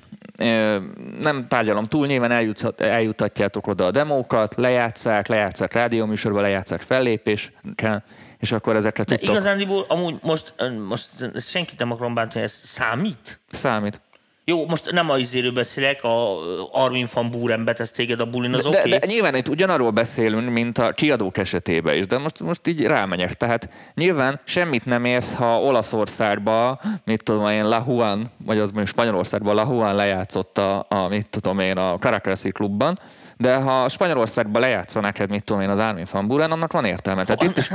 Nem 1.21 1.47
tárgyalom 1.49 1.85
túl, 1.85 2.07
nyilván 2.07 2.31
eljutat, 2.31 2.81
eljutatjátok 2.81 3.67
oda 3.67 3.87
a 3.87 3.91
demókat, 3.91 4.55
lejátszák, 4.55 5.27
lejátszák 5.27 5.73
rádióműsorba, 5.73 6.41
lejátszák 6.41 6.81
fellépéskel, 6.81 8.05
és 8.45 8.53
akkor 8.53 8.77
ezeket 8.77 9.07
tudtok. 9.07 9.31
Igazándiból 9.31 9.85
amúgy 9.89 10.15
most, 10.23 10.55
most 10.89 11.11
senkit 11.41 11.79
nem 11.79 11.91
akarom 11.91 12.15
bántani, 12.15 12.45
ez 12.45 12.53
számít? 12.53 13.41
Számít. 13.51 14.01
Jó, 14.47 14.67
most 14.67 14.91
nem 14.91 15.11
a 15.11 15.19
izéről 15.19 15.53
beszélek, 15.53 16.05
a 16.05 16.39
Armin 16.73 17.09
van 17.15 17.31
Buren 17.31 17.65
betesz 17.65 17.91
téged 17.91 18.21
a 18.21 18.27
bulin, 18.27 18.55
az 18.55 18.67
oké. 18.67 18.77
Okay. 18.77 18.91
De, 18.91 18.99
de 18.99 19.07
nyilván 19.07 19.35
itt 19.35 19.49
ugyanarról 19.49 19.91
beszélünk, 19.91 20.51
mint 20.51 20.79
a 20.79 20.93
kiadók 20.93 21.37
esetében 21.37 21.97
is, 21.97 22.07
de 22.07 22.19
most, 22.19 22.41
most 22.41 22.67
így 22.67 22.83
rámegyek. 22.83 23.35
Tehát 23.35 23.69
nyilván 23.95 24.41
semmit 24.45 24.85
nem 24.85 25.05
érsz, 25.05 25.35
ha 25.35 25.61
Olaszországba, 25.63 26.81
mit 27.05 27.23
tudom 27.23 27.49
én, 27.49 27.69
La 27.69 27.85
Juan, 27.89 28.31
vagy 28.45 28.59
az 28.59 28.67
mondjuk 28.67 28.89
Spanyolországban 28.89 29.55
La 29.55 29.67
Juan 29.71 29.95
lejátszott 29.95 30.59
a, 30.59 30.87
a 30.89 31.09
mit 31.09 31.31
tudom 31.31 31.59
én, 31.59 31.77
a 31.77 31.99
Caracasi 31.99 32.51
klubban, 32.51 32.99
de 33.37 33.55
ha 33.57 33.89
Spanyolországban 33.89 34.61
lejátsza 34.61 35.01
neked, 35.01 35.31
mit 35.31 35.45
tudom 35.45 35.63
én, 35.63 35.69
az 35.69 35.79
Armin 35.79 36.07
van 36.13 36.27
Buren, 36.27 36.51
annak 36.51 36.73
van 36.73 36.85
értelme. 36.85 37.25
Tehát 37.25 37.43
itt, 37.43 37.57
is, 37.57 37.67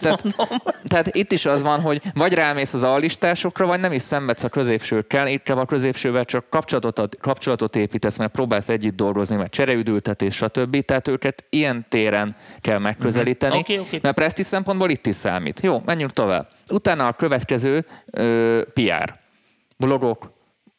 tehát, 0.00 0.22
tehát 0.84 1.16
itt 1.16 1.32
is 1.32 1.46
az 1.46 1.62
van, 1.62 1.80
hogy 1.80 2.02
vagy 2.14 2.32
rámész 2.32 2.74
az 2.74 2.82
alistásokra, 2.82 3.66
vagy 3.66 3.80
nem 3.80 3.92
is 3.92 4.02
szenvedsz 4.02 4.42
a 4.42 4.48
középsőkkel, 4.48 5.28
itt 5.28 5.48
a 5.48 5.64
középsővel 5.64 6.24
csak 6.24 6.48
kapcsolatot, 6.48 7.16
kapcsolatot 7.20 7.76
építesz, 7.76 8.16
mert 8.16 8.32
próbálsz 8.32 8.68
együtt 8.68 8.96
dolgozni, 8.96 9.36
mert 9.36 9.50
csereüdültetés, 9.50 10.34
stb. 10.34 10.84
Tehát 10.84 11.08
őket 11.08 11.44
ilyen 11.48 11.86
téren 11.88 12.36
kell 12.60 12.78
megközelíteni, 12.78 13.58
uh-huh. 13.58 13.74
okay, 13.74 13.86
okay. 13.86 13.98
mert 14.02 14.14
presztis 14.14 14.46
szempontból 14.46 14.90
itt 14.90 15.06
is 15.06 15.14
számít. 15.14 15.60
Jó, 15.60 15.82
menjünk 15.84 16.12
tovább. 16.12 16.48
Utána 16.70 17.06
a 17.06 17.12
következő 17.12 17.86
ö, 18.10 18.62
PR. 18.74 19.18
Blogok, 19.76 20.30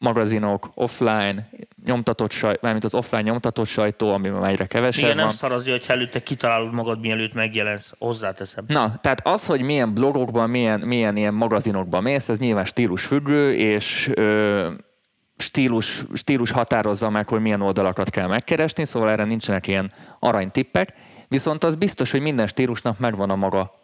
magazinok, 0.02 0.70
offline, 0.74 1.48
nyomtatott 1.84 2.30
sajtó, 2.30 2.58
mármint 2.62 2.84
az 2.84 2.94
offline 2.94 3.22
nyomtatott 3.22 3.66
sajtó, 3.66 4.12
ami 4.12 4.28
már 4.28 4.50
egyre 4.50 4.66
kevesebb 4.66 5.04
Igen, 5.04 5.16
van. 5.16 5.24
nem 5.24 5.34
szar 5.34 5.52
azért, 5.52 5.86
hogy 5.86 5.96
előtte 5.96 6.22
kitalálod 6.22 6.72
magad, 6.72 7.00
mielőtt 7.00 7.34
megjelensz, 7.34 7.94
hozzáteszem. 7.98 8.64
Na, 8.66 8.96
tehát 9.00 9.26
az, 9.26 9.46
hogy 9.46 9.60
milyen 9.60 9.94
blogokban, 9.94 10.50
milyen, 10.50 10.80
milyen 10.80 11.16
ilyen 11.16 11.34
magazinokban 11.34 12.02
mész, 12.02 12.28
ez 12.28 12.38
nyilván 12.38 12.64
stílus 12.64 13.04
függő, 13.04 13.54
és 13.54 14.10
ö, 14.14 14.70
stílus, 15.36 16.04
stílus 16.14 16.50
határozza 16.50 17.10
meg, 17.10 17.28
hogy 17.28 17.40
milyen 17.40 17.60
oldalakat 17.60 18.10
kell 18.10 18.26
megkeresni, 18.26 18.84
szóval 18.84 19.10
erre 19.10 19.24
nincsenek 19.24 19.66
ilyen 19.66 19.92
aranytippek, 20.18 20.94
viszont 21.28 21.64
az 21.64 21.76
biztos, 21.76 22.10
hogy 22.10 22.20
minden 22.20 22.46
stílusnak 22.46 22.98
megvan 22.98 23.30
a 23.30 23.36
maga 23.36 23.81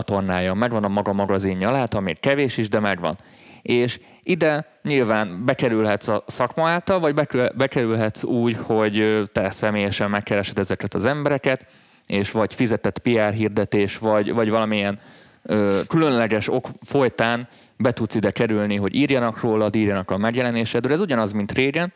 csatornája, 0.00 0.54
megvan 0.54 0.84
a 0.84 0.88
maga 0.88 1.12
magazinja, 1.12 1.70
lehet, 1.70 1.94
ami 1.94 2.12
kevés 2.12 2.56
is, 2.56 2.68
de 2.68 2.80
megvan 2.80 3.16
és 3.62 4.00
ide 4.22 4.66
nyilván 4.82 5.44
bekerülhetsz 5.44 6.08
a 6.08 6.24
szakma 6.26 6.68
által, 6.68 7.00
vagy 7.00 7.14
bekerülhetsz 7.54 8.22
úgy, 8.22 8.56
hogy 8.62 9.22
te 9.32 9.50
személyesen 9.50 10.10
megkeresed 10.10 10.58
ezeket 10.58 10.94
az 10.94 11.04
embereket, 11.04 11.66
és 12.06 12.30
vagy 12.30 12.54
fizetett 12.54 12.98
PR 12.98 13.32
hirdetés, 13.32 13.98
vagy, 13.98 14.32
vagy 14.32 14.50
valamilyen 14.50 14.98
ö, 15.42 15.80
különleges 15.88 16.48
ok 16.48 16.68
folytán 16.82 17.48
be 17.76 17.92
tudsz 17.92 18.14
ide 18.14 18.30
kerülni, 18.30 18.76
hogy 18.76 18.94
írjanak 18.94 19.40
róla, 19.40 19.68
írjanak 19.72 20.10
a 20.10 20.16
megjelenésedről. 20.16 20.92
Ez 20.92 21.00
ugyanaz, 21.00 21.32
mint 21.32 21.52
régen, 21.52 21.92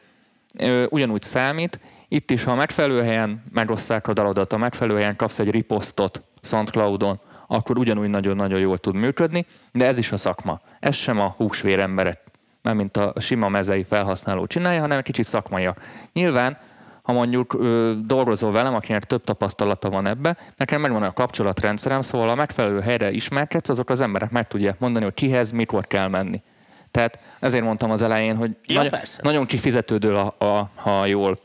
ö, 0.58 0.86
ugyanúgy 0.90 1.22
számít. 1.22 1.80
Itt 2.08 2.30
is, 2.30 2.44
ha 2.44 2.54
megfelelő 2.54 3.02
helyen 3.02 3.44
megosszák 3.52 4.08
a 4.08 4.12
dalodat, 4.12 4.52
a 4.52 4.56
megfelelő 4.56 4.96
helyen 4.96 5.16
kapsz 5.16 5.38
egy 5.38 5.50
riposztot 5.50 6.22
SoundCloudon, 6.42 7.20
akkor 7.54 7.78
ugyanúgy 7.78 8.08
nagyon-nagyon 8.08 8.58
jól 8.58 8.78
tud 8.78 8.94
működni, 8.94 9.46
de 9.72 9.86
ez 9.86 9.98
is 9.98 10.12
a 10.12 10.16
szakma. 10.16 10.60
Ez 10.80 10.94
sem 10.94 11.20
a 11.20 11.34
húsvér 11.36 11.78
emberek, 11.78 12.20
nem 12.62 12.76
mint 12.76 12.96
a 12.96 13.12
sima 13.20 13.48
mezei 13.48 13.82
felhasználó 13.82 14.46
csinálja, 14.46 14.80
hanem 14.80 14.98
egy 14.98 15.04
kicsit 15.04 15.24
szakmaiak. 15.24 15.80
Nyilván, 16.12 16.58
ha 17.02 17.12
mondjuk 17.12 17.54
ö, 17.54 17.92
dolgozol 18.04 18.52
velem, 18.52 18.74
akinek 18.74 19.04
több 19.04 19.24
tapasztalata 19.24 19.90
van 19.90 20.06
ebbe, 20.06 20.36
nekem 20.56 20.80
megvan 20.80 21.02
a 21.02 21.12
kapcsolatrendszerem, 21.12 22.00
szóval 22.00 22.28
a 22.28 22.34
megfelelő 22.34 22.80
helyre 22.80 23.10
ismerkedsz, 23.10 23.68
azok 23.68 23.90
az 23.90 24.00
emberek 24.00 24.30
meg 24.30 24.48
tudják 24.48 24.78
mondani, 24.78 25.04
hogy 25.04 25.14
kihez, 25.14 25.50
mikor 25.50 25.86
kell 25.86 26.08
menni. 26.08 26.42
Tehát 26.90 27.18
ezért 27.40 27.64
mondtam 27.64 27.90
az 27.90 28.02
elején, 28.02 28.36
hogy 28.36 28.56
ja, 28.66 28.82
nagy, 28.82 28.92
nagyon 29.22 29.46
kifizetődő, 29.46 30.16
a, 30.16 30.34
a, 30.38 30.70
ha 30.74 31.06
jól 31.06 31.36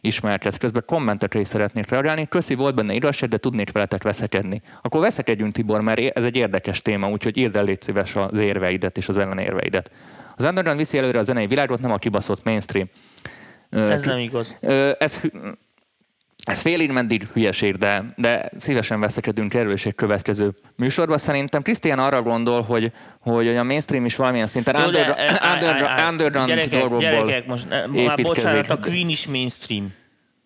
ismerkedsz. 0.00 0.56
Közben 0.56 0.82
kommentekre 0.86 1.40
is 1.40 1.46
szeretnék 1.46 1.88
reagálni. 1.88 2.26
Köszi, 2.28 2.54
volt 2.54 2.74
benne 2.74 2.94
igazság, 2.94 3.28
de 3.28 3.36
tudnék 3.36 3.72
veletek 3.72 4.02
veszekedni. 4.02 4.62
Akkor 4.82 5.00
veszekedjünk, 5.00 5.52
Tibor, 5.52 5.80
mert 5.80 6.16
ez 6.16 6.24
egy 6.24 6.36
érdekes 6.36 6.80
téma, 6.80 7.08
úgyhogy 7.10 7.36
írd 7.36 7.56
el 7.56 7.64
légy 7.64 7.80
szíves 7.80 8.16
az 8.16 8.38
érveidet 8.38 8.96
és 8.96 9.08
az 9.08 9.18
ellenérveidet. 9.18 9.90
Az 10.36 10.44
underground 10.44 10.78
viszi 10.78 10.98
előre 10.98 11.18
a 11.18 11.22
zenei 11.22 11.46
világot, 11.46 11.80
nem 11.80 11.90
a 11.90 11.98
kibaszott 11.98 12.44
mainstream. 12.44 12.86
Ez 13.70 14.02
nem 14.02 14.18
igaz. 14.18 14.58
Ez 14.98 15.20
ez 16.48 16.60
félig 16.60 16.90
meddig 16.90 17.28
hülyeség, 17.32 17.76
de, 17.76 18.04
de 18.16 18.50
szívesen 18.58 19.00
veszekedünk 19.00 19.54
erről 19.54 19.72
is 19.72 19.86
egy 19.86 19.94
következő 19.94 20.54
műsorban. 20.76 21.18
Szerintem 21.18 21.62
Krisztián 21.62 21.98
arra 21.98 22.22
gondol, 22.22 22.62
hogy, 22.62 22.92
hogy 23.20 23.48
a 23.56 23.62
mainstream 23.62 24.04
is 24.04 24.16
valamilyen 24.16 24.46
szinten 24.46 24.80
Jó, 24.80 24.86
under, 24.86 25.14
de, 25.14 25.40
under, 25.54 26.08
underground 26.10 26.48
gyerekek, 26.48 26.70
dolgokból 26.70 27.00
Gyerekek, 27.00 27.46
most 27.46 27.68
már 27.68 28.20
bocsánat, 28.22 28.70
a 28.70 28.76
Queen 28.78 29.08
is 29.08 29.26
mainstream. 29.26 29.94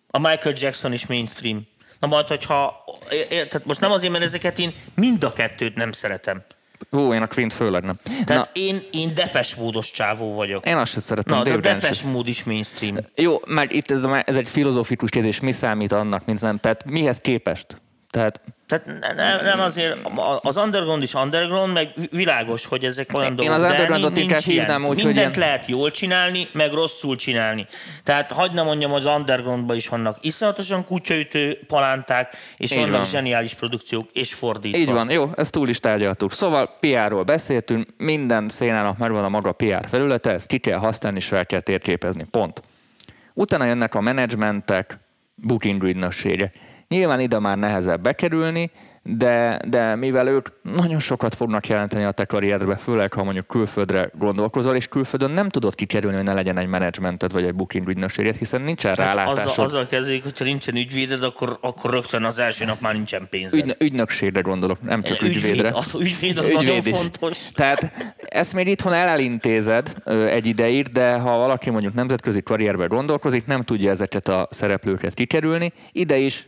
A 0.07 0.19
Michael 0.19 0.55
Jackson 0.57 0.93
is 0.93 1.07
mainstream. 1.07 1.67
Na 1.99 2.07
majd, 2.07 2.27
hogyha, 2.27 2.83
tehát 3.29 3.65
most 3.65 3.79
nem 3.79 3.91
azért, 3.91 4.11
mert 4.11 4.23
ezeket 4.23 4.59
én 4.59 4.73
mind 4.95 5.23
a 5.23 5.33
kettőt 5.33 5.75
nem 5.75 5.91
szeretem. 5.91 6.43
Ó, 6.91 7.13
én 7.13 7.21
a 7.21 7.27
Quint 7.27 7.53
főleg 7.53 7.83
nem. 7.83 7.95
Tehát 8.25 8.45
Na, 8.45 8.61
én, 8.61 8.79
én 8.91 9.13
depes 9.13 9.55
módos 9.55 9.91
csávó 9.91 10.33
vagyok. 10.33 10.65
Én 10.65 10.77
azt 10.77 10.91
sem 10.91 11.01
szeretem. 11.01 11.37
Na, 11.37 11.43
de 11.43 11.57
depes 11.57 12.01
mód 12.01 12.27
is 12.27 12.43
mainstream. 12.43 12.97
Jó, 13.15 13.39
mert 13.45 13.71
itt 13.71 13.91
ez, 13.91 14.03
ez 14.23 14.35
egy 14.35 14.47
filozófikus 14.47 15.09
kérdés, 15.09 15.39
mi 15.39 15.51
számít 15.51 15.91
annak, 15.91 16.25
mint 16.25 16.41
nem. 16.41 16.57
Tehát 16.57 16.85
mihez 16.85 17.17
képest? 17.17 17.81
Tehát 18.13 18.41
tehát 18.67 18.85
nem, 19.15 19.43
nem 19.43 19.59
azért, 19.59 19.97
az 20.41 20.57
underground 20.57 21.03
is 21.03 21.13
underground, 21.13 21.73
meg 21.73 21.93
világos, 22.11 22.65
hogy 22.65 22.85
ezek 22.85 23.17
olyan 23.17 23.35
dolgok. 23.35 23.55
Én 23.55 23.63
az 23.63 23.71
undergroundot 23.71 24.17
inkább 24.17 24.39
hívnám 24.39 24.85
úgy, 24.85 25.03
Mindent 25.03 25.27
hogy 25.27 25.37
lehet 25.37 25.65
jól 25.67 25.91
csinálni, 25.91 26.47
meg 26.51 26.71
rosszul 26.71 27.15
csinálni. 27.15 27.65
Tehát 28.03 28.31
hagyd 28.31 28.53
nem 28.53 28.65
mondjam, 28.65 28.93
az 28.93 29.05
undergroundban 29.05 29.75
is 29.75 29.87
vannak 29.87 30.17
iszonyatosan 30.21 30.85
kutyaütő 30.85 31.59
palánták, 31.67 32.35
és 32.57 32.71
Így 32.71 32.77
vannak 32.77 32.93
van. 32.93 33.05
zseniális 33.05 33.53
produkciók, 33.53 34.09
és 34.13 34.33
fordítva. 34.33 34.77
Így 34.77 34.91
van, 34.91 35.09
jó, 35.09 35.29
ezt 35.35 35.51
túl 35.51 35.69
is 35.69 35.79
tárgyaltuk. 35.79 36.31
Szóval 36.31 36.77
PR-ról 36.79 37.23
beszéltünk, 37.23 37.87
minden 37.97 38.47
szénának 38.47 38.97
megvan 38.97 39.23
a 39.23 39.29
maga 39.29 39.51
PR 39.51 39.85
felülete, 39.87 40.31
ezt 40.31 40.47
ki 40.47 40.57
kell 40.57 40.77
használni, 40.77 41.17
és 41.17 41.25
fel 41.25 41.45
kell 41.45 41.59
térképezni. 41.59 42.25
Pont. 42.31 42.61
Utána 43.33 43.65
jönnek 43.65 43.95
a 43.95 44.01
menedzsmentek, 44.01 44.97
booking 45.35 45.83
ügynökségek 45.83 46.55
Nyilván 46.93 47.19
ide 47.19 47.39
már 47.39 47.57
nehezebb 47.57 48.01
bekerülni, 48.01 48.71
de, 49.03 49.59
de 49.67 49.95
mivel 49.95 50.27
ők 50.27 50.47
nagyon 50.61 50.99
sokat 50.99 51.35
fognak 51.35 51.67
jelenteni 51.67 52.03
a 52.03 52.11
te 52.11 52.25
karrierbe, 52.25 52.75
főleg 52.75 53.13
ha 53.13 53.23
mondjuk 53.23 53.47
külföldre 53.47 54.09
gondolkozol, 54.17 54.75
és 54.75 54.87
külföldön 54.87 55.31
nem 55.31 55.49
tudod 55.49 55.75
kikerülni, 55.75 56.15
hogy 56.15 56.25
ne 56.25 56.33
legyen 56.33 56.57
egy 56.57 56.67
menedzsmented 56.67 57.31
vagy 57.31 57.43
egy 57.43 57.55
booking 57.55 57.87
ügynökséged, 57.87 58.35
hiszen 58.35 58.61
nincsen 58.61 58.95
hát 58.95 59.15
rálátásod. 59.15 59.47
Azzal, 59.47 59.65
azzal 59.65 59.87
kezdődik, 59.87 60.23
hogyha 60.23 60.43
nincsen 60.43 60.75
ügyvéded, 60.75 61.23
akkor, 61.23 61.57
akkor 61.61 61.91
rögtön 61.91 62.23
az 62.23 62.39
első 62.39 62.65
nap 62.65 62.81
már 62.81 62.93
nincsen 62.93 63.27
pénzed. 63.29 63.65
Ügy, 63.65 63.75
ügynökségre 63.79 64.41
gondolok, 64.41 64.81
nem 64.81 65.01
csak 65.01 65.21
Ügyvéd, 65.21 65.35
ügyvédre. 65.35 65.69
Az 65.73 65.95
ügyvéd 65.99 66.37
az 66.37 66.43
Ügyvéd 66.43 66.55
nagyon 66.55 66.77
is. 66.77 66.89
fontos. 66.89 67.51
Tehát 67.53 68.13
ezt 68.17 68.53
még 68.53 68.67
itthon 68.67 68.93
elintézed 68.93 69.93
ö, 70.03 70.25
egy 70.25 70.45
ideig, 70.45 70.87
de 70.87 71.13
ha 71.13 71.37
valaki 71.37 71.69
mondjuk 71.69 71.93
nemzetközi 71.93 72.41
karrierbe 72.41 72.85
gondolkozik, 72.85 73.45
nem 73.45 73.63
tudja 73.63 73.89
ezeket 73.89 74.27
a 74.27 74.47
szereplőket 74.51 75.13
kikerülni, 75.13 75.71
ide 75.91 76.17
is 76.17 76.47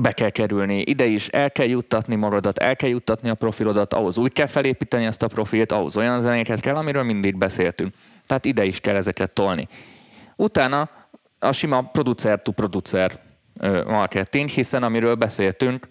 be 0.00 0.12
kell 0.12 0.30
kerülni, 0.30 0.80
ide 0.80 1.04
is 1.04 1.28
el 1.28 1.50
kell 1.50 1.66
juttatni 1.66 2.14
magadat, 2.14 2.58
el 2.58 2.76
kell 2.76 2.88
juttatni 2.88 3.28
a 3.28 3.34
profilodat, 3.34 3.94
ahhoz 3.94 4.18
úgy 4.18 4.32
kell 4.32 4.46
felépíteni 4.46 5.04
ezt 5.04 5.22
a 5.22 5.26
profilt, 5.26 5.72
ahhoz 5.72 5.96
olyan 5.96 6.20
zenéket 6.20 6.60
kell, 6.60 6.74
amiről 6.74 7.02
mindig 7.02 7.36
beszéltünk. 7.36 7.94
Tehát 8.26 8.44
ide 8.44 8.64
is 8.64 8.80
kell 8.80 8.94
ezeket 8.96 9.30
tolni. 9.30 9.68
Utána 10.36 10.90
a 11.38 11.52
sima 11.52 11.82
producer 11.82 12.42
to 12.42 12.52
producer 12.52 13.12
ö, 13.60 13.84
marketing, 13.84 14.48
hiszen 14.48 14.82
amiről 14.82 15.14
beszéltünk, 15.14 15.88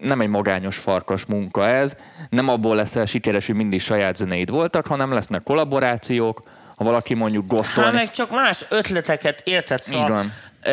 nem 0.00 0.20
egy 0.20 0.28
magányos 0.28 0.76
farkas 0.76 1.24
munka 1.24 1.68
ez, 1.68 1.96
nem 2.30 2.48
abból 2.48 2.76
leszel 2.76 3.04
sikeres, 3.04 3.46
hogy 3.46 3.54
mindig 3.54 3.80
saját 3.80 4.16
zenéid 4.16 4.50
voltak, 4.50 4.86
hanem 4.86 5.12
lesznek 5.12 5.42
kollaborációk, 5.42 6.42
ha 6.76 6.84
valaki 6.84 7.14
mondjuk 7.14 7.44
Hát 7.48 7.52
gosztolni. 7.58 7.92
meg 7.96 8.10
csak 8.10 8.30
más 8.30 8.64
ötleteket, 8.70 9.40
érted? 9.44 9.82
Szóval 9.82 10.24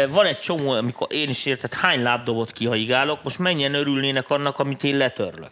van. 0.09 0.25
egy 0.25 0.37
csomó, 0.39 0.69
amikor 0.69 1.07
én 1.09 1.29
is 1.29 1.45
érted, 1.45 1.73
hány 1.73 2.01
lábdobot 2.01 2.51
kihaigálok, 2.51 3.23
most 3.23 3.39
mennyien 3.39 3.73
örülnének 3.73 4.29
annak, 4.29 4.59
amit 4.59 4.83
én 4.83 4.97
letörlök. 4.97 5.51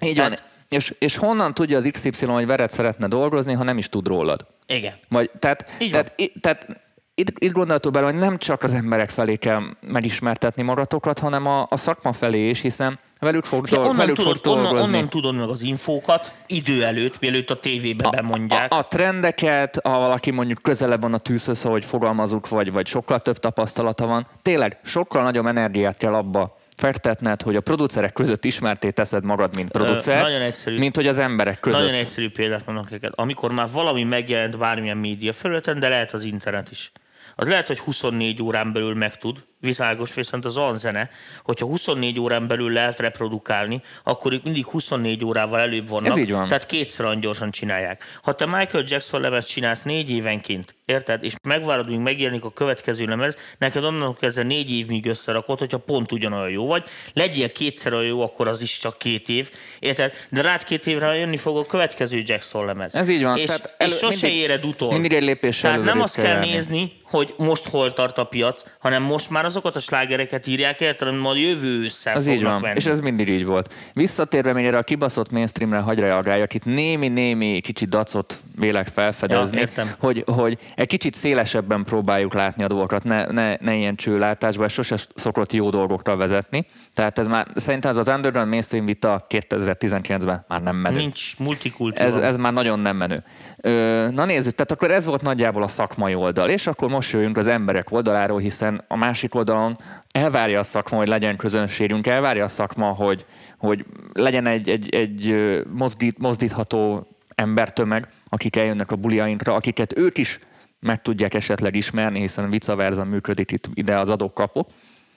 Így 0.00 0.16
van. 0.16 0.28
Tehát- 0.30 0.44
És, 0.68 0.94
és 0.98 1.16
honnan 1.16 1.54
tudja 1.54 1.76
az 1.76 1.88
XY, 1.92 2.24
hogy 2.26 2.46
veled 2.46 2.70
szeretne 2.70 3.08
dolgozni, 3.08 3.52
ha 3.52 3.62
nem 3.62 3.78
is 3.78 3.88
tud 3.88 4.06
rólad? 4.06 4.46
Igen. 4.66 4.92
Vagy, 5.08 5.30
tehát, 5.38 5.70
Így 5.80 5.90
tehát, 5.90 6.12
i- 6.16 6.32
tehát 6.40 6.66
itt, 7.14 7.32
itt 7.38 7.52
gondoltok 7.52 7.92
bele, 7.92 8.04
hogy 8.06 8.14
nem 8.18 8.38
csak 8.38 8.62
az 8.62 8.72
emberek 8.74 9.10
felé 9.10 9.36
kell 9.36 9.62
megismertetni 9.80 10.62
magatokat, 10.62 11.18
hanem 11.18 11.46
a, 11.46 11.66
a 11.70 11.76
szakma 11.76 12.12
felé 12.12 12.48
is, 12.48 12.60
hiszen 12.60 12.98
velük 13.20 13.44
fog, 13.44 13.66
dolg, 13.66 13.82
onnan, 13.82 13.96
velük 13.96 14.16
tudod, 14.16 14.36
fog 14.36 14.56
onnan, 14.56 14.76
onnan 14.76 15.08
tudod 15.08 15.34
meg 15.34 15.48
az 15.48 15.62
infókat 15.62 16.32
idő 16.46 16.84
előtt, 16.84 17.20
mielőtt 17.20 17.50
a 17.50 17.54
tévébe 17.54 18.10
bemondják. 18.10 18.72
A, 18.72 18.76
a 18.76 18.86
trendeket, 18.86 19.80
ha 19.82 19.98
valaki 19.98 20.30
mondjuk 20.30 20.62
közelebb 20.62 21.00
van 21.00 21.14
a 21.14 21.18
tűzhöz, 21.18 21.64
ahogy 21.64 21.84
fogalmazunk, 21.84 22.48
vagy, 22.48 22.72
vagy 22.72 22.86
sokkal 22.86 23.20
több 23.20 23.38
tapasztalata 23.38 24.06
van, 24.06 24.26
tényleg 24.42 24.78
sokkal 24.84 25.22
nagyobb 25.22 25.46
energiát 25.46 25.96
kell 25.96 26.14
abba 26.14 26.56
fektetned, 26.76 27.42
hogy 27.42 27.56
a 27.56 27.60
producerek 27.60 28.12
között 28.12 28.44
ismerté 28.44 28.90
teszed 28.90 29.24
magad, 29.24 29.56
mint 29.56 29.70
producer, 29.70 30.22
nagyon 30.22 30.40
egyszerű. 30.40 30.78
mint 30.78 30.96
hogy 30.96 31.06
az 31.06 31.18
emberek 31.18 31.60
között. 31.60 31.80
Nagyon 31.80 31.94
egyszerű 31.94 32.30
példát 32.30 32.66
mondok 32.66 32.90
neked. 32.90 33.12
Amikor 33.14 33.50
már 33.52 33.68
valami 33.72 34.04
megjelent 34.04 34.58
bármilyen 34.58 34.96
média 34.96 35.32
felületen, 35.32 35.78
de 35.78 35.88
lehet 35.88 36.12
az 36.12 36.22
internet 36.22 36.70
is. 36.70 36.92
Az 37.36 37.48
lehet, 37.48 37.66
hogy 37.66 37.78
24 37.78 38.42
órán 38.42 38.72
belül 38.72 38.94
megtud, 38.94 39.44
világos, 39.60 40.14
viszont 40.14 40.44
az 40.44 40.56
olyan 40.56 40.76
zene, 40.78 41.10
hogyha 41.44 41.66
24 41.66 42.20
órán 42.20 42.46
belül 42.46 42.72
lehet 42.72 42.98
reprodukálni, 43.00 43.80
akkor 44.04 44.32
ők 44.32 44.42
mindig 44.42 44.66
24 44.66 45.24
órával 45.24 45.58
előbb 45.60 45.88
vannak. 45.88 46.10
Ez 46.10 46.16
így 46.18 46.32
van. 46.32 46.48
Tehát 46.48 46.66
kétszer 46.66 47.04
olyan 47.04 47.20
gyorsan 47.20 47.50
csinálják. 47.50 48.02
Ha 48.22 48.32
te 48.32 48.46
Michael 48.46 48.84
Jackson 48.86 49.20
lemez 49.20 49.46
csinálsz 49.46 49.82
négy 49.82 50.10
évenként, 50.10 50.74
érted? 50.84 51.24
És 51.24 51.34
megvárod, 51.42 51.88
míg 51.88 51.98
megjelenik 51.98 52.44
a 52.44 52.52
következő 52.52 53.04
lemez, 53.06 53.36
neked 53.58 53.84
onnan 53.84 54.14
kezdve 54.14 54.42
négy 54.42 54.70
év, 54.70 54.86
míg 54.86 55.06
összerakod, 55.06 55.58
hogyha 55.58 55.78
pont 55.78 56.12
ugyanolyan 56.12 56.50
jó 56.50 56.66
vagy. 56.66 56.84
Legyél 57.12 57.52
kétszer 57.52 57.92
olyan 57.92 58.04
jó, 58.06 58.22
akkor 58.22 58.48
az 58.48 58.60
is 58.62 58.78
csak 58.78 58.98
két 58.98 59.28
év, 59.28 59.50
érted? 59.78 60.12
De 60.30 60.42
rád 60.42 60.64
két 60.64 60.86
évre 60.86 61.14
jönni 61.14 61.36
fog 61.36 61.56
a 61.56 61.66
következő 61.66 62.22
Jackson 62.24 62.64
lemez. 62.66 62.94
Ez 62.94 63.08
így 63.08 63.22
van. 63.22 63.36
És, 63.36 63.44
Tehát 63.46 63.64
és 63.78 63.84
elő- 63.84 63.92
sose 63.94 64.26
mindig- 64.26 64.42
éred 64.42 64.64
utol. 64.64 64.92
mindig 64.92 65.12
egy 65.12 65.22
lépéssel 65.22 65.70
Tehát 65.70 65.86
nem 65.86 66.00
azt 66.00 66.14
kell 66.14 66.24
kell 66.24 66.38
nézni, 66.38 66.92
hogy 67.04 67.34
most 67.36 67.68
hol 67.68 67.92
tart 67.92 68.18
a 68.18 68.24
piac, 68.24 68.62
hanem 68.78 69.02
most 69.02 69.30
már 69.30 69.44
azokat 69.46 69.76
a 69.76 69.80
slágereket 69.80 70.46
írják, 70.46 70.80
érted, 70.80 71.08
amit 71.08 71.20
majd 71.20 71.38
jövő 71.38 71.82
ősszel 71.82 72.16
Az 72.16 72.26
így 72.26 72.42
van, 72.42 72.60
venni. 72.60 72.76
és 72.76 72.86
ez 72.86 73.00
mindig 73.00 73.28
így 73.28 73.44
volt. 73.44 73.74
Visszatérve 73.92 74.52
még 74.52 74.64
erre 74.64 74.78
a 74.78 74.82
kibaszott 74.82 75.30
mainstreamre 75.30 75.78
hagy 75.78 75.98
reagáljak, 75.98 76.54
itt 76.54 76.64
némi-némi 76.64 77.60
kicsit 77.60 77.88
dacot 77.88 78.38
vélek 78.58 78.86
felfedezni, 78.86 79.56
Ja, 79.56 79.62
értem. 79.62 79.90
hogy, 79.98 80.24
hogy 80.26 80.58
egy 80.74 80.86
kicsit 80.86 81.14
szélesebben 81.14 81.84
próbáljuk 81.84 82.34
látni 82.34 82.64
a 82.64 82.66
dolgokat, 82.66 83.04
ne, 83.04 83.24
ne, 83.26 83.54
ne 83.60 83.74
ilyen 83.74 83.96
csőlátásba, 83.96 84.64
ez 84.64 84.72
sose 84.72 84.96
szokott 85.14 85.52
jó 85.52 85.70
dolgokra 85.70 86.16
vezetni. 86.16 86.66
Tehát 86.94 87.18
ez 87.18 87.26
már, 87.26 87.46
szerintem 87.54 87.90
ez 87.90 87.96
az 87.96 88.08
underground 88.08 88.48
mainstream 88.48 88.84
vita 88.86 89.26
2019-ben 89.28 90.44
már 90.48 90.62
nem 90.62 90.76
menő. 90.76 90.96
Nincs 90.96 91.38
multikultúra. 91.38 92.04
Ez, 92.04 92.16
ez 92.16 92.36
már 92.36 92.52
nagyon 92.52 92.78
nem 92.78 92.96
menő. 92.96 93.24
Ö, 93.60 94.08
na 94.12 94.24
nézzük, 94.24 94.54
tehát 94.54 94.70
akkor 94.72 94.90
ez 94.90 95.06
volt 95.06 95.22
nagyjából 95.22 95.62
a 95.62 95.68
szakmai 95.68 96.14
oldal, 96.14 96.48
és 96.48 96.66
akkor 96.66 96.88
most 96.88 97.12
jöjjünk 97.12 97.36
az 97.36 97.46
emberek 97.46 97.90
oldaláról, 97.92 98.38
hiszen 98.38 98.84
a 98.88 98.96
másik 98.96 99.34
oldalon 99.36 99.78
elvárja 100.10 100.58
a 100.58 100.62
szakma, 100.62 100.96
hogy 100.96 101.08
legyen 101.08 101.36
közönségünk, 101.36 102.06
elvárja 102.06 102.44
a 102.44 102.48
szakma, 102.48 102.86
hogy, 102.86 103.24
hogy 103.58 103.84
legyen 104.12 104.46
egy, 104.46 104.68
egy, 104.68 104.94
egy 104.94 105.36
mozdít, 105.72 106.18
mozdítható 106.18 107.06
embertömeg, 107.34 108.08
akik 108.28 108.56
eljönnek 108.56 108.90
a 108.90 108.96
buliainkra, 108.96 109.54
akiket 109.54 109.98
ők 109.98 110.18
is 110.18 110.38
meg 110.80 111.02
tudják 111.02 111.34
esetleg 111.34 111.74
ismerni, 111.74 112.20
hiszen 112.20 112.50
vice 112.50 112.74
versa 112.74 113.04
működik 113.04 113.50
itt 113.50 113.68
ide 113.74 113.98
az 113.98 114.08
adókapu. 114.08 114.62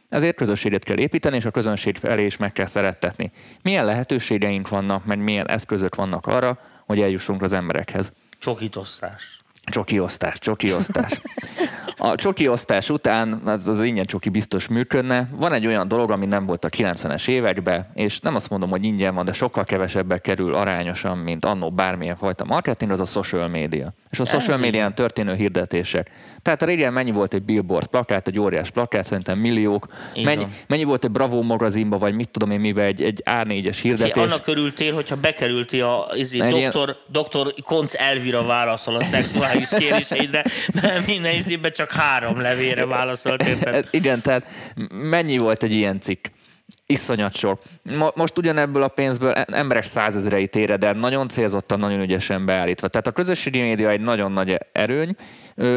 Ezért 0.09 0.35
közösséget 0.35 0.83
kell 0.83 0.97
építeni, 0.97 1.35
és 1.35 1.45
a 1.45 1.51
közönség 1.51 1.97
felé 1.97 2.25
is 2.25 2.37
meg 2.37 2.51
kell 2.51 2.65
szerettetni. 2.65 3.31
Milyen 3.61 3.85
lehetőségeink 3.85 4.69
vannak, 4.69 5.05
meg 5.05 5.23
milyen 5.23 5.47
eszközök 5.47 5.95
vannak 5.95 6.25
arra, 6.25 6.59
hogy 6.85 7.01
eljussunk 7.01 7.41
az 7.41 7.53
emberekhez. 7.53 8.11
Csokitosztás. 8.39 9.41
Csoki 9.63 9.99
osztás, 9.99 10.39
csoki 10.39 10.73
osztás. 10.73 11.11
A 12.01 12.15
csoki 12.15 12.47
osztás 12.47 12.89
után, 12.89 13.41
az, 13.45 13.67
az 13.67 13.81
ingyen 13.81 14.03
csoki 14.03 14.29
biztos 14.29 14.67
működne. 14.67 15.29
Van 15.31 15.53
egy 15.53 15.67
olyan 15.67 15.87
dolog, 15.87 16.11
ami 16.11 16.25
nem 16.25 16.45
volt 16.45 16.65
a 16.65 16.69
90-es 16.69 17.27
években, 17.27 17.87
és 17.93 18.19
nem 18.19 18.35
azt 18.35 18.49
mondom, 18.49 18.69
hogy 18.69 18.83
ingyen 18.83 19.15
van, 19.15 19.25
de 19.25 19.33
sokkal 19.33 19.63
kevesebbe 19.63 20.17
kerül 20.17 20.53
arányosan, 20.53 21.17
mint 21.17 21.45
annó 21.45 21.71
bármilyen 21.71 22.15
fajta 22.15 22.45
marketing, 22.45 22.91
az 22.91 22.99
a 22.99 23.05
social 23.05 23.47
media. 23.47 23.93
És 24.11 24.19
a 24.19 24.25
social 24.25 24.57
médián 24.57 24.95
történő 24.95 25.35
hirdetések. 25.35 26.09
Tehát 26.41 26.63
régen 26.63 26.93
mennyi 26.93 27.11
volt 27.11 27.33
egy 27.33 27.41
billboard 27.43 27.87
plakát, 27.87 28.27
egy 28.27 28.39
óriás 28.39 28.69
plakát, 28.69 29.03
szerintem 29.05 29.37
milliók. 29.37 29.87
Így 30.15 30.25
Mennyi, 30.25 30.41
van. 30.41 30.51
mennyi 30.67 30.83
volt 30.83 31.03
egy 31.03 31.11
Bravo 31.11 31.41
magazinba, 31.41 31.97
vagy 31.97 32.13
mit 32.15 32.29
tudom 32.29 32.51
én 32.51 32.59
miben, 32.59 32.85
egy, 32.85 33.01
egy 33.03 33.21
A4-es 33.25 33.77
Ki 33.81 33.87
hirdetés. 33.87 34.23
annak 34.23 34.47
örültél, 34.47 34.93
hogyha 34.93 35.15
bekerültél 35.15 35.83
a 35.85 36.11
izé, 36.15 36.41
Egy 36.41 36.55
ilyen- 36.55 36.71
doktor, 36.71 36.95
doktor 37.07 37.53
Konc 37.63 37.93
Elvira 37.95 38.43
válaszol 38.45 38.95
a 38.95 39.03
szexuális 39.03 39.69
kéréseidre, 39.77 40.43
mert 40.81 41.05
minden 41.07 41.33
izében 41.35 41.71
csak 41.71 41.91
három 41.91 42.41
levére 42.41 42.85
válaszolt, 42.85 43.43
érted? 43.47 43.87
Igen, 43.91 44.21
tehát 44.21 44.47
mennyi 44.91 45.37
volt 45.37 45.63
egy 45.63 45.73
ilyen 45.73 45.99
cikk? 45.99 46.25
Iszonyat. 46.91 47.41
Mo- 47.97 48.15
Most 48.15 48.37
ugyanebből 48.37 48.83
a 48.83 48.87
pénzből 48.87 49.31
e- 49.31 49.45
emberek 49.51 49.83
százezreit 49.83 50.55
éred 50.55 50.83
el, 50.83 50.93
nagyon 50.93 51.27
célzottan, 51.27 51.79
nagyon 51.79 52.01
ügyesen 52.01 52.45
beállítva. 52.45 52.87
Tehát 52.87 53.07
a 53.07 53.11
közösségi 53.11 53.61
média 53.61 53.89
egy 53.89 54.01
nagyon 54.01 54.31
nagy 54.31 54.57
erőny. 54.71 55.15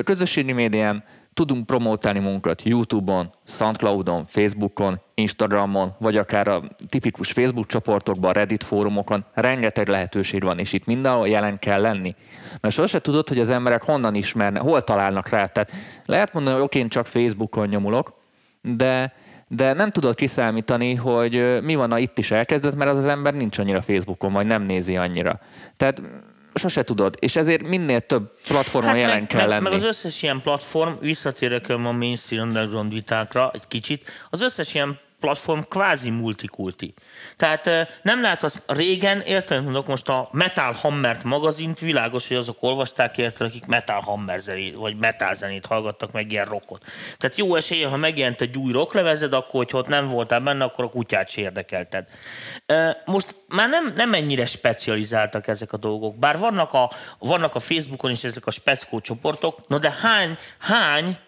Közösségi 0.05 0.53
médián 0.53 1.05
tudunk 1.35 1.67
promotálni 1.67 2.19
munkat 2.19 2.63
YouTube-on, 2.63 3.31
Soundcloud-on, 3.47 4.27
Facebookon, 4.27 5.01
Instagramon, 5.15 5.95
vagy 5.99 6.17
akár 6.17 6.49
a 6.49 6.63
tipikus 6.89 7.33
Facebook 7.33 7.67
csoportokban, 7.67 8.33
Reddit 8.33 8.65
fórumokon. 8.65 9.25
Rengeteg 9.35 9.89
lehetőség 9.89 10.43
van, 10.43 10.59
és 10.59 10.73
itt 10.73 10.87
mindenhol 10.87 11.29
jelen 11.29 11.59
kell 11.59 11.81
lenni. 11.81 12.15
Mert 12.61 12.75
sose 12.75 13.01
tudod, 13.01 13.29
hogy 13.29 13.39
az 13.39 13.51
emberek 13.51 13.83
honnan 13.83 14.15
ismernek, 14.15 14.63
hol 14.63 14.83
találnak 14.83 15.29
rá. 15.29 15.47
Tehát 15.47 15.73
lehet 16.05 16.33
mondani, 16.33 16.57
hogy 16.57 16.65
oké, 16.65 16.79
én 16.79 16.89
csak 16.89 17.07
Facebookon 17.07 17.69
nyomulok, 17.69 18.21
de, 18.63 19.13
de 19.55 19.73
nem 19.73 19.91
tudod 19.91 20.15
kiszámítani, 20.15 20.95
hogy 20.95 21.63
mi 21.63 21.75
van, 21.75 21.91
ha 21.91 21.99
itt 21.99 22.19
is 22.19 22.31
elkezdett, 22.31 22.75
mert 22.75 22.91
az 22.91 22.97
az 22.97 23.07
ember 23.07 23.35
nincs 23.35 23.59
annyira 23.59 23.83
Facebookon, 23.83 24.33
vagy 24.33 24.47
nem 24.47 24.63
nézi 24.63 24.97
annyira. 24.97 25.41
Tehát 25.77 26.03
sose 26.55 26.83
tudod, 26.83 27.17
és 27.19 27.37
ezért 27.37 27.67
minél 27.67 28.01
több 28.01 28.33
platformon 28.47 28.91
hát 28.91 29.01
jelen 29.01 29.19
meg, 29.19 29.27
kell 29.27 29.41
meg, 29.41 29.49
lenni. 29.49 29.63
meg 29.63 29.73
az 29.73 29.85
összes 29.85 30.23
ilyen 30.23 30.41
platform, 30.41 30.93
visszatérek 31.01 31.69
a 31.69 31.77
mainstream 31.79 32.49
underground 32.49 32.93
vitákra 32.93 33.51
egy 33.55 33.67
kicsit, 33.69 34.11
az 34.31 34.41
összes 34.41 34.75
ilyen 34.75 34.99
platform 35.23 35.61
kvázi 35.69 36.11
multikulti. 36.11 36.95
Tehát 37.37 37.67
eh, 37.67 37.87
nem 38.03 38.23
lehet 38.23 38.43
az, 38.43 38.63
régen, 38.67 39.21
érted, 39.21 39.65
mondok 39.65 39.87
most 39.87 40.09
a 40.09 40.29
Metal 40.33 40.73
Hammert 40.73 41.25
magazint, 41.25 41.79
világos, 41.79 42.29
hogy 42.29 42.37
azok 42.37 42.63
olvasták, 42.63 43.19
érted, 43.19 43.47
akik 43.47 43.67
Metal 43.67 44.01
Hammer 44.01 44.41
zenét, 44.41 44.75
vagy 44.75 44.97
metal 44.97 45.35
zenét 45.35 45.67
hallgattak, 45.67 46.13
meg 46.13 46.33
ilyen 46.33 46.45
rockot. 46.45 46.85
Tehát 47.19 47.37
jó 47.37 47.55
esélye, 47.55 47.87
ha 47.87 47.97
megjelent 47.97 48.41
egy 48.41 48.57
új 48.57 48.73
rocklevezed, 48.73 49.33
akkor, 49.33 49.51
hogyha 49.51 49.79
ott 49.79 49.89
nem 49.89 50.09
voltál 50.09 50.41
benne, 50.41 50.65
akkor 50.65 50.85
a 50.85 50.89
kutyát 50.89 51.29
se 51.29 51.41
érdekelted. 51.41 52.07
Most 53.05 53.35
már 53.49 53.69
nem, 53.69 53.93
nem 53.97 54.15
ennyire 54.15 54.47
specializáltak 54.47 55.49
ezek 55.49 55.73
a 55.73 55.77
dolgok, 55.77 56.19
bár 56.19 56.39
vannak 56.39 56.73
a, 56.73 56.91
vannak 57.19 57.55
a 57.55 57.61
Facebookon 57.61 58.11
is 58.11 58.25
ezek 58.25 58.47
a 58.47 58.51
speckó 58.51 59.01
csoportok, 59.01 59.69
no 59.69 59.79
de 59.79 59.91
hány, 60.01 60.37
hány 60.59 61.19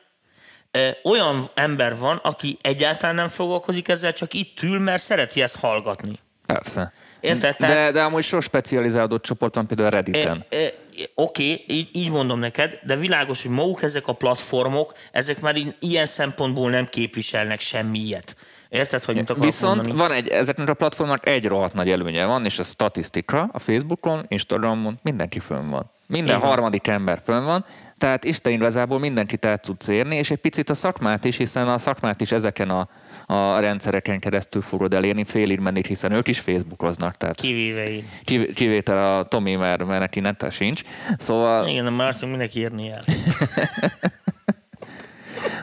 olyan 1.02 1.50
ember 1.54 1.98
van, 1.98 2.20
aki 2.22 2.56
egyáltalán 2.60 3.14
nem 3.14 3.28
foglalkozik 3.28 3.88
ezzel, 3.88 4.12
csak 4.12 4.34
itt 4.34 4.62
ül, 4.62 4.78
mert 4.78 5.02
szereti 5.02 5.42
ezt 5.42 5.56
hallgatni. 5.56 6.18
Persze. 6.46 6.92
Érted? 7.20 7.56
De, 7.58 7.66
Tehát- 7.66 7.92
de 7.92 8.02
amúgy 8.02 8.24
so 8.24 8.40
specializálódott 8.40 9.22
csoport 9.22 9.54
van 9.54 9.66
például 9.66 9.88
a 9.88 9.92
Redditen. 9.92 10.44
E, 10.48 10.56
e, 10.56 10.70
Oké, 11.14 11.52
okay, 11.52 11.64
így, 11.68 11.88
így 11.92 12.10
mondom 12.10 12.38
neked, 12.38 12.78
de 12.82 12.96
világos, 12.96 13.42
hogy 13.42 13.50
maguk 13.50 13.82
ezek 13.82 14.06
a 14.08 14.12
platformok, 14.12 14.92
ezek 15.12 15.40
már 15.40 15.56
így, 15.56 15.74
ilyen 15.80 16.06
szempontból 16.06 16.70
nem 16.70 16.86
képviselnek 16.86 17.60
semmi 17.60 17.98
ilyet. 17.98 18.36
Érted, 18.68 19.04
hogy 19.04 19.14
mit 19.14 19.30
akarok 19.30 19.44
Viszont 19.44 19.76
mondani? 19.76 19.98
van 19.98 20.12
egy, 20.12 20.28
ezeknek 20.28 20.68
a 20.68 20.74
platformnak 20.74 21.28
egy 21.28 21.44
rohadt 21.46 21.74
nagy 21.74 21.90
előnye 21.90 22.24
van, 22.24 22.44
és 22.44 22.58
a 22.58 22.62
statisztika 22.64 23.48
a 23.52 23.58
Facebookon, 23.58 24.24
Instagramon 24.28 24.98
mindenki 25.02 25.38
fönn 25.38 25.68
van. 25.68 25.90
Minden 26.06 26.36
Igen. 26.36 26.48
harmadik 26.48 26.86
ember 26.86 27.20
fönn 27.24 27.44
van, 27.44 27.64
tehát 28.04 28.24
Isten 28.24 28.52
igazából 28.52 28.98
mindenkit 28.98 29.44
el 29.44 29.58
tudsz 29.58 29.88
érni, 29.88 30.16
és 30.16 30.30
egy 30.30 30.38
picit 30.38 30.70
a 30.70 30.74
szakmát 30.74 31.24
is, 31.24 31.36
hiszen 31.36 31.68
a 31.68 31.78
szakmát 31.78 32.20
is 32.20 32.32
ezeken 32.32 32.70
a, 32.70 32.88
a 33.26 33.58
rendszereken 33.58 34.18
keresztül 34.20 34.62
fogod 34.62 34.94
elérni, 34.94 35.24
félig 35.24 35.58
menni, 35.58 35.80
hiszen 35.86 36.12
ők 36.12 36.28
is 36.28 36.38
Facebookoznak, 36.38 37.16
tehát 37.16 37.40
Kivéve 37.40 37.84
én. 37.84 38.08
kiv- 38.24 38.54
kivétel 38.54 39.18
a 39.18 39.24
Tomi, 39.24 39.54
mert, 39.54 39.86
mert 39.86 40.00
neki 40.00 40.20
nete 40.20 40.50
sincs. 40.50 40.82
Szóval 41.18 41.68
Igen, 41.68 41.92
már 41.92 42.08
azt 42.08 42.26
mindenki 42.26 42.58
írni 42.58 42.90
el. 42.90 43.00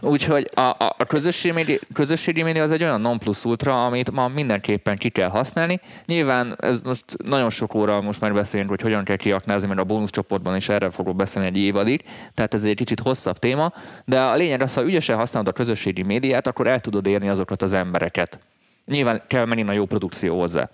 Úgyhogy 0.01 0.49
a, 0.53 0.61
a, 0.61 0.95
a 0.97 1.05
közösségi, 1.05 1.53
média, 1.53 1.77
közösségi 1.93 2.41
média 2.41 2.63
az 2.63 2.71
egy 2.71 2.83
olyan 2.83 3.01
non 3.01 3.19
plus 3.19 3.45
ultra, 3.45 3.85
amit 3.85 4.11
ma 4.11 4.27
mindenképpen 4.27 4.97
ki 4.97 5.09
kell 5.09 5.29
használni. 5.29 5.79
Nyilván 6.05 6.55
ez 6.59 6.81
most 6.81 7.05
nagyon 7.25 7.49
sok 7.49 7.73
óra 7.73 8.01
most 8.01 8.21
már 8.21 8.33
beszélünk, 8.33 8.69
hogy 8.69 8.81
hogyan 8.81 9.03
kell 9.03 9.15
kiaknázni, 9.15 9.67
mert 9.67 9.79
a 9.79 9.83
bónuszcsoportban 9.83 10.55
is 10.55 10.69
erről 10.69 10.91
fogok 10.91 11.15
beszélni 11.15 11.47
egy 11.47 11.57
évadig, 11.57 12.03
tehát 12.33 12.53
ez 12.53 12.63
egy 12.63 12.75
kicsit 12.75 12.99
hosszabb 12.99 13.37
téma, 13.37 13.73
de 14.05 14.21
a 14.21 14.35
lényeg 14.35 14.61
az, 14.61 14.73
ha 14.73 14.83
ügyesen 14.83 15.17
használod 15.17 15.47
a 15.47 15.51
közösségi 15.51 16.01
médiát, 16.01 16.47
akkor 16.47 16.67
el 16.67 16.79
tudod 16.79 17.07
érni 17.07 17.27
azokat 17.27 17.61
az 17.61 17.73
embereket. 17.73 18.39
Nyilván 18.85 19.21
kell 19.27 19.45
menni 19.45 19.63
a 19.67 19.71
jó 19.71 19.85
produkció 19.85 20.39
hozzá. 20.39 20.69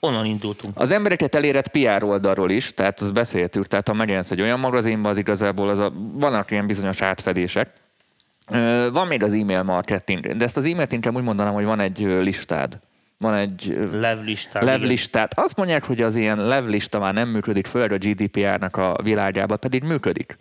Onnan 0.00 0.24
indultunk. 0.24 0.72
Az 0.76 0.90
embereket 0.90 1.34
elérett 1.34 1.68
PR 1.68 2.04
oldalról 2.04 2.50
is, 2.50 2.74
tehát 2.74 3.00
azt 3.00 3.12
beszéltük, 3.12 3.66
tehát 3.66 3.88
ha 3.88 3.94
megjelensz 3.94 4.30
egy 4.30 4.40
olyan 4.40 4.58
magazinba, 4.58 5.08
az 5.08 5.18
igazából 5.18 5.68
az 5.68 5.78
a, 5.78 5.92
vannak 6.12 6.50
ilyen 6.50 6.66
bizonyos 6.66 7.02
átfedések. 7.02 7.72
Van 8.92 9.06
még 9.06 9.22
az 9.22 9.32
e-mail 9.32 9.62
marketing, 9.62 10.36
de 10.36 10.44
ezt 10.44 10.56
az 10.56 10.64
e-mailt 10.64 10.92
inkább 10.92 11.16
úgy 11.16 11.22
mondanám, 11.22 11.52
hogy 11.52 11.64
van 11.64 11.80
egy 11.80 11.98
listád. 11.98 12.80
Van 13.18 13.34
egy 13.34 13.66
igen. 13.66 14.64
levlistát. 14.64 15.38
Azt 15.38 15.56
mondják, 15.56 15.84
hogy 15.84 16.00
az 16.00 16.16
ilyen 16.16 16.46
levlista 16.46 16.98
már 16.98 17.14
nem 17.14 17.28
működik, 17.28 17.66
főleg 17.66 17.92
a 17.92 17.98
GDPR-nak 17.98 18.76
a 18.76 18.98
világában, 19.02 19.58
pedig 19.58 19.84
működik. 19.84 20.38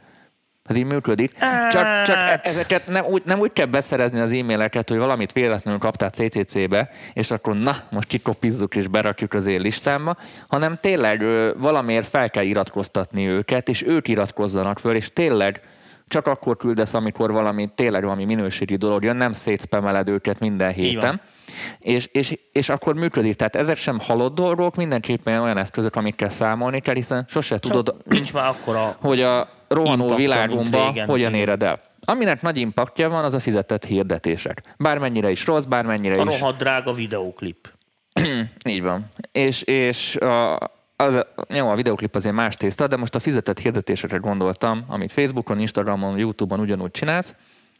Pedig 0.63 0.85
működik. 0.85 1.31
Csak, 1.71 2.03
csak 2.03 2.15
e- 2.15 2.19
Hát. 2.19 2.47
ezeket 2.47 2.87
nem 2.87 3.05
úgy, 3.05 3.21
nem 3.25 3.39
úgy 3.39 3.53
kell 3.53 3.65
beszerezni 3.65 4.19
az 4.19 4.33
e-maileket, 4.33 4.89
hogy 4.89 4.97
valamit 4.97 5.31
véletlenül 5.31 5.79
kaptál 5.79 6.09
CCC-be, 6.09 6.89
és 7.13 7.31
akkor 7.31 7.55
na, 7.55 7.75
most 7.89 8.07
kikopizzuk 8.07 8.75
és 8.75 8.87
berakjuk 8.87 9.33
az 9.33 9.45
én 9.45 9.61
listámba, 9.61 10.17
hanem 10.47 10.77
tényleg 10.81 11.23
valamiért 11.57 12.07
fel 12.07 12.29
kell 12.29 12.43
iratkoztatni 12.43 13.27
őket, 13.27 13.69
és 13.69 13.83
ők 13.83 14.07
iratkozzanak 14.07 14.79
föl, 14.79 14.95
és 14.95 15.13
tényleg 15.13 15.61
csak 16.09 16.27
akkor 16.27 16.57
küldesz, 16.57 16.93
amikor 16.93 17.31
valami, 17.31 17.69
tényleg 17.75 18.03
valami 18.03 18.25
minőségi 18.25 18.75
dolog 18.75 19.03
jön, 19.03 19.15
nem 19.15 19.33
szétszpemeled 19.33 20.07
őket 20.07 20.39
minden 20.39 20.71
héten. 20.71 21.21
És, 21.79 22.05
és, 22.05 22.37
és 22.51 22.69
akkor 22.69 22.95
működik. 22.95 23.35
Tehát 23.35 23.55
ezek 23.55 23.77
sem 23.77 23.99
halott 23.99 24.35
dolgok, 24.35 24.75
mindenképpen 24.75 25.41
olyan 25.41 25.57
eszközök, 25.57 25.95
amikkel 25.95 26.29
számolni 26.29 26.79
kell, 26.79 26.95
hiszen 26.95 27.25
sose 27.27 27.57
Csak 27.57 27.71
tudod, 27.71 27.95
nincs 28.05 28.33
már 28.33 28.47
akkora... 28.47 28.95
hogy 28.99 29.21
a 29.21 29.47
rohanó 29.67 30.15
világunkban 30.15 31.05
hogyan 31.05 31.33
éred 31.33 31.63
el. 31.63 31.81
Aminek 32.05 32.41
nagy 32.41 32.57
impaktja 32.57 33.09
van, 33.09 33.23
az 33.23 33.33
a 33.33 33.39
fizetett 33.39 33.85
hirdetések. 33.85 34.61
Bármennyire 34.77 35.31
is 35.31 35.45
rossz, 35.45 35.63
bármennyire 35.63 36.21
A 36.21 36.23
is. 36.29 36.39
rohadt 36.39 36.57
drága 36.57 36.93
videóklip. 36.93 37.73
Így 38.69 38.81
van. 38.81 39.09
És, 39.31 39.61
és 39.61 40.15
a, 40.15 40.55
az, 41.01 41.25
jó, 41.47 41.69
a 41.69 41.75
videoklip 41.75 42.15
azért 42.15 42.35
más 42.35 42.55
tészta, 42.55 42.87
de 42.87 42.97
most 42.97 43.15
a 43.15 43.19
fizetett 43.19 43.59
hirdetésekre 43.59 44.17
gondoltam, 44.17 44.85
amit 44.87 45.11
Facebookon, 45.11 45.59
Instagramon, 45.59 46.17
Youtube-on 46.17 46.59
ugyanúgy 46.59 46.91
csinálsz. 46.91 47.35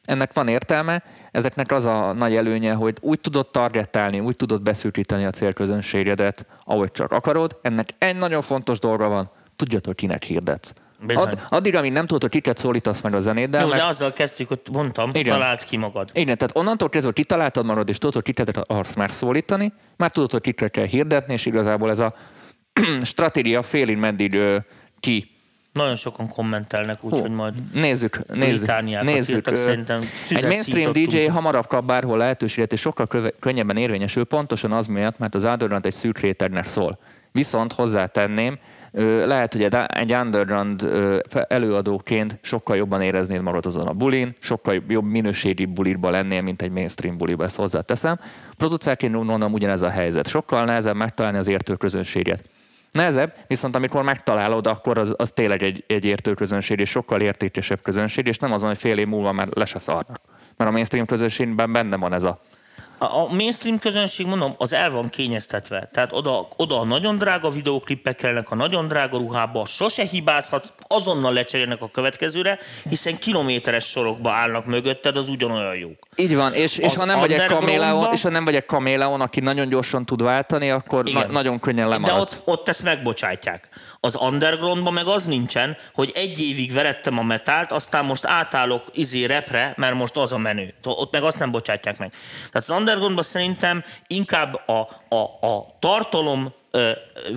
Ennek 0.05 0.33
van 0.33 0.47
értelme, 0.47 1.03
ezeknek 1.31 1.71
az 1.71 1.85
a 1.85 2.13
nagy 2.13 2.35
előnye, 2.35 2.73
hogy 2.73 2.97
úgy 3.01 3.19
tudod 3.19 3.47
targetálni, 3.47 4.19
úgy 4.19 4.35
tudod 4.35 4.61
beszűkíteni 4.61 5.25
a 5.25 5.29
célközönségedet, 5.29 6.45
ahogy 6.63 6.91
csak 6.91 7.11
akarod. 7.11 7.57
Ennek 7.61 7.89
egy 7.97 8.15
nagyon 8.15 8.41
fontos 8.41 8.79
dolga 8.79 9.07
van, 9.07 9.31
tudjad, 9.55 9.85
hogy 9.85 9.95
kinek 9.95 10.23
hirdetsz. 10.23 10.73
Bizony. 11.01 11.27
Ad, 11.27 11.39
addig, 11.49 11.75
amíg 11.75 11.91
nem 11.91 12.05
tudod, 12.05 12.21
hogy 12.21 12.31
kiket 12.31 12.57
szólítasz 12.57 13.01
meg 13.01 13.13
a 13.13 13.19
zenéddel, 13.19 13.61
Jó, 13.61 13.67
meg 13.67 13.77
de 13.77 13.85
azzal 13.85 14.13
kezdtük, 14.13 14.47
hogy 14.47 14.59
mondtam, 14.71 15.09
Igen. 15.13 15.33
talált 15.33 15.63
ki 15.63 15.77
magad. 15.77 16.09
igen, 16.13 16.37
tehát 16.37 16.55
onnantól 16.55 16.89
kezdve, 16.89 17.11
hogy 17.15 17.21
kitaláltad 17.23 17.65
magad, 17.65 17.89
és 17.89 17.97
tudod, 17.97 18.13
hogy 18.13 18.23
kiket 18.23 18.57
akarsz 18.57 18.95
már 18.95 19.11
szólítani, 19.11 19.73
már 19.97 20.11
tudod, 20.11 20.31
hogy 20.31 20.41
kikre 20.41 20.67
kell 20.67 20.85
hirdetni, 20.85 21.33
és 21.33 21.45
igazából 21.45 21.89
ez 21.89 21.99
a 21.99 22.13
stratégia 23.03 23.61
félig 23.61 23.97
meddig 23.97 24.33
ö, 24.33 24.57
ki. 24.99 25.31
Nagyon 25.73 25.95
sokan 25.95 26.27
kommentelnek, 26.27 27.03
úgyhogy 27.03 27.31
majd 27.31 27.53
Nézzük, 27.73 28.19
nézzük, 28.33 28.81
nézzük. 29.03 29.35
írtak, 29.35 29.55
szerintem 29.55 30.01
Egy 30.29 30.43
mainstream. 30.45 30.91
DJ 30.91 31.25
hamarabb 31.25 31.67
kap 31.67 31.85
bárhol 31.85 32.17
lehetőséget, 32.17 32.73
és 32.73 32.79
sokkal 32.79 33.07
köve- 33.07 33.35
könnyebben 33.39 33.77
érvényesül, 33.77 34.23
pontosan 34.23 34.71
az 34.71 34.85
miatt, 34.87 35.17
mert 35.17 35.35
az 35.35 35.43
underground 35.43 35.85
egy 35.85 35.93
szűk 35.93 36.19
rétegnek 36.19 36.63
szól. 36.63 36.91
Viszont 37.31 37.73
hozzátenném, 37.73 38.57
lehet, 39.25 39.53
hogy 39.53 39.63
egy- 39.63 40.13
underground 40.13 40.89
előadóként 41.47 42.37
sokkal 42.41 42.77
jobban 42.77 43.01
éreznéd 43.01 43.41
magad 43.41 43.65
azon 43.65 43.87
a 43.87 43.93
bulin, 43.93 44.33
sokkal 44.39 44.83
jobb 44.87 45.05
minőségi 45.05 45.65
bulirba 45.65 46.09
lennél, 46.09 46.41
mint 46.41 46.61
egy 46.61 46.71
mainstream 46.71 47.17
buliba, 47.17 47.43
ezt 47.43 47.55
hozzáteszem. 47.55 48.19
Producerként 48.57 49.23
mondom, 49.23 49.53
ugyanez 49.53 49.81
a 49.81 49.89
helyzet. 49.89 50.27
Sokkal 50.27 50.63
nehezebb 50.63 50.95
megtalálni 50.95 51.37
az 51.37 51.47
értő 51.47 51.75
közönséget. 51.75 52.43
Nehezebb, 52.91 53.35
viszont 53.47 53.75
amikor 53.75 54.03
megtalálod, 54.03 54.67
akkor 54.67 54.97
az, 54.97 55.13
az 55.17 55.31
tényleg 55.31 55.63
egy, 55.63 55.83
egy 55.87 56.05
értő 56.05 56.33
közönség, 56.33 56.79
és 56.79 56.89
sokkal 56.89 57.21
értékesebb 57.21 57.81
közönség, 57.81 58.27
és 58.27 58.37
nem 58.37 58.51
az 58.51 58.61
hogy 58.61 58.77
fél 58.77 58.97
év 58.97 59.07
múlva 59.07 59.31
már 59.31 59.47
le 59.53 59.65
se 59.65 59.79
szarnak. 59.79 60.21
Mert 60.57 60.69
a 60.69 60.73
mainstream 60.73 61.05
közönségben 61.05 61.71
benne 61.71 61.97
van 61.97 62.13
ez 62.13 62.23
a... 62.23 62.41
A 63.01 63.33
mainstream 63.33 63.79
közönség, 63.79 64.25
mondom, 64.25 64.53
az 64.57 64.73
el 64.73 64.89
van 64.89 65.09
kényeztetve. 65.09 65.89
Tehát 65.93 66.13
oda, 66.13 66.47
oda 66.55 66.79
a 66.79 66.85
nagyon 66.85 67.17
drága 67.17 67.49
videóklippek 67.49 68.15
kellnek, 68.15 68.51
a 68.51 68.55
nagyon 68.55 68.87
drága 68.87 69.17
ruhába, 69.17 69.65
sose 69.65 70.03
hibázhatsz, 70.03 70.69
azonnal 70.87 71.33
lecserélnek 71.33 71.81
a 71.81 71.89
következőre, 71.89 72.59
hiszen 72.89 73.17
kilométeres 73.17 73.85
sorokba 73.85 74.31
állnak 74.31 74.65
mögötted, 74.65 75.17
az 75.17 75.29
ugyanolyan 75.29 75.75
jók. 75.75 75.97
Így 76.15 76.35
van, 76.35 76.53
és, 76.53 76.77
és 76.77 76.95
ha 76.95 77.05
nem 77.05 77.19
vagy 77.19 77.31
egy 77.31 77.45
kaméleon, 77.45 78.13
és 78.13 78.21
ha 78.21 78.29
nem 78.29 78.45
vagy 78.45 78.55
egy 78.55 78.65
kaméleon, 78.65 79.21
aki 79.21 79.39
nagyon 79.39 79.69
gyorsan 79.69 80.05
tud 80.05 80.23
váltani, 80.23 80.69
akkor 80.69 81.03
na, 81.03 81.27
nagyon 81.27 81.59
könnyen 81.59 81.89
De 81.89 81.93
lemaradsz. 81.93 82.35
ott, 82.35 82.41
ott 82.45 82.69
ezt 82.69 82.83
megbocsátják. 82.83 83.69
Az 84.01 84.15
undergroundban 84.15 84.93
meg 84.93 85.07
az 85.07 85.25
nincsen, 85.25 85.77
hogy 85.93 86.11
egy 86.15 86.39
évig 86.39 86.73
verettem 86.73 87.17
a 87.17 87.23
metált, 87.23 87.71
aztán 87.71 88.05
most 88.05 88.25
átállok 88.25 88.83
izé 88.91 89.25
repre, 89.25 89.73
mert 89.77 89.95
most 89.95 90.17
az 90.17 90.33
a 90.33 90.37
menő. 90.37 90.73
Ott 90.83 91.11
meg 91.11 91.23
azt 91.23 91.39
nem 91.39 91.51
bocsátják 91.51 91.97
meg. 91.97 92.13
Tehát 92.51 92.69
az 92.69 92.77
undergroundban 92.77 93.23
szerintem 93.23 93.83
inkább 94.07 94.67
a, 94.67 94.87
a, 95.15 95.47
a 95.47 95.75
tartalom 95.79 96.53
ö, 96.71 96.91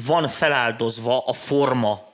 van 0.07 0.29
feláldozva 0.29 1.19
a 1.19 1.33
forma 1.33 2.12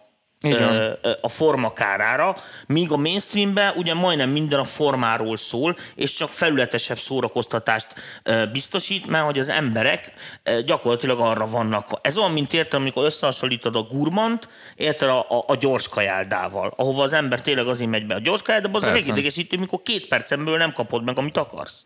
A 1.20 1.28
forma 1.28 1.72
kárára, 1.72 2.36
míg 2.66 2.92
a 2.92 2.96
mainstreamben 2.96 3.72
ugye 3.76 3.94
majdnem 3.94 4.30
minden 4.30 4.58
a 4.58 4.64
formáról 4.64 5.36
szól, 5.36 5.76
és 5.94 6.12
csak 6.12 6.30
felületesebb 6.30 6.98
szórakoztatást 6.98 7.86
biztosít, 8.52 9.06
mert 9.06 9.24
hogy 9.24 9.38
az 9.38 9.48
emberek 9.48 10.12
gyakorlatilag 10.66 11.20
arra 11.20 11.46
vannak. 11.46 11.86
Ez 12.00 12.16
olyan, 12.18 12.30
mint 12.30 12.52
értem, 12.52 12.80
amikor 12.80 13.04
összehasonlítod 13.04 13.76
a 13.76 13.82
gurmant, 13.82 14.48
érted 14.74 15.08
a, 15.08 15.18
a, 15.18 15.44
a 15.46 15.56
gyors 15.56 15.88
kajáldával, 15.88 16.72
ahova 16.76 17.02
az 17.02 17.12
ember 17.12 17.40
tényleg 17.40 17.66
azért 17.66 17.90
megy 17.90 18.06
be 18.06 18.14
a 18.14 18.18
gyors 18.18 18.42
kajáldába, 18.42 18.76
az 18.76 18.82
a 18.82 18.86
Persze. 18.86 19.06
megidegesítő, 19.06 19.56
mikor 19.56 19.82
két 19.82 20.08
percemből 20.08 20.56
nem 20.56 20.72
kapod 20.72 21.04
meg, 21.04 21.18
amit 21.18 21.36
akarsz. 21.36 21.84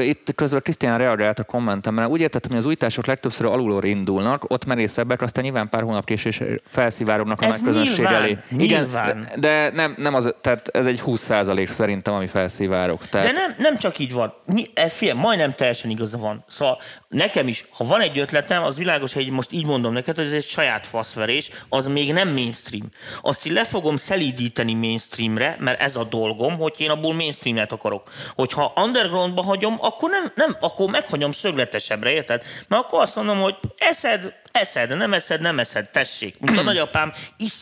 Itt 0.00 0.34
közben 0.34 0.60
Krisztián 0.62 0.98
reagált 0.98 1.38
a 1.38 1.44
kommentemre. 1.44 2.08
Úgy 2.08 2.20
értettem, 2.20 2.50
hogy 2.50 2.60
az 2.60 2.66
újítások 2.66 3.06
legtöbbször 3.06 3.46
alulról 3.46 3.84
indulnak, 3.84 4.44
ott 4.48 4.64
merészebbek, 4.64 5.22
aztán 5.22 5.44
nyilván 5.44 5.68
pár 5.68 5.82
hónap 5.82 6.04
késés 6.04 6.42
felszivárognak 6.66 7.40
a 7.40 7.46
nagy 7.46 7.62
közönség 7.80 8.04
nyilván, 8.04 8.22
elé. 8.22 8.38
nyilván. 8.50 9.18
Igen, 9.22 9.40
de 9.40 9.70
nem, 9.70 9.94
nem 9.98 10.14
az, 10.14 10.34
tehát 10.40 10.68
ez 10.68 10.86
egy 10.86 11.02
20% 11.06 11.68
szerintem, 11.68 12.14
ami 12.14 12.26
felszivárog. 12.26 13.00
Tehát, 13.10 13.26
De 13.26 13.32
nem, 13.32 13.54
nem 13.58 13.76
csak 13.78 13.98
így 13.98 14.12
van. 14.12 14.34
E, 14.74 14.88
figyelj, 14.88 15.18
majdnem 15.18 15.52
teljesen 15.52 15.90
igaza 15.90 16.18
van. 16.18 16.44
Szóval 16.48 16.80
nekem 17.08 17.48
is, 17.48 17.64
ha 17.70 17.84
van 17.84 18.00
egy 18.00 18.18
ötletem, 18.18 18.62
az 18.62 18.78
világos, 18.78 19.12
hogy 19.12 19.30
most 19.30 19.52
így 19.52 19.66
mondom 19.66 19.92
neked, 19.92 20.16
hogy 20.16 20.26
ez 20.26 20.32
egy 20.32 20.44
saját 20.44 20.86
faszverés, 20.86 21.50
az 21.68 21.86
még 21.86 22.12
nem 22.12 22.28
mainstream. 22.28 22.88
Azt 23.22 23.46
így 23.46 23.52
le 23.52 23.64
fogom 23.64 23.96
szelídíteni 23.96 24.74
mainstreamre, 24.74 25.56
mert 25.58 25.80
ez 25.80 25.96
a 25.96 26.04
dolgom, 26.04 26.58
hogy 26.58 26.74
én 26.78 26.90
abból 26.90 27.14
mainstreamet 27.14 27.72
akarok. 27.72 28.10
Hogyha 28.34 28.72
undergroundba 28.76 29.42
hagyom, 29.42 29.76
akkor 29.80 30.10
nem, 30.10 30.32
nem 30.34 30.56
akkor 30.60 30.90
meghagyom 30.90 31.32
szögletesebbre, 31.32 32.10
érted? 32.10 32.42
Mert 32.68 32.82
akkor 32.82 33.02
azt 33.02 33.16
mondom, 33.16 33.40
hogy 33.40 33.56
eszed, 33.78 34.38
Eszed, 34.52 34.96
nem 34.96 35.12
eszed, 35.12 35.40
nem 35.40 35.58
eszed, 35.58 35.90
tessék. 35.90 36.38
Mint 36.40 36.58
a 36.58 36.62
nagyapám 36.62 37.12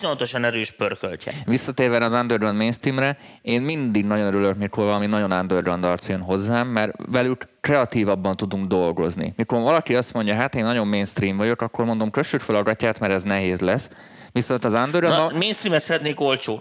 iszonyatosan 0.09 0.45
erős 0.45 0.71
pörköltje. 0.71 1.33
Visszatérve 1.47 2.05
az 2.05 2.13
Underground 2.13 2.57
mainstreamre, 2.57 3.17
én 3.43 3.63
mindig 3.63 4.05
nagyon 4.05 4.27
örülök, 4.27 4.59
mikor 4.59 4.85
valami 4.85 5.07
nagyon 5.07 5.33
Underground 5.33 5.85
arc 5.85 6.09
jön 6.09 6.21
hozzám, 6.21 6.69
mert 6.69 6.93
velük 7.07 7.49
kreatívabban 7.61 8.37
tudunk 8.37 8.67
dolgozni. 8.67 9.33
Mikor 9.37 9.61
valaki 9.61 9.95
azt 9.95 10.13
mondja, 10.13 10.35
hát 10.35 10.55
én 10.55 10.65
nagyon 10.65 10.87
mainstream 10.87 11.37
vagyok, 11.37 11.63
akkor 11.63 11.85
mondom, 11.85 12.11
kössük 12.11 12.41
fel 12.41 12.57
a 12.57 12.63
gatyát, 12.63 13.01
mert 13.01 13.13
ez 13.13 13.23
nehéz 13.23 13.61
lesz. 13.61 13.91
Viszont 14.33 14.65
az 14.65 14.73
underground 14.75 15.33
Na, 15.33 15.39
mainstream 15.39 15.79
szeretnék 15.79 16.21
olcsó. 16.21 16.61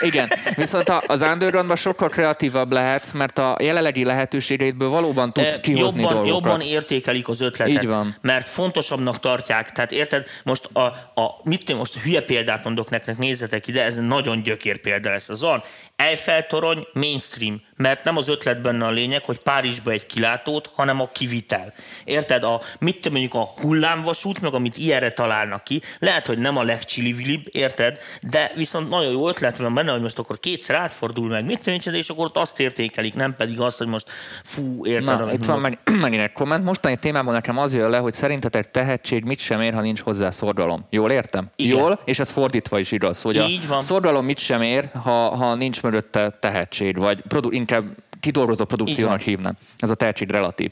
Igen, 0.00 0.28
viszont 0.56 0.88
az 1.06 1.20
undergroundban 1.20 1.76
sokkal 1.76 2.08
kreatívabb 2.08 2.72
lehetsz, 2.72 3.12
mert 3.12 3.38
a 3.38 3.56
jelenlegi 3.60 4.04
lehetőségeidből 4.04 4.88
valóban 4.88 5.32
tudsz 5.32 5.54
Eh, 5.54 5.60
kihozni 5.60 6.00
jobban, 6.00 6.16
dolgokat. 6.16 6.44
jobban 6.44 6.60
értékelik 6.60 7.28
az 7.28 7.40
ötletet. 7.40 7.82
Így 7.82 7.88
van. 7.88 8.16
Mert 8.20 8.48
fontosabbnak 8.48 9.20
tartják. 9.20 9.72
Tehát 9.72 9.92
érted, 9.92 10.26
most 10.44 10.64
a, 10.72 10.80
a 11.20 11.40
mit 11.42 11.58
tudom, 11.64 11.78
most 11.78 11.98
hülye 11.98 12.22
példát 12.22 12.64
mondok 12.64 12.90
nektek, 12.90 13.18
nézzetek 13.18 13.66
ide, 13.66 13.82
ez 13.84 13.96
nagyon 13.96 14.42
gyökér 14.42 14.80
példa 14.80 15.10
lesz. 15.10 15.28
Az 15.28 15.42
on, 15.42 15.62
Eiffel 15.96 16.46
torony 16.46 16.86
mainstream, 16.92 17.60
mert 17.80 18.04
nem 18.04 18.16
az 18.16 18.28
ötlet 18.28 18.60
benne 18.62 18.86
a 18.86 18.90
lényeg, 18.90 19.24
hogy 19.24 19.38
Párizsba 19.38 19.90
egy 19.90 20.06
kilátót, 20.06 20.70
hanem 20.74 21.00
a 21.00 21.08
kivitel. 21.12 21.72
Érted? 22.04 22.44
A, 22.44 22.60
mit 22.78 22.94
tudom, 22.94 23.12
mondjuk 23.12 23.34
a 23.34 23.60
hullámvasút, 23.60 24.40
meg 24.40 24.54
amit 24.54 24.76
ilyenre 24.76 25.10
találnak 25.10 25.64
ki, 25.64 25.80
lehet, 25.98 26.26
hogy 26.26 26.38
nem 26.38 26.56
a 26.56 26.62
legcsillivilibb, 26.62 27.42
érted? 27.50 27.98
De 28.22 28.52
viszont 28.56 28.88
nagyon 28.88 29.12
jó 29.12 29.28
ötlet 29.28 29.56
van 29.58 29.74
benne, 29.74 29.90
hogy 29.92 30.00
most 30.00 30.18
akkor 30.18 30.38
kétszer 30.38 30.76
átfordul 30.76 31.28
meg, 31.28 31.44
mit 31.44 31.66
én, 31.66 31.80
és 31.84 32.08
akkor 32.08 32.24
ott 32.24 32.36
azt 32.36 32.60
értékelik, 32.60 33.14
nem 33.14 33.36
pedig 33.36 33.60
azt, 33.60 33.78
hogy 33.78 33.86
most 33.86 34.10
fú, 34.44 34.86
érted? 34.86 35.18
Na, 35.18 35.32
itt 35.32 35.44
van 35.44 35.60
meg, 35.60 35.78
megint 36.00 36.22
egy 36.22 36.32
komment. 36.32 36.64
Mostani 36.64 36.96
témában 36.96 37.34
nekem 37.34 37.58
az 37.58 37.74
jön 37.74 37.90
le, 37.90 37.98
hogy 37.98 38.12
szerintetek 38.12 38.70
tehetség 38.70 39.24
mit 39.24 39.38
sem 39.38 39.60
ér, 39.60 39.74
ha 39.74 39.80
nincs 39.80 40.00
hozzá 40.00 40.30
szorgalom. 40.30 40.86
Jól 40.90 41.10
értem? 41.10 41.50
Igen. 41.56 41.78
Jól, 41.78 42.00
és 42.04 42.18
ez 42.18 42.30
fordítva 42.30 42.78
is 42.78 42.92
igaz, 42.92 43.22
hogy 43.22 43.36
Így 43.36 43.64
a 43.64 43.68
van. 43.68 43.82
szorgalom 43.82 44.24
mit 44.24 44.38
sem 44.38 44.62
ér, 44.62 44.88
ha, 45.02 45.36
ha 45.36 45.54
nincs 45.54 45.82
mögötte 45.82 46.30
tehetség, 46.40 46.98
vagy 46.98 47.20
produ- 47.28 47.52
inkább 47.70 47.96
kidolgozó 48.20 48.64
produkciónak 48.64 49.20
hívnám. 49.20 49.56
Ez 49.78 49.90
a 49.90 49.94
tehetség 49.94 50.30
relatív. 50.30 50.70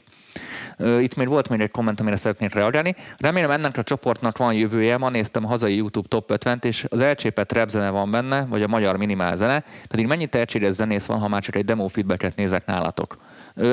Itt 1.01 1.15
még 1.15 1.29
volt 1.29 1.49
még 1.49 1.61
egy 1.61 1.71
komment, 1.71 2.01
amire 2.01 2.17
szeretnék 2.17 2.55
reagálni. 2.55 2.95
Remélem 3.17 3.51
ennek 3.51 3.77
a 3.77 3.83
csoportnak 3.83 4.39
van 4.39 4.55
jövője. 4.55 4.97
Ma 4.97 5.09
néztem 5.09 5.45
a 5.45 5.49
hazai 5.49 5.77
YouTube 5.77 6.09
top 6.09 6.33
50-t, 6.35 6.65
és 6.65 6.85
az 6.89 7.01
elcsépett 7.01 7.53
rap 7.53 7.69
zene 7.69 7.91
van 7.91 8.11
benne, 8.11 8.45
vagy 8.45 8.63
a 8.63 8.67
magyar 8.67 8.97
minimál 8.97 9.37
zene, 9.37 9.65
pedig 9.89 10.07
mennyi 10.07 10.27
tehetséges 10.27 10.73
zenész 10.73 11.07
van, 11.07 11.19
ha 11.19 11.29
már 11.29 11.43
csak 11.43 11.57
egy 11.57 11.65
demo 11.65 11.89
feedbacket 11.89 12.37
nézek 12.37 12.67
nálatok. 12.67 13.19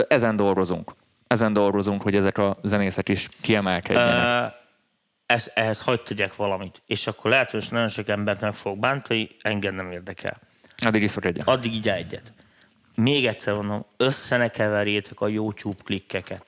Ezen 0.08 0.36
dolgozunk. 0.36 0.92
Ezen 1.28 1.54
dolgozunk, 1.54 2.02
hogy 2.02 2.16
ezek 2.16 2.38
a 2.38 2.58
zenészek 2.64 3.10
is 3.10 3.30
kiemelkedjenek. 3.42 4.54
Ez, 5.26 5.52
ehhez 5.54 5.82
hagyd 5.82 6.02
tegyek 6.04 6.36
valamit. 6.36 6.82
És 6.86 7.08
akkor 7.08 7.32
lehet, 7.32 7.52
hogy 7.52 7.68
nagyon 7.72 7.88
sok 7.88 8.08
embert 8.08 8.42
meg 8.42 8.54
fog 8.54 8.80
bántani, 8.80 9.30
engem 9.42 9.76
nem 9.76 9.92
érdekel. 9.92 10.38
Addig 10.78 11.04
iszok 11.04 11.26
egyet. 11.26 11.48
Addig 11.48 11.74
így 11.74 11.90
egyet. 11.90 12.34
Még 12.96 13.26
egyszer 13.26 13.54
mondom, 13.54 13.86
össze 13.98 14.38
ne 14.38 14.48
keverjétek 14.48 15.22
a 15.22 15.28
YouTube 15.28 15.84
klikkeket. 15.84 16.44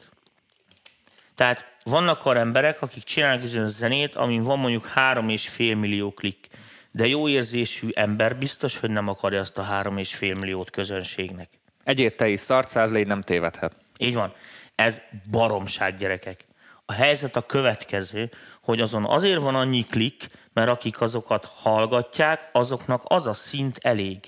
Tehát 1.36 1.76
vannak 1.84 2.26
olyan 2.26 2.42
emberek, 2.42 2.82
akik 2.82 3.04
csinálnak 3.04 3.42
bizonyos 3.42 3.70
zenét, 3.70 4.16
amin 4.16 4.44
van 4.44 4.60
mondjuk 4.60 4.88
három 4.88 5.30
és 5.30 5.48
fél 5.50 5.76
millió 5.76 6.12
klikk. 6.12 6.46
De 6.92 7.08
jó 7.08 7.30
érzésű 7.30 7.88
ember 7.94 8.38
biztos, 8.38 8.80
hogy 8.80 8.90
nem 8.90 9.08
akarja 9.08 9.40
azt 9.40 9.58
a 9.58 9.62
három 9.62 9.98
és 9.98 10.16
fél 10.16 10.36
milliót 10.40 10.70
közönségnek. 10.70 11.50
Egyét 11.84 12.18
te 12.18 12.28
is 12.28 12.40
szart, 12.40 12.68
száz 12.68 12.92
légy 12.92 13.08
nem 13.08 13.22
tévedhet. 13.22 13.76
Így 13.98 14.14
van. 14.14 14.34
Ez 14.76 15.02
baromság, 15.32 15.98
gyerekek. 15.98 16.46
A 16.86 16.94
helyzet 16.94 17.36
a 17.36 17.42
következő, 17.42 18.30
hogy 18.62 18.82
azon 18.82 19.06
azért 19.06 19.42
van 19.42 19.56
annyi 19.56 19.84
klik, 19.84 20.30
mert 20.54 20.70
akik 20.70 21.02
azokat 21.02 21.46
hallgatják, 21.46 22.50
azoknak 22.52 23.02
az 23.06 23.28
a 23.28 23.34
szint 23.34 23.78
elég. 23.82 24.20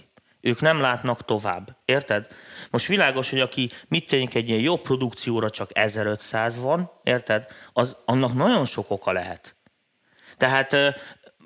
Ők 0.42 0.62
nem 0.62 0.80
látnak 0.80 1.26
tovább. 1.26 1.78
Érted? 1.86 2.28
Most 2.72 2.88
világos, 2.88 3.30
hogy 3.30 3.40
aki 3.40 3.72
mit 3.88 4.08
tényleg 4.08 4.36
egy 4.36 4.50
ilyen 4.50 4.62
jó 4.62 4.78
produkcióra 4.78 5.50
csak 5.50 5.70
1500 5.74 6.60
van, 6.60 6.92
érted? 7.04 7.46
Az 7.74 7.98
annak 8.06 8.34
nagyon 8.34 8.66
sok 8.66 8.92
oka 8.92 9.12
lehet. 9.12 9.56
Tehát 10.38 10.76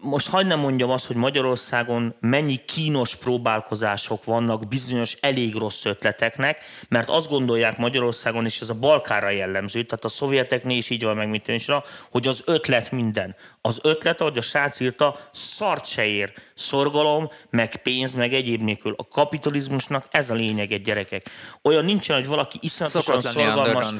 most 0.04 0.30
hagyd 0.30 0.48
nem 0.48 0.60
mondjam 0.60 0.90
azt, 0.90 1.06
hogy 1.06 1.16
Magyarországon 1.16 2.16
mennyi 2.20 2.56
kínos 2.56 3.16
próbálkozások 3.16 4.24
vannak 4.24 4.68
bizonyos 4.68 5.14
elég 5.22 5.56
rossz 5.56 5.86
ötleteknek, 5.86 6.64
mert 6.90 7.10
azt 7.10 7.30
gondolják 7.30 7.78
Magyarországon, 7.78 8.46
és 8.46 8.62
ez 8.62 8.70
a 8.70 8.74
Balkára 8.74 9.30
jellemző, 9.30 9.84
tehát 9.84 10.06
a 10.06 10.10
szovjeteknél 10.10 10.78
is 10.78 10.90
így 10.90 11.04
van 11.04 11.16
meg, 11.16 11.30
mint 11.30 11.48
is, 11.48 11.68
hogy 12.12 12.28
az 12.28 12.42
ötlet 12.46 12.92
minden. 12.92 13.36
Az 13.62 13.80
ötlet, 13.84 14.22
ahogy 14.22 14.38
a 14.38 14.42
srác 14.42 14.80
írta, 14.80 15.20
szart 15.32 15.86
se 15.86 16.06
ér. 16.06 16.34
Szorgalom, 16.54 17.30
meg 17.50 17.76
pénz, 17.76 18.14
meg 18.14 18.34
egyéb 18.34 18.62
nélkül. 18.62 18.94
A 18.98 19.08
kapitalizmusnak 19.08 20.06
ez 20.12 20.30
a 20.30 20.34
lényege, 20.34 20.78
gyerekek. 20.78 21.30
Olyan 21.62 21.86
nincsen, 21.86 22.16
hogy 22.16 22.28
valaki 22.28 22.58
iszonyatosan 22.62 23.22
szorgalmas. 23.22 23.94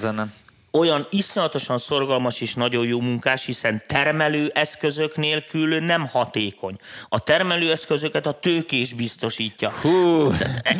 Olyan 0.78 1.08
iszonyatosan 1.10 1.78
szorgalmas 1.78 2.42
és 2.42 2.54
nagyon 2.54 2.86
jó 2.86 3.00
munkás, 3.00 3.46
hiszen 3.46 3.82
termelő 3.88 4.52
eszközök 4.54 5.18
nélkül 5.18 5.80
nem 5.80 6.08
hatékony. 6.08 6.76
A 7.10 7.20
termelő 7.20 7.72
eszközöket 7.72 8.26
a 8.26 8.32
tőkés 8.32 8.94
biztosítja. 8.94 9.70
Hú, 9.70 10.32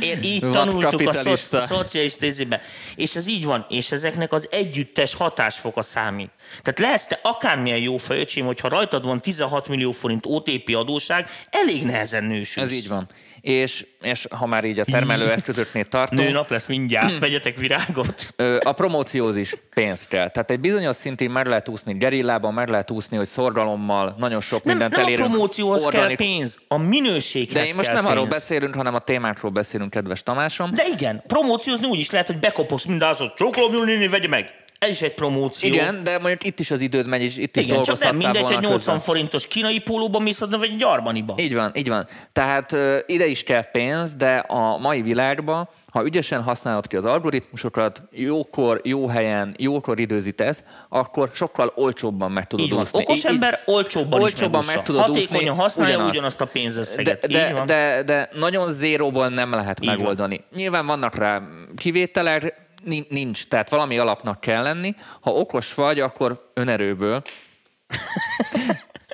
Én 0.02 0.24
így 0.24 0.50
tanultuk 0.50 1.08
a, 1.08 1.14
szoci- 1.14 1.54
a 1.54 1.60
szocialista 1.60 2.26
izébe. 2.26 2.62
És 2.96 3.16
ez 3.16 3.28
így 3.28 3.46
van, 3.46 3.66
és 3.70 3.92
ezeknek 3.92 4.32
az 4.32 4.48
együttes 4.52 5.14
hatásfoka 5.14 5.82
számít. 5.82 6.30
Tehát 6.62 6.80
lehetsz 6.80 7.06
te 7.06 7.20
akármilyen 7.24 7.80
jó 7.80 7.98
fejöcsém, 7.98 8.46
hogyha 8.46 8.70
rajtad 8.70 9.06
van 9.06 9.22
16 9.22 9.68
millió 9.68 9.92
forint 9.92 10.26
OTP 10.26 10.76
adóság, 10.76 11.30
elég 11.50 11.84
nehezen 11.84 12.24
nősülsz. 12.24 12.68
ez 12.68 12.76
így 12.76 12.88
van. 12.88 13.10
És, 13.44 13.86
és 14.02 14.28
ha 14.30 14.46
már 14.46 14.64
így 14.64 14.80
a 14.80 14.84
termelőeszközöknél 14.84 15.86
tartunk, 15.86 16.22
Nőnap 16.22 16.50
lesz 16.50 16.66
mindjárt, 16.68 17.20
vegyetek 17.26 17.58
virágot. 17.58 18.34
A 18.60 18.72
promócióhoz 18.72 19.36
is 19.38 19.56
pénz 19.74 20.08
kell. 20.08 20.30
Tehát 20.30 20.52
egy 20.52 20.60
bizonyos 20.60 20.96
szintén 20.96 21.30
meg 21.32 21.48
lehet 21.48 21.70
úszni 21.70 21.94
gerillában, 21.94 22.54
meg 22.54 22.70
lehet 22.70 22.92
úszni, 22.92 23.18
hogy 23.18 23.26
szorgalommal 23.26 24.16
nagyon 24.18 24.42
sok 24.42 24.64
Nem, 24.64 24.74
mindent 24.78 24.96
nem 24.96 25.04
a 25.04 25.08
elérünk. 25.08 25.30
promócióhoz 25.30 25.82
kell 25.82 25.88
Organik- 26.02 26.18
pénz, 26.18 26.58
a 26.68 26.78
minőséghez 26.78 27.62
De 27.62 27.68
én 27.68 27.74
most 27.76 27.86
kell 27.86 27.96
nem 27.96 28.04
pénz. 28.06 28.16
arról 28.18 28.30
beszélünk, 28.30 28.76
hanem 28.76 28.94
a 28.96 29.00
témákról 29.00 29.52
beszélünk, 29.52 29.90
kedves 29.90 30.24
Tamásom. 30.24 30.72
De 30.74 30.84
igen, 30.94 31.24
promóciózni 31.28 31.88
úgy 31.88 32.00
is 32.00 32.10
lehet, 32.12 32.28
hogy 32.28 32.40
bekopogsz 32.40 32.86
mindazot, 32.86 33.36
csokolom, 33.36 33.86
néni, 33.86 34.08
vegye 34.08 34.28
meg. 34.28 34.62
Ez 34.84 34.90
is 34.90 35.02
egy 35.02 35.14
promóció. 35.14 35.74
Igen, 35.74 36.04
de 36.04 36.18
mondjuk 36.20 36.44
itt 36.44 36.60
is 36.60 36.72
az 36.72 36.82
időd 36.82 37.08
megy, 37.08 37.22
és 37.22 37.38
itt 37.38 37.58
is 37.58 37.64
Igen, 37.64 37.84
csak 37.84 38.00
nem 38.00 38.16
mindegy, 38.16 38.42
hogy 38.42 38.52
80 38.52 38.72
közben. 38.76 39.00
forintos 39.00 39.48
kínai 39.48 39.80
pólóban 39.80 40.22
mész, 40.22 40.40
vagy 40.40 40.70
egy 40.74 40.84
armaniba. 40.84 41.34
Így 41.38 41.54
van, 41.56 41.72
így 41.76 41.88
van. 41.90 42.08
Tehát 42.34 42.72
ö, 42.72 42.98
ide 43.06 43.26
is 43.26 43.44
kell 43.44 43.72
pénz, 43.72 44.16
de 44.16 44.36
a 44.38 44.78
mai 44.78 45.02
világban, 45.02 45.70
ha 45.92 46.06
ügyesen 46.06 46.42
használod 46.44 46.88
ki 46.88 46.96
az 46.96 47.06
algoritmusokat, 47.06 48.02
jókor, 48.12 48.82
jó 48.84 49.08
helyen, 49.08 49.56
jókor 49.58 50.00
időzítesz, 50.00 50.64
akkor 50.90 51.30
sokkal 51.34 51.72
olcsóbban 51.76 52.32
meg 52.32 52.48
tudod 52.48 52.66
Így 52.66 52.72
van. 52.72 52.82
úszni. 52.82 53.00
Okos 53.02 53.18
Így- 53.18 53.26
ember 53.26 53.60
olcsóbban, 53.66 54.22
olcsóbban 54.22 54.60
is 54.62 54.66
meg 54.68 54.76
megúszza. 54.76 54.94
tudod 54.94 55.02
Hatékonyan 55.16 55.52
úszni, 55.52 55.62
használja 55.64 55.94
ugyanazt. 55.96 56.16
ugyanazt 56.16 56.42
a 56.42 56.46
De, 56.46 56.52
pénzösszeget. 56.52 57.28
De, 57.28 57.54
van. 57.54 57.66
de, 57.66 58.04
de 58.06 58.28
nagyon 58.36 58.72
zéróból 58.74 59.28
nem 59.28 59.52
lehet 59.52 59.80
Így 59.82 59.88
van. 59.88 59.96
megoldani. 59.98 60.44
Nyilván 60.56 60.86
vannak 60.86 61.16
rá 61.16 61.42
kivételek, 61.76 62.62
nincs, 63.10 63.48
tehát 63.48 63.70
valami 63.70 63.98
alapnak 63.98 64.40
kell 64.40 64.64
lenni. 64.64 64.96
Ha 65.22 65.32
okos 65.32 65.74
vagy, 65.74 66.00
akkor 66.00 66.50
önerőből 66.54 67.22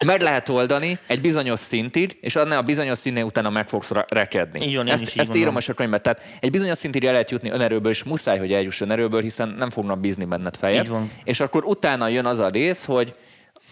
meg 0.06 0.22
lehet 0.22 0.50
oldani 0.50 1.00
egy 1.08 1.22
bizonyos 1.22 1.60
szintig, 1.60 2.18
és 2.22 2.36
annál 2.36 2.58
a 2.58 2.62
bizonyos 2.62 2.98
színnél 2.98 3.24
utána 3.24 3.50
meg 3.50 3.68
fogsz 3.68 3.92
rekedni. 4.08 4.66
Így 4.66 4.76
van, 4.76 4.88
ezt, 4.88 5.02
így 5.02 5.20
ezt 5.20 5.36
írom 5.36 5.56
a 5.56 5.74
könyvben. 5.76 6.02
Tehát 6.02 6.22
egy 6.40 6.52
bizonyos 6.52 6.78
szintig 6.78 7.06
el 7.06 7.12
lehet 7.12 7.32
jutni 7.32 7.50
önerőből, 7.50 7.92
és 7.92 8.04
muszáj, 8.04 8.38
hogy 8.40 8.54
eljuss 8.54 8.82
önerőből, 8.82 9.22
hiszen 9.22 9.56
nem 9.58 9.70
fognak 9.70 10.00
bízni 10.00 10.26
benned 10.26 10.56
fejet. 10.56 10.84
Így 10.84 10.90
van. 10.90 11.12
És 11.24 11.40
akkor 11.40 11.64
utána 11.64 12.08
jön 12.08 12.26
az 12.26 12.40
a 12.40 12.48
rész, 12.48 12.86
hogy 12.86 13.16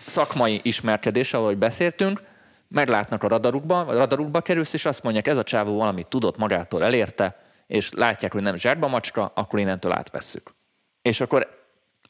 szakmai 0.06 0.60
ismerkedés, 0.64 1.34
ahogy 1.34 1.58
beszéltünk, 1.58 2.22
meglátnak 2.68 3.24
a 3.24 3.28
radarukba, 3.28 3.80
a 3.80 3.98
radarukba 3.98 4.41
kerülsz, 4.41 4.74
és 4.74 4.86
azt 4.86 5.04
mondják, 5.04 5.28
ez 5.28 5.38
a 5.38 5.43
csávó 5.43 5.78
valamit 5.78 6.08
tudott, 6.08 6.38
magától 6.38 6.84
elérte, 6.84 7.36
és 7.68 7.91
látják, 7.91 8.34
hogy 8.34 8.41
nem 8.41 8.55
zsárba 8.55 8.88
macska, 8.88 9.32
akkor 9.36 9.59
innentől 9.59 9.91
átvesszük. 9.91 10.55
És 11.01 11.22
akkor 11.22 11.65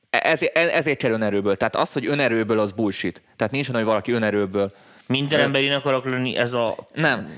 ezért, 0.09 0.57
ezért 0.57 0.97
kell 0.97 1.11
önerőből. 1.11 1.55
Tehát 1.55 1.75
az, 1.75 1.93
hogy 1.93 2.05
önerőből, 2.05 2.59
az 2.59 2.71
bullshit. 2.71 3.21
Tehát 3.35 3.53
nincs 3.53 3.69
olyan, 3.69 3.81
hogy 3.81 3.89
valaki 3.89 4.11
önerőből 4.11 4.71
Minden 5.07 5.39
emberén 5.39 5.73
akarok 5.73 6.05
lenni, 6.05 6.37
ez 6.37 6.53
a... 6.53 6.75
nem. 6.93 7.29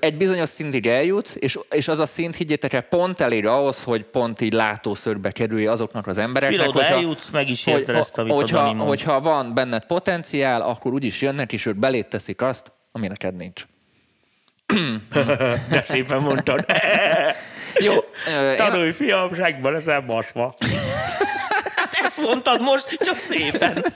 Egy 0.00 0.16
bizonyos 0.16 0.48
szintig 0.48 0.86
eljutsz, 0.86 1.36
és, 1.38 1.58
és 1.70 1.88
az 1.88 1.98
a 1.98 2.06
szint, 2.06 2.36
higgyétek 2.36 2.72
el, 2.72 2.80
pont 2.80 3.20
elér 3.20 3.46
ahhoz, 3.46 3.84
hogy 3.84 4.04
pont 4.04 4.40
így 4.40 4.52
látószögbe 4.52 5.30
kerülj 5.30 5.66
azoknak 5.66 6.06
az 6.06 6.18
embereknek. 6.18 6.66
Mire 6.66 6.70
oda 6.70 6.84
eljutsz, 6.84 7.28
meg 7.30 7.50
is 7.50 7.66
érted 7.66 7.96
ezt, 7.96 8.18
amit 8.18 8.32
a 8.32 8.34
hogyha, 8.34 8.72
mond. 8.72 8.88
hogyha 8.88 9.20
van 9.20 9.54
benned 9.54 9.86
potenciál, 9.86 10.62
akkor 10.62 10.92
úgyis 10.92 11.22
jönnek, 11.22 11.52
és 11.52 11.66
ők 11.66 11.76
belét 11.76 12.06
teszik 12.06 12.42
azt, 12.42 12.72
ami 12.92 13.06
neked 13.06 13.34
nincs. 13.34 13.66
De 15.70 15.82
szépen 15.82 16.20
mondtad. 16.20 16.64
Jó, 17.82 17.94
ö, 18.26 18.50
én, 18.50 18.56
Tanulj, 18.56 18.90
fiam, 18.90 19.34
segbe 19.34 19.70
leszel 19.70 20.00
baszva. 20.00 20.54
Hát 21.76 21.94
ezt 22.02 22.20
mondtad 22.20 22.60
most, 22.60 22.96
csak 23.00 23.18
szépen. 23.18 23.84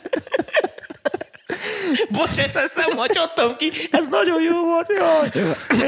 Bocs, 2.08 2.38
ezt, 2.38 2.56
ezt 2.56 2.76
nem 2.76 2.96
hagyottam 2.96 3.56
ki, 3.56 3.70
ez 3.90 4.08
nagyon 4.08 4.42
jó 4.42 4.64
volt, 4.64 4.92
jaj. 4.96 5.30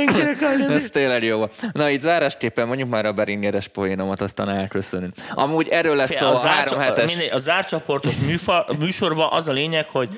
Én 0.00 0.36
Ez 0.68 0.88
tényleg 0.90 1.22
jó 1.22 1.36
volt. 1.36 1.52
Na, 1.72 1.90
így 1.90 2.00
zárásképpen 2.00 2.66
mondjuk 2.66 2.88
már 2.88 3.06
a 3.06 3.12
beringeres 3.12 3.68
poénomat, 3.68 4.20
aztán 4.20 4.48
elköszönünk. 4.48 5.14
Amúgy 5.34 5.68
erről 5.68 5.96
lesz 5.96 6.16
szó 6.16 6.26
a, 6.26 6.30
a 6.30 6.46
három 6.46 6.78
hetes. 6.78 7.12
a 7.30 7.38
zárcsoportos 7.38 8.16
műfa, 8.16 8.66
műsorban 8.78 9.28
az 9.30 9.48
a 9.48 9.52
lényeg, 9.52 9.86
hogy 9.88 10.08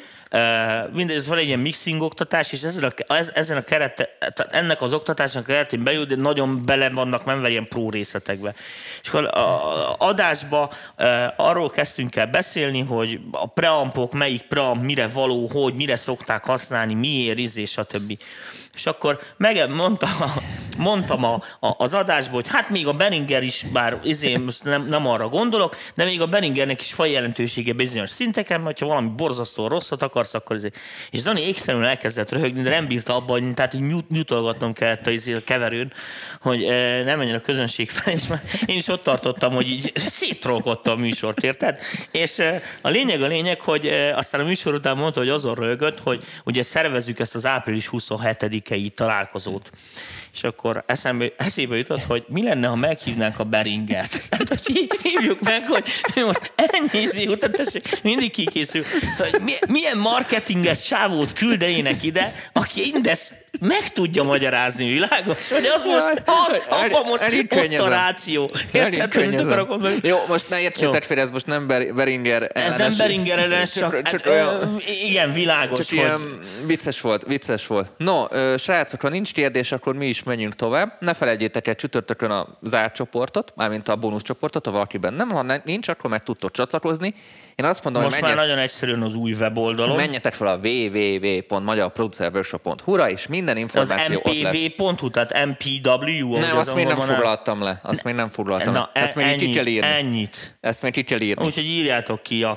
mindegy, 0.93 1.26
van 1.26 1.39
egy 1.39 1.47
ilyen 1.47 1.59
mixing 1.59 2.03
oktatás, 2.03 2.53
és 2.53 2.62
ezen 2.62 2.85
a, 2.85 3.14
ez, 3.14 3.31
ezen 3.35 3.57
a 3.57 3.62
kerete, 3.62 4.16
tehát 4.18 4.53
ennek 4.53 4.83
az 4.83 4.93
oktatásnak 4.93 5.43
a 5.43 5.47
keretén 5.47 5.85
belül, 5.85 6.07
nagyon 6.16 6.64
bele 6.64 6.91
vannak 6.91 7.24
menve 7.24 7.49
ilyen 7.49 7.68
pró 7.68 7.91
részletekbe. 7.91 8.55
És 9.03 9.09
akkor 9.09 9.24
a, 9.24 9.95
adásba 9.99 10.72
arról 11.37 11.70
kezdtünk 11.70 12.16
el 12.16 12.26
beszélni, 12.26 12.81
hogy 12.81 13.20
a 13.33 13.47
preampok, 13.47 14.12
melyik 14.12 14.43
preamp 14.43 14.83
mire 14.83 15.09
való, 15.09 15.47
hogy, 15.47 15.74
mire 15.74 15.97
szokták 15.97 16.45
használni, 16.45 16.95
miért, 16.95 17.39
izé, 17.39 17.64
stb. 17.64 18.18
És 18.79 18.87
akkor 18.87 19.20
meg 19.37 19.70
mondtam, 19.70 20.11
mondtam 20.79 21.24
a, 21.24 21.35
a, 21.61 21.74
az 21.79 21.95
adásból, 21.95 22.35
hogy 22.35 22.49
hát 22.49 22.70
még 22.70 22.87
a 22.87 22.93
Beringer 22.93 23.43
is, 23.43 23.64
bár 23.72 24.01
izé, 24.05 24.37
most 24.37 24.64
nem, 24.64 24.87
nem 24.87 25.07
arra 25.07 25.29
gondolok, 25.29 25.76
de 25.95 26.05
még 26.05 26.20
a 26.20 26.26
Beringernek 26.26 26.81
is 26.81 26.93
faj 26.93 27.11
jelentősége 27.11 27.72
bizonyos 27.72 28.11
szinteken, 28.11 28.61
mert 28.61 28.79
ha 28.79 28.87
valami 28.87 29.09
borzasztó 29.16 29.66
rosszat 29.66 30.03
akarsz, 30.03 30.35
akkor 30.35 30.57
izé. 30.57 30.70
És 31.11 31.22
Dani 31.22 31.47
égtelenül 31.47 31.87
elkezdett 31.87 32.33
röhögni, 32.33 32.62
de 32.62 32.70
nem 32.70 32.87
bírta 32.87 33.16
abba, 33.16 33.39
tehát 33.55 33.74
így 33.74 33.87
nyújt, 33.87 34.09
nyújtolgatnom 34.09 34.72
kellett 34.72 35.07
a, 35.07 35.11
izé, 35.11 35.35
a 35.35 35.45
keverőn, 35.45 35.93
hogy 36.41 36.62
e, 36.62 37.03
nem 37.05 37.18
menjen 37.18 37.37
a 37.37 37.41
közönség 37.41 37.91
fel, 37.91 38.12
és 38.14 38.26
már 38.26 38.43
én 38.66 38.76
is 38.76 38.89
ott 38.89 39.03
tartottam, 39.03 39.55
hogy 39.55 39.68
így 39.68 39.93
szétrolkodta 39.95 40.91
a 40.91 40.97
műsort, 40.97 41.43
érted? 41.43 41.79
És 42.11 42.39
e, 42.39 42.62
a 42.81 42.89
lényeg 42.89 43.22
a 43.22 43.26
lényeg, 43.26 43.61
hogy 43.61 43.87
e, 43.87 44.16
aztán 44.16 44.41
a 44.41 44.45
műsor 44.45 44.74
után 44.74 44.97
mondta, 44.97 45.20
hogy 45.20 45.29
azon 45.29 45.55
röhögött, 45.55 46.01
hogy 46.01 46.24
ugye 46.45 46.62
szervezzük 46.62 47.18
ezt 47.18 47.35
az 47.35 47.47
április 47.47 47.87
27-i 48.68 48.88
találkozót. 48.94 49.70
És 50.32 50.42
akkor 50.44 50.84
eszembe, 50.86 51.32
eszébe 51.36 51.76
jutott, 51.76 52.04
hogy 52.04 52.24
mi 52.28 52.42
lenne, 52.42 52.66
ha 52.66 52.76
meghívnánk 52.76 53.38
a 53.38 53.44
Beringert. 53.44 54.28
Tehát, 54.28 54.48
hogy 54.54 54.66
hí- 54.66 55.00
hívjuk 55.02 55.40
meg, 55.40 55.64
hogy 55.66 55.84
most 56.14 56.52
izé 56.92 57.26
után, 57.26 57.50
tessék, 57.50 58.02
mindig 58.02 58.30
kikészül. 58.30 58.82
Szóval, 59.14 59.30
hogy 59.30 59.40
mi- 59.42 59.72
milyen 59.72 59.98
marketinges 59.98 60.82
csávót 60.82 61.32
küldenének 61.32 62.02
ide, 62.02 62.34
aki 62.52 62.92
indesz 62.94 63.32
meg 63.61 63.88
tudja 63.88 64.22
magyarázni, 64.22 64.88
világos? 64.88 65.48
Hogy 65.50 65.66
az 65.76 65.82
most, 65.84 66.22
az, 66.26 66.59
abban 66.68 67.02
most 67.06 67.12
ott 67.12 67.20
a 67.20 67.24
Elinkönnyezem. 67.24 67.88
ráció. 67.88 68.50
Érted, 68.72 69.30
mit 69.30 69.40
akarok 69.40 69.68
mondani? 69.68 69.98
Jó, 70.02 70.18
most 70.28 70.50
ne 70.50 70.61
értsétek 70.61 71.02
félre, 71.02 71.22
ez 71.22 71.30
most 71.30 71.46
nem 71.46 71.66
Ber- 71.66 71.94
Beringer 71.94 72.42
Ez 72.42 72.62
ellenes. 72.62 72.78
nem 72.78 72.96
Beringer 72.96 73.38
ellenes, 73.38 73.72
csak, 73.72 73.92
csak, 73.92 74.02
csak 74.02 74.20
csak 74.20 74.32
olyan, 74.32 74.76
igen, 75.02 75.32
világos, 75.32 75.78
csak 75.78 75.88
hogy... 75.88 75.98
ilyen 75.98 76.40
vicces 76.66 77.00
volt, 77.00 77.24
vicces 77.26 77.66
volt. 77.66 77.92
No, 77.96 78.24
srácok, 78.59 79.00
ha 79.00 79.09
nincs 79.09 79.32
kérdés, 79.32 79.72
akkor 79.72 79.94
mi 79.94 80.06
is 80.06 80.22
menjünk 80.22 80.54
tovább. 80.54 80.96
Ne 81.00 81.14
felejtjétek 81.14 81.68
el 81.68 81.74
csütörtökön 81.74 82.30
a 82.30 82.46
zárt 82.62 82.94
csoportot, 82.94 83.52
mármint 83.56 83.88
a 83.88 83.96
bónusz 83.96 84.22
csoportot, 84.22 84.66
ha 84.66 84.72
valakiben 84.72 85.14
nem, 85.14 85.28
ha 85.30 85.61
nincs, 85.64 85.88
akkor 85.88 86.11
meg 86.11 86.22
tudtok 86.22 86.50
csatlakozni. 86.50 87.14
Én 87.62 87.64
azt 87.64 87.84
mondom, 87.84 88.02
Most 88.02 88.14
hogy 88.14 88.22
már 88.24 88.34
menjek, 88.34 88.48
nagyon 88.48 88.64
egyszerűen 88.64 89.02
az 89.02 89.14
új 89.14 89.32
weboldalon. 89.32 89.96
menjetek 89.96 90.34
fel 90.34 90.46
a 90.46 90.56
www.magyarproducerworkshop.hu-ra, 90.62 93.11
és 93.11 93.26
minden 93.26 93.54
az 93.56 93.61
információ 93.61 94.20
ott 94.22 94.40
lesz. 94.42 94.52
mpv.hu, 94.52 95.11
tehát 95.11 95.46
MPW. 95.46 96.36
Nem, 96.38 96.56
az 96.56 96.66
azt 96.66 96.74
még 96.74 96.86
nem 96.86 96.98
foglaltam 97.00 97.62
le. 97.62 97.80
Azt 97.82 98.04
még 98.04 98.14
nem 98.14 98.28
foglaltam 98.28 98.72
Na, 98.72 98.90
le. 98.94 99.00
Ezt 99.00 99.14
még 99.14 99.26
így 99.26 99.36
ki 99.36 99.44
ennyit, 99.44 99.56
kell 99.56 99.66
írni. 99.66 99.88
ennyit. 99.88 100.56
Ezt 100.61 100.82
még 100.82 100.92
ki 100.92 101.02
kell 101.02 101.20
írni. 101.20 101.44
Úgyhogy 101.44 101.64
írjátok 101.64 102.22
ki, 102.22 102.42
a 102.42 102.50
a 102.50 102.56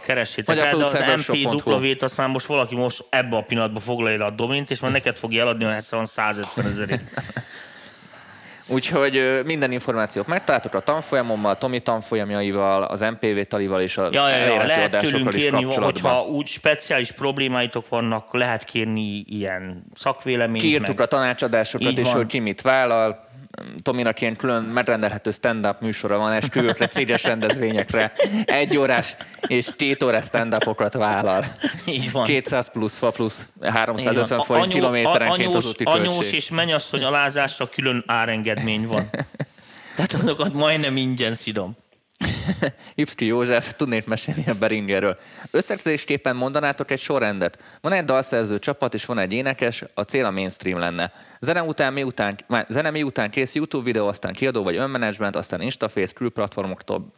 el, 0.51 0.75
de 0.75 0.85
az. 0.85 0.93
MPW-t 1.27 2.01
azt 2.01 2.17
már 2.17 2.27
most 2.27 2.45
valaki 2.45 2.75
most 2.75 3.03
ebbe 3.09 3.35
a 3.35 3.41
pillanatban 3.41 3.81
foglalja 3.81 4.25
a 4.25 4.29
domint, 4.29 4.71
és 4.71 4.79
már 4.79 4.91
neked 4.91 5.17
fogja 5.17 5.41
eladni, 5.41 5.63
ha 5.63 5.75
van 5.89 6.05
150 6.05 6.65
ezerért. 6.65 7.01
Úgyhogy 8.71 9.41
minden 9.45 9.71
információt 9.71 10.27
megtaláltok 10.27 10.73
a 10.73 10.79
tanfolyamommal, 10.79 11.57
Tomi 11.57 11.79
tanfolyamjaival, 11.79 12.83
az 12.83 12.99
MPV 12.99 13.39
talival 13.47 13.81
és 13.81 13.97
a 13.97 14.09
Ja, 14.11 14.29
ja, 14.29 14.35
ja, 14.37 14.65
lehet 14.65 14.97
tőlünk 14.97 15.33
is 15.33 15.41
kérni, 15.41 15.63
hogyha 15.63 16.25
úgy 16.25 16.47
speciális 16.47 17.11
problémáitok 17.11 17.89
vannak, 17.89 18.33
lehet 18.33 18.63
kérni 18.63 19.23
ilyen 19.27 19.83
szakvéleményt. 19.93 20.63
Kiírtuk 20.63 20.97
meg. 20.97 21.05
a 21.05 21.05
tanácsadásokat 21.05 21.91
Így 21.91 21.97
is, 21.97 22.03
van. 22.03 22.15
hogy 22.15 22.25
ki 22.25 22.39
mit 22.39 22.61
vállal. 22.61 23.29
Tominak 23.81 24.21
ilyen 24.21 24.35
külön 24.35 24.63
megrendelhető 24.63 25.31
stand-up 25.31 25.81
műsora 25.81 26.17
van, 26.17 26.31
esküvőkre, 26.31 26.87
céges 26.87 27.23
rendezvényekre, 27.23 28.13
egy 28.45 28.77
órás 28.77 29.15
és 29.47 29.69
két 29.77 30.03
órás 30.03 30.25
stand-upokat 30.25 30.93
vállal. 30.93 31.45
Így 31.85 32.11
van. 32.11 32.23
200 32.23 32.71
plusz 32.71 32.97
fa 32.97 33.11
plusz 33.11 33.47
Így 33.63 33.69
350 33.69 34.37
van. 34.37 34.45
forint 34.45 34.65
Anyu- 34.65 34.79
kilométerenként 34.79 35.47
anyós, 35.47 35.55
az 35.55 35.65
úti 35.69 35.83
Anyós 35.83 36.31
és 36.31 36.49
mennyasszony 36.49 37.03
alázásra 37.03 37.69
külön 37.69 38.03
árengedmény 38.07 38.87
van. 38.87 39.09
Tehát 39.95 40.13
azokat 40.13 40.53
majdnem 40.53 40.97
ingyen 40.97 41.35
szidom. 41.35 41.77
Ipszki 42.95 43.25
József, 43.25 43.73
tudnék 43.73 44.05
mesélni 44.05 44.43
a 44.47 44.53
Beringerről. 44.53 45.17
Összegzésképpen 45.51 46.35
mondanátok 46.35 46.91
egy 46.91 46.99
sorrendet. 46.99 47.59
Van 47.81 47.91
egy 47.91 48.05
dalszerző 48.05 48.59
csapat, 48.59 48.93
és 48.93 49.05
van 49.05 49.19
egy 49.19 49.33
énekes, 49.33 49.83
a 49.93 50.01
cél 50.01 50.25
a 50.25 50.31
mainstream 50.31 50.79
lenne. 50.79 51.11
Zene 51.39 51.63
után 51.63 51.93
miután, 51.93 52.35
már 52.47 52.65
zene 52.69 52.89
miután 52.89 53.29
kész 53.29 53.53
YouTube 53.53 53.83
videó, 53.83 54.07
aztán 54.07 54.33
kiadó 54.33 54.63
vagy 54.63 54.75
önmenedzsment, 54.75 55.35
aztán 55.35 55.61
Instaface, 55.61 56.13
külplatformoktól. 56.13 57.13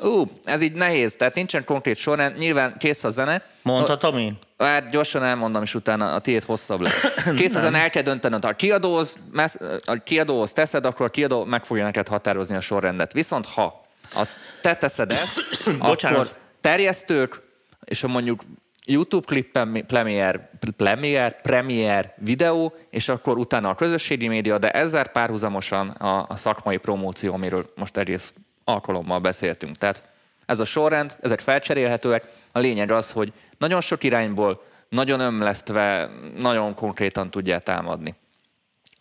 Ú, 0.00 0.24
ez 0.42 0.62
így 0.62 0.72
nehéz, 0.72 1.16
tehát 1.16 1.34
nincsen 1.34 1.64
konkrét 1.64 1.96
sorrend. 1.96 2.38
Nyilván 2.38 2.74
kész 2.78 3.04
a 3.04 3.10
zene. 3.10 3.42
Mondhatom 3.62 4.18
én? 4.18 4.38
Hát 4.58 4.90
gyorsan 4.90 5.24
elmondom, 5.24 5.62
és 5.62 5.74
utána 5.74 6.14
a 6.14 6.20
tiéd 6.20 6.42
hosszabb 6.42 6.80
lesz. 6.80 7.14
Kész 7.36 7.54
ezen 7.54 7.74
el 7.74 7.90
kell 7.90 8.02
döntened, 8.02 8.42
ha 8.42 8.48
a 8.48 8.52
kiadóhoz, 8.52 9.16
messz, 9.32 9.56
a 9.84 9.94
kiadóhoz 10.04 10.52
teszed, 10.52 10.86
akkor 10.86 11.06
a 11.06 11.08
kiadó 11.08 11.44
meg 11.44 11.64
fogja 11.64 11.84
neked 11.84 12.08
határozni 12.08 12.56
a 12.56 12.60
sorrendet. 12.60 13.12
Viszont 13.12 13.46
ha 13.46 13.81
a 14.14 14.26
te 14.60 14.76
teszed 14.76 15.10
ezt, 15.10 15.40
akkor 15.78 16.28
terjesztők, 16.60 17.40
és 17.84 18.00
ha 18.00 18.08
mondjuk 18.08 18.42
YouTube 18.86 19.26
klippen 19.26 19.86
premier, 19.86 20.50
premier, 20.78 21.40
premier 21.40 22.14
videó, 22.16 22.74
és 22.90 23.08
akkor 23.08 23.38
utána 23.38 23.68
a 23.68 23.74
közösségi 23.74 24.28
média, 24.28 24.58
de 24.58 24.70
ezzel 24.70 25.08
párhuzamosan 25.08 25.88
a, 25.88 26.26
a 26.28 26.36
szakmai 26.36 26.76
promóció, 26.76 27.34
amiről 27.34 27.72
most 27.76 27.96
egész 27.96 28.32
alkalommal 28.64 29.18
beszéltünk. 29.18 29.76
Tehát 29.76 30.02
ez 30.46 30.60
a 30.60 30.64
sorrend, 30.64 31.16
ezek 31.20 31.40
felcserélhetőek. 31.40 32.24
A 32.52 32.58
lényeg 32.58 32.90
az, 32.90 33.10
hogy 33.10 33.32
nagyon 33.58 33.80
sok 33.80 34.04
irányból, 34.04 34.62
nagyon 34.88 35.20
ömlesztve, 35.20 36.10
nagyon 36.38 36.74
konkrétan 36.74 37.30
tudják 37.30 37.62
támadni. 37.62 38.14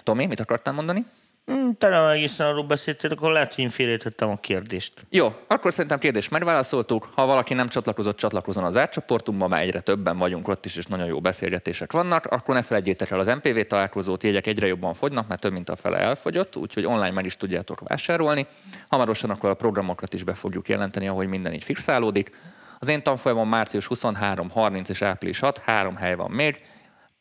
Tomi, 0.04 0.26
mit 0.26 0.40
akartál 0.40 0.74
mondani? 0.74 1.06
Hmm, 1.52 1.78
Talán 1.78 2.12
egészen 2.12 2.48
arról 2.48 2.64
beszéltél, 2.64 3.12
akkor 3.12 3.32
lehet, 3.32 3.54
hogy 3.54 3.64
én 3.64 3.70
félretettem 3.70 4.30
a 4.30 4.36
kérdést. 4.36 4.94
Jó, 5.10 5.28
akkor 5.48 5.72
szerintem 5.72 6.00
kérdést 6.00 6.32
megválaszoltuk. 6.32 7.10
Ha 7.16 7.26
valaki 7.26 7.54
nem 7.54 7.68
csatlakozott, 7.68 8.18
csatlakozon 8.18 8.64
az 8.64 8.78
átcsoportunkba, 8.78 9.48
már 9.48 9.62
egyre 9.62 9.80
többen 9.80 10.18
vagyunk 10.18 10.48
ott 10.48 10.66
is, 10.66 10.76
és 10.76 10.86
nagyon 10.86 11.08
jó 11.08 11.20
beszélgetések 11.20 11.92
vannak. 11.92 12.26
Akkor 12.26 12.56
ne 12.56 12.62
felejtjétek 12.62 13.12
el 13.12 13.20
az 13.20 13.28
MPV 13.28 13.60
találkozót, 13.60 14.24
jegyek 14.24 14.48
egyre 14.48 14.68
jobban 14.68 14.94
fogynak, 14.94 15.28
mert 15.28 15.42
több 15.42 15.52
mint 15.52 15.70
a 15.70 15.76
fele 15.76 15.98
elfogyott, 15.98 16.56
úgyhogy 16.56 16.86
online 16.86 17.12
meg 17.12 17.26
is 17.26 17.38
tudjátok 17.38 17.80
vásárolni. 17.88 18.46
Hamarosan 18.90 19.30
akkor 19.30 19.50
a 19.50 19.54
programokat 19.54 20.14
is 20.14 20.24
be 20.24 20.34
fogjuk 20.34 20.70
jelenteni, 20.70 21.08
ahogy 21.08 21.28
minden 21.28 21.54
így 21.54 21.64
fixálódik. 21.64 22.32
Az 22.80 22.88
én 22.88 23.04
tanfolyamon 23.04 23.48
március 23.48 23.86
23, 23.86 24.50
30 24.50 24.90
és 24.90 25.02
április 25.02 25.40
6, 25.40 25.58
három 25.58 25.96
hely 25.96 26.16
van 26.16 26.32
még, 26.32 26.62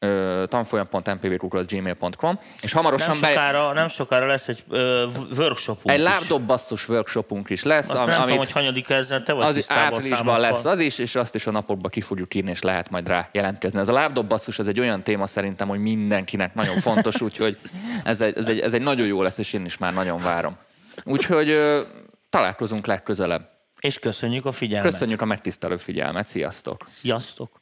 ö, 0.01 0.45
tanfolyam.mpv.gmail.com, 0.49 2.39
és 2.63 2.73
hamarosan 2.73 3.09
Nem 3.11 3.21
be, 3.21 3.29
sokára, 3.29 3.73
nem 3.73 3.89
sokára 3.89 4.27
lesz 4.27 4.49
egy 4.49 4.65
ö, 4.69 5.07
workshopunk 5.37 5.95
egy 5.95 6.01
lábdobbasszus 6.01 6.89
workshopunk 6.89 7.51
is 7.51 7.63
lesz, 7.63 7.89
Azt 7.91 7.99
ami, 8.01 8.11
nem 8.11 8.21
amit 8.21 8.25
tudom, 8.25 8.39
hogy 8.39 8.53
hanyadik 8.53 8.89
ezzel, 8.89 9.23
te 9.23 9.33
vagy 9.33 9.45
az 9.45 9.71
áprilisban 9.71 10.41
lesz 10.41 10.65
az 10.65 10.79
is, 10.79 10.99
és 10.99 11.15
azt 11.15 11.35
is 11.35 11.47
a 11.47 11.51
napokba 11.51 11.89
ki 11.89 12.01
fogjuk 12.01 12.35
írni, 12.35 12.51
és 12.51 12.63
lehet 12.63 12.91
majd 12.91 13.09
rá 13.09 13.29
jelentkezni. 13.33 13.79
Ez 13.79 13.89
a 13.89 13.93
lábdobbasszus, 13.93 14.59
ez 14.59 14.67
egy 14.67 14.81
olyan 14.81 15.03
téma 15.03 15.27
szerintem, 15.27 15.69
hogy 15.69 15.79
mindenkinek 15.79 16.55
nagyon 16.55 16.77
fontos, 16.77 17.21
úgyhogy 17.27 17.59
ez 18.03 18.21
egy, 18.21 18.37
ez, 18.37 18.49
egy, 18.49 18.61
ez 18.61 18.75
egy 18.75 18.83
nagyon 18.83 19.07
jó 19.07 19.23
lesz, 19.23 19.39
és 19.39 19.53
én 19.53 19.65
is 19.65 19.79
már 19.79 19.95
nagyon 19.95 20.19
várom. 20.19 20.57
Úgyhogy 21.05 21.49
ö, 21.49 21.81
találkozunk 22.31 22.87
legközelebb. 22.87 23.49
És 23.81 23.99
köszönjük 23.99 24.45
a 24.45 24.53
figyelmet. 24.53 24.91
Köszönjük 24.93 25.21
a 25.21 25.25
megtisztelő 25.25 25.77
figyelmet, 25.77 26.27
sziasztok! 26.27 26.83
Sziasztok! 26.87 27.60